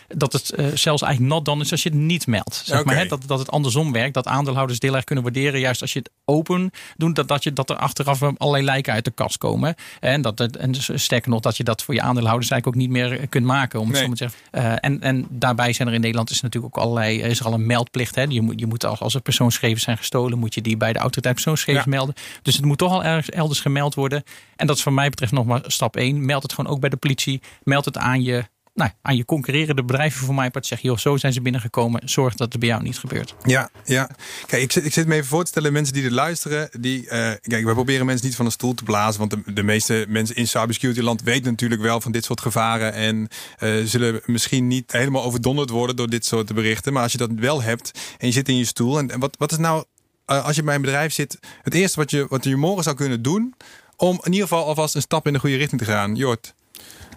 dat 0.07 0.33
het 0.33 0.53
zelfs 0.73 1.01
eigenlijk 1.01 1.33
not 1.33 1.45
done 1.45 1.61
is 1.61 1.71
als 1.71 1.83
je 1.83 1.89
het 1.89 1.97
niet 1.97 2.27
meldt. 2.27 2.55
Zeg 2.55 2.79
okay. 2.79 2.93
maar, 2.93 3.03
hè, 3.03 3.09
dat, 3.09 3.23
dat 3.27 3.39
het 3.39 3.51
andersom 3.51 3.91
werkt. 3.91 4.13
Dat 4.13 4.27
aandeelhouders 4.27 4.79
heel 4.81 4.95
erg 4.95 5.03
kunnen 5.03 5.23
waarderen, 5.23 5.59
juist 5.59 5.81
als 5.81 5.93
je 5.93 5.99
het 5.99 6.11
open 6.25 6.71
doet, 6.97 7.15
dat, 7.15 7.27
dat, 7.27 7.43
je, 7.43 7.53
dat 7.53 7.69
er 7.69 7.75
achteraf 7.75 8.23
allerlei 8.23 8.63
lijken 8.63 8.93
uit 8.93 9.05
de 9.05 9.11
kast 9.11 9.37
komen. 9.37 9.75
En, 9.99 10.21
dat, 10.21 10.39
en 10.39 10.71
dus, 10.71 10.89
sterker 10.93 11.29
nog, 11.29 11.39
dat 11.39 11.57
je 11.57 11.63
dat 11.63 11.83
voor 11.83 11.93
je 11.93 12.01
aandeelhouders 12.01 12.49
eigenlijk 12.49 12.81
ook 12.81 12.87
niet 12.87 12.97
meer 12.97 13.27
kunt 13.27 13.45
maken. 13.45 13.79
Om 13.79 13.87
het 13.87 13.95
nee. 13.95 14.05
zo 14.05 14.11
te 14.11 14.17
zeggen. 14.51 14.79
en, 14.79 15.01
en 15.01 15.25
daarbij 15.29 15.73
zijn 15.73 15.87
er 15.87 15.93
in 15.93 16.01
Nederland 16.01 16.29
is 16.29 16.41
natuurlijk 16.41 16.77
ook 16.77 16.83
allerlei, 16.83 17.21
is 17.21 17.39
er 17.39 17.45
al 17.45 17.53
een 17.53 17.65
meldplicht. 17.65 18.15
Hè. 18.15 18.21
Je 18.21 18.41
moet, 18.41 18.59
je 18.59 18.65
moet 18.65 18.85
als, 18.85 18.99
als 18.99 19.15
er 19.15 19.21
persoonsgegevens 19.35 19.83
zijn 19.83 19.97
gestolen, 19.97 20.39
moet 20.39 20.53
je 20.53 20.61
die 20.61 20.77
bij 20.77 20.93
de 20.93 20.99
autoriteit 20.99 21.33
persoonsgegevens 21.33 21.85
melden. 21.85 22.15
Dus 22.41 22.55
het 22.55 22.65
moet 22.65 22.77
toch 22.77 22.91
al 22.91 23.03
ergens 23.03 23.29
elders 23.29 23.59
gemeld 23.59 23.95
worden. 23.95 24.23
En 24.55 24.67
dat 24.67 24.75
is 24.75 24.83
van 24.83 24.93
mij 24.93 25.09
betreft 25.09 25.31
nog 25.31 25.45
maar 25.45 25.61
stap 25.67 25.95
1. 25.95 26.25
Meld 26.25 26.43
het 26.43 26.53
gewoon 26.53 26.71
ook 26.71 26.79
bij 26.79 26.89
de 26.89 26.97
politie. 26.97 27.41
Meld 27.63 27.85
het 27.85 27.97
aan 27.97 28.23
je 28.23 28.43
nou, 28.75 28.91
aan 29.01 29.15
je 29.15 29.25
concurrerende 29.25 29.83
bedrijven 29.83 30.25
voor 30.25 30.35
mij 30.35 30.51
part 30.51 30.65
zeg 30.65 30.79
joh, 30.79 30.97
zo 30.97 31.17
zijn 31.17 31.33
ze 31.33 31.41
binnengekomen. 31.41 32.01
Zorg 32.05 32.35
dat 32.35 32.51
het 32.51 32.59
bij 32.59 32.69
jou 32.69 32.83
niet 32.83 32.97
gebeurt. 32.97 33.35
Ja, 33.43 33.69
ja. 33.85 34.09
Kijk, 34.45 34.61
ik 34.61 34.71
zit, 34.71 34.85
ik 34.85 34.93
zit 34.93 35.07
me 35.07 35.13
even 35.13 35.27
voor 35.27 35.43
te 35.43 35.49
stellen, 35.49 35.73
mensen 35.73 35.93
die 35.93 36.03
er 36.03 36.11
luisteren, 36.11 36.69
die, 36.79 37.03
uh, 37.03 37.09
kijk, 37.41 37.65
we 37.65 37.73
proberen 37.73 38.05
mensen 38.05 38.25
niet 38.25 38.35
van 38.35 38.45
de 38.45 38.51
stoel 38.51 38.73
te 38.73 38.83
blazen, 38.83 39.19
want 39.19 39.31
de, 39.31 39.53
de 39.53 39.63
meeste 39.63 40.05
mensen 40.07 40.35
in 40.35 40.47
cybersecurity 40.47 41.01
land 41.01 41.21
weten 41.21 41.51
natuurlijk 41.51 41.81
wel 41.81 42.01
van 42.01 42.11
dit 42.11 42.25
soort 42.25 42.41
gevaren 42.41 42.93
en 42.93 43.27
uh, 43.59 43.85
zullen 43.85 44.21
misschien 44.25 44.67
niet 44.67 44.91
helemaal 44.91 45.23
overdonderd 45.23 45.69
worden 45.69 45.95
door 45.95 46.09
dit 46.09 46.25
soort 46.25 46.53
berichten. 46.53 46.93
Maar 46.93 47.03
als 47.03 47.11
je 47.11 47.17
dat 47.17 47.31
wel 47.35 47.61
hebt 47.61 47.91
en 48.17 48.27
je 48.27 48.33
zit 48.33 48.49
in 48.49 48.57
je 48.57 48.65
stoel 48.65 48.99
en, 48.99 49.19
wat, 49.19 49.35
wat 49.37 49.51
is 49.51 49.57
nou, 49.57 49.83
uh, 50.27 50.45
als 50.45 50.55
je 50.55 50.63
bij 50.63 50.75
een 50.75 50.81
bedrijf 50.81 51.13
zit, 51.13 51.39
het 51.61 51.73
eerste 51.73 51.99
wat 51.99 52.11
je, 52.11 52.25
wat 52.29 52.43
je 52.43 52.55
morgen 52.55 52.83
zou 52.83 52.95
kunnen 52.95 53.21
doen 53.21 53.53
om 53.97 54.19
in 54.23 54.31
ieder 54.31 54.47
geval 54.47 54.65
alvast 54.65 54.95
een 54.95 55.01
stap 55.01 55.27
in 55.27 55.33
de 55.33 55.39
goede 55.39 55.55
richting 55.55 55.81
te 55.81 55.87
gaan? 55.87 56.15
Jort. 56.15 56.53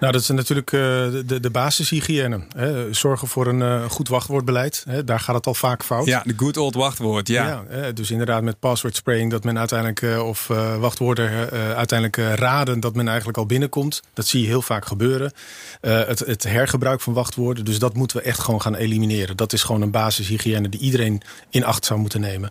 Nou, 0.01 0.13
dat 0.13 0.21
is 0.21 0.29
natuurlijk 0.29 0.73
uh, 0.73 0.81
de, 0.81 1.41
de 1.41 1.51
basishygiëne. 1.51 2.41
Hè. 2.57 2.93
Zorgen 2.95 3.29
voor 3.29 3.47
een 3.47 3.61
uh, 3.61 3.85
goed 3.85 4.09
wachtwoordbeleid. 4.09 4.85
Hè. 4.89 5.05
Daar 5.05 5.21
gaat 5.21 5.35
het 5.35 5.47
al 5.47 5.55
vaak 5.55 5.85
fout. 5.85 6.07
Ja, 6.07 6.23
de 6.25 6.35
good 6.37 6.57
old 6.57 6.75
wachtwoord. 6.75 7.29
Ja. 7.29 7.65
ja 7.71 7.93
dus 7.93 8.11
inderdaad 8.11 8.43
met 8.43 8.59
password 8.59 8.97
spraying 8.97 9.31
dat 9.31 9.45
men 9.45 9.59
uiteindelijk, 9.59 10.01
uh, 10.01 10.27
of 10.27 10.47
wachtwoorden 10.79 11.51
uiteindelijk 11.77 12.39
raden 12.39 12.81
dat 12.81 12.95
men 12.95 13.09
eigenlijk 13.09 13.39
al 13.39 13.47
binnenkomt. 13.47 14.03
Dat 14.15 14.27
zie 14.27 14.41
je 14.41 14.47
heel 14.47 14.63
vaak 14.63 14.87
gebeuren. 14.87 15.33
het, 15.81 16.19
het 16.19 16.43
hergebruik 16.43 17.01
van 17.01 17.13
wachtwoorden. 17.13 17.65
Dus 17.65 17.79
dat 17.79 17.95
moeten 17.95 18.17
we 18.17 18.23
echt 18.23 18.39
gewoon 18.39 18.63
gaan 18.63 18.75
elimineren. 18.75 19.37
Dat 19.37 19.53
is 19.53 19.63
gewoon 19.63 19.83
een 19.83 19.91
basishygiëne 19.91 20.69
die 20.69 20.81
iedereen 20.81 21.23
in 21.51 21.65
acht 21.65 21.85
zou 21.85 22.01
moeten 22.01 22.21
nemen. 22.21 22.51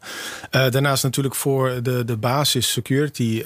daarnaast 0.49 1.03
natuurlijk 1.03 1.35
voor 1.35 1.79
de, 1.83 2.05
de 2.05 2.17
basis 2.17 2.71
security 2.71 3.43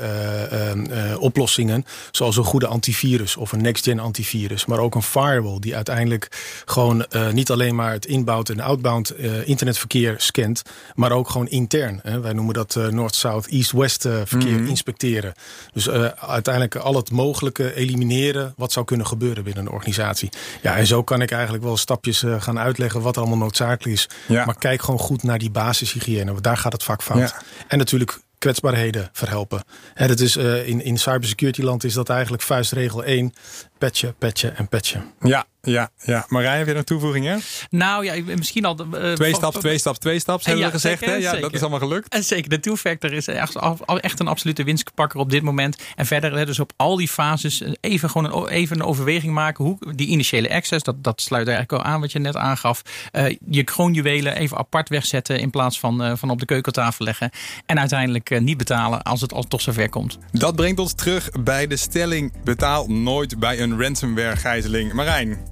oplossingen. 1.20 1.86
Zoals 2.12 2.38
een 2.38 2.44
goede 2.44 2.68
antivirus 2.68 3.38
of 3.38 3.52
een 3.52 3.62
next 3.62 3.88
antivirus, 4.00 4.66
maar 4.66 4.80
ook 4.80 4.96
een 4.96 5.04
firewall 5.04 5.60
die 5.60 5.76
uiteindelijk 5.76 6.28
gewoon 6.66 7.06
uh, 7.12 7.30
niet 7.30 7.52
alleen 7.52 7.76
maar 7.76 7.92
het 7.92 8.06
inbound 8.06 8.50
en 8.50 8.60
outbound 8.60 9.20
uh, 9.20 9.48
internetverkeer 9.48 10.16
scant, 10.18 10.62
maar 10.96 11.12
ook 11.12 11.30
gewoon 11.30 11.48
intern. 11.48 12.00
Hè. 12.04 12.20
Wij 12.20 12.34
noemen 12.34 12.54
dat 12.54 12.76
uh, 12.76 12.88
North, 12.88 13.16
South, 13.16 13.48
East, 13.48 13.72
West 13.72 14.02
verkeer 14.02 14.52
mm 14.52 14.58
-hmm. 14.58 14.68
inspecteren. 14.68 15.34
Dus 15.74 15.90
uiteindelijk 16.20 16.76
al 16.76 16.96
het 16.96 17.12
mogelijke 17.12 17.74
elimineren 17.76 18.54
wat 18.58 18.72
zou 18.72 18.86
kunnen 18.86 19.08
gebeuren 19.08 19.44
binnen 19.44 19.66
een 19.66 19.72
organisatie. 19.72 20.30
Ja, 20.62 20.78
en 20.78 20.88
zo 20.88 21.04
kan 21.04 21.22
ik 21.22 21.32
eigenlijk 21.32 21.64
wel 21.64 21.78
stapjes 21.78 22.24
gaan 22.40 22.60
uitleggen 22.60 23.02
wat 23.02 23.18
allemaal 23.18 23.38
noodzakelijk 23.38 23.96
is. 23.96 24.10
Ja. 24.28 24.46
Maar 24.46 24.58
kijk 24.58 24.82
gewoon 24.82 25.00
goed 25.00 25.24
naar 25.24 25.40
die 25.40 25.52
basishygiëne, 25.52 26.32
want 26.32 26.44
daar 26.44 26.58
gaat 26.58 26.72
het 26.72 26.84
vaak 26.84 27.04
fout. 27.04 27.20
Ja. 27.20 27.42
En 27.68 27.78
natuurlijk 27.78 28.20
kwetsbaarheden 28.42 29.10
verhelpen. 29.12 29.64
En 29.94 30.08
dat 30.08 30.20
is, 30.20 30.38
uh, 30.38 30.68
in, 30.68 30.84
in 30.84 30.98
cybersecurity 30.98 31.62
land 31.62 31.84
is 31.84 31.94
dat 31.94 32.10
eigenlijk 32.10 32.44
vuistregel 32.44 33.04
1. 33.04 33.34
Petje, 33.78 34.14
petje 34.18 34.48
en 34.48 34.68
petje. 34.68 35.02
Ja, 35.20 35.46
ja, 35.62 35.90
ja. 36.04 36.26
Marij, 36.28 36.58
heb 36.58 36.68
je 36.68 36.74
nog 36.74 36.84
toevoegingen? 36.84 37.42
Nou 37.70 38.06
ja, 38.06 38.36
misschien 38.36 38.66
al... 38.66 38.78
Uh, 38.94 39.14
twee 39.14 39.36
stap, 39.36 39.54
twee 39.54 39.78
stap, 39.78 39.98
twee 39.98 40.20
stap, 40.20 40.44
hebben 40.44 40.64
ja, 40.64 40.68
we 40.68 40.74
gezegd. 40.74 41.00
Zeker, 41.00 41.14
hè? 41.14 41.20
Ja, 41.20 41.30
zeker. 41.30 41.42
dat 41.42 41.54
is 41.54 41.62
allemaal 41.62 41.80
gelukt. 41.80 42.14
En 42.14 42.24
zeker, 42.24 42.50
de 42.50 42.60
two-factor 42.60 43.14
is 43.14 43.28
echt, 43.28 43.56
echt 44.00 44.20
een 44.20 44.28
absolute 44.28 44.64
winstpakker 44.64 45.20
op 45.20 45.30
dit 45.30 45.42
moment. 45.42 45.82
En 45.96 46.06
verder, 46.06 46.46
dus 46.46 46.60
op 46.60 46.74
al 46.76 46.96
die 46.96 47.08
fases, 47.08 47.64
even 47.82 48.10
gewoon 48.10 48.34
een, 48.34 48.48
even 48.48 48.80
een 48.80 48.86
overweging 48.86 49.34
maken. 49.34 49.66
Hoe 49.66 49.78
die 49.96 50.08
initiële 50.08 50.50
access, 50.50 50.84
dat, 50.84 51.04
dat 51.04 51.22
sluit 51.22 51.48
eigenlijk 51.48 51.84
al 51.84 51.92
aan 51.92 52.00
wat 52.00 52.12
je 52.12 52.20
net 52.20 52.36
aangaf. 52.36 52.82
Uh, 53.12 53.36
je 53.50 53.64
kroonjuwelen 53.64 54.36
even 54.36 54.58
apart 54.58 54.90
wegzetten 54.90 55.40
in 55.40 55.50
plaats 55.50 55.80
van, 55.80 56.06
uh, 56.06 56.12
van 56.16 56.30
op 56.30 56.40
de 56.40 56.46
keukentafel 56.46 57.06
leggen. 57.06 57.30
En 57.66 57.80
uiteindelijk 57.80 58.40
niet 58.40 58.58
betalen 58.58 59.02
als 59.02 59.22
het 59.22 59.34
al 59.34 59.44
toch 59.44 59.62
zover 59.62 59.90
komt. 59.90 60.18
Dat 60.32 60.56
brengt 60.56 60.80
ons 60.80 60.94
terug 60.94 61.30
bij 61.44 61.68
de 61.68 61.78
stelling: 61.78 62.34
betaal 62.44 62.88
nooit 62.88 63.40
bij 63.40 63.60
een 63.60 63.82
ransomware 63.82 64.36
gijzeling. 64.36 64.94
Marijn. 64.94 65.50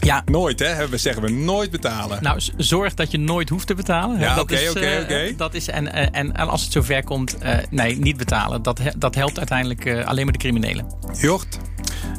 Ja. 0.00 0.22
Nooit, 0.24 0.58
hè? 0.58 0.88
We 0.88 0.98
zeggen 0.98 1.22
we 1.22 1.30
nooit 1.30 1.70
betalen. 1.70 2.22
Nou, 2.22 2.40
zorg 2.56 2.94
dat 2.94 3.10
je 3.10 3.18
nooit 3.18 3.48
hoeft 3.48 3.66
te 3.66 3.74
betalen. 3.74 4.18
Ja, 4.18 4.40
oké, 4.40 4.58
oké, 4.70 5.00
oké. 5.02 5.32
Dat 5.36 5.54
is 5.54 5.68
en, 5.68 5.92
en, 5.92 6.12
en 6.12 6.48
als 6.48 6.62
het 6.62 6.72
zover 6.72 7.04
komt, 7.04 7.36
uh, 7.42 7.56
nee, 7.70 7.98
niet 7.98 8.16
betalen. 8.16 8.62
Dat, 8.62 8.80
dat 8.96 9.14
helpt 9.14 9.38
uiteindelijk 9.38 9.84
uh, 9.84 10.06
alleen 10.06 10.24
maar 10.24 10.32
de 10.32 10.38
criminelen. 10.38 10.86
Jocht? 11.20 11.58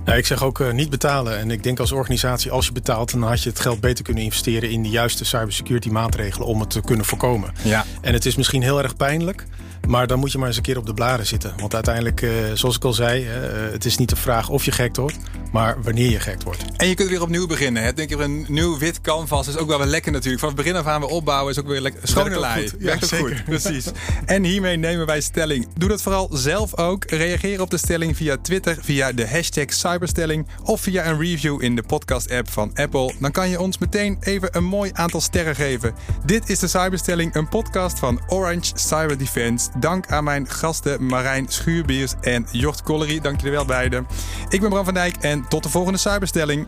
Ja, 0.05 0.13
ik 0.13 0.25
zeg 0.25 0.43
ook 0.43 0.59
uh, 0.59 0.71
niet 0.71 0.89
betalen. 0.89 1.39
En 1.39 1.51
ik 1.51 1.63
denk 1.63 1.79
als 1.79 1.91
organisatie, 1.91 2.51
als 2.51 2.65
je 2.65 2.71
betaalt, 2.71 3.11
dan 3.11 3.23
had 3.23 3.43
je 3.43 3.49
het 3.49 3.59
geld 3.59 3.79
beter 3.79 4.03
kunnen 4.03 4.23
investeren 4.23 4.69
in 4.69 4.83
de 4.83 4.89
juiste 4.89 5.25
cybersecurity 5.25 5.89
maatregelen 5.89 6.47
om 6.47 6.59
het 6.59 6.69
te 6.69 6.81
kunnen 6.81 7.05
voorkomen. 7.05 7.53
Ja. 7.61 7.85
En 8.01 8.13
het 8.13 8.25
is 8.25 8.35
misschien 8.35 8.61
heel 8.61 8.81
erg 8.81 8.95
pijnlijk. 8.95 9.45
Maar 9.87 10.07
dan 10.07 10.19
moet 10.19 10.31
je 10.31 10.37
maar 10.37 10.47
eens 10.47 10.57
een 10.57 10.63
keer 10.63 10.77
op 10.77 10.85
de 10.85 10.93
blaren 10.93 11.25
zitten. 11.27 11.53
Want 11.57 11.73
uiteindelijk, 11.73 12.21
uh, 12.21 12.31
zoals 12.53 12.75
ik 12.75 12.83
al 12.83 12.93
zei, 12.93 13.23
uh, 13.23 13.31
het 13.71 13.85
is 13.85 13.97
niet 13.97 14.09
de 14.09 14.15
vraag 14.15 14.49
of 14.49 14.65
je 14.65 14.71
gekt 14.71 14.97
wordt, 14.97 15.17
maar 15.51 15.81
wanneer 15.81 16.09
je 16.09 16.19
gekt 16.19 16.43
wordt. 16.43 16.63
En 16.77 16.87
je 16.87 16.95
kunt 16.95 17.09
weer 17.09 17.21
opnieuw 17.21 17.47
beginnen. 17.47 17.83
Hè? 17.83 17.93
Denk 17.93 18.09
je, 18.09 18.17
een 18.17 18.45
nieuw 18.47 18.77
wit 18.77 19.01
canvas 19.01 19.47
is 19.47 19.57
ook 19.57 19.67
wel 19.67 19.77
weer 19.77 19.87
lekker 19.87 20.11
natuurlijk. 20.11 20.39
Van 20.39 20.49
het 20.49 20.57
begin 20.57 20.75
af 20.75 20.85
aan 20.85 21.01
weer 21.01 21.09
opbouwen 21.09 21.51
is 21.51 21.59
ook 21.59 21.67
weer 21.67 21.81
lekker. 21.81 22.01
Schone 22.07 22.39
lei. 22.39 22.63
Ja, 22.63 22.71
Werkt 22.85 23.07
zeker. 23.07 23.27
goed. 23.27 23.43
Precies. 23.43 23.85
en 24.25 24.43
hiermee 24.43 24.77
nemen 24.77 25.05
wij 25.05 25.21
stelling. 25.21 25.67
Doe 25.77 25.89
dat 25.89 26.01
vooral 26.01 26.29
zelf 26.33 26.77
ook. 26.77 27.05
Reageer 27.05 27.61
op 27.61 27.69
de 27.69 27.77
stelling 27.77 28.17
via 28.17 28.37
Twitter, 28.41 28.77
via 28.81 29.11
de 29.11 29.27
hashtag 29.27 29.73
cyberstelling 29.73 30.47
of 30.63 30.81
via 30.81 31.05
een 31.05 31.19
review 31.19 31.61
in 31.63 31.75
de 31.75 31.83
podcast-app 31.83 32.49
van 32.49 32.71
Apple. 32.73 33.13
Dan 33.19 33.31
kan 33.31 33.49
je 33.49 33.59
ons 33.59 33.77
meteen 33.77 34.17
even 34.19 34.57
een 34.57 34.63
mooi 34.63 34.91
aantal 34.93 35.21
sterren 35.21 35.55
geven. 35.55 35.93
Dit 36.25 36.49
is 36.49 36.59
de 36.59 36.67
Cyberstelling, 36.67 37.35
een 37.35 37.49
podcast 37.49 37.99
van 37.99 38.21
Orange 38.27 38.71
Cyber 38.73 39.17
Defense 39.17 39.69
dank 39.77 40.11
aan 40.11 40.23
mijn 40.23 40.49
gasten 40.49 41.05
Marijn 41.05 41.45
Schuurbiers 41.47 42.13
en 42.21 42.47
Jort 42.51 42.83
Collery. 42.83 43.19
Dank 43.19 43.37
jullie 43.37 43.55
wel 43.55 43.65
beiden. 43.65 44.07
Ik 44.49 44.61
ben 44.61 44.69
Bram 44.69 44.85
van 44.85 44.93
Dijk 44.93 45.15
en 45.17 45.47
tot 45.47 45.63
de 45.63 45.69
volgende 45.69 45.99
Cyberstelling. 45.99 46.67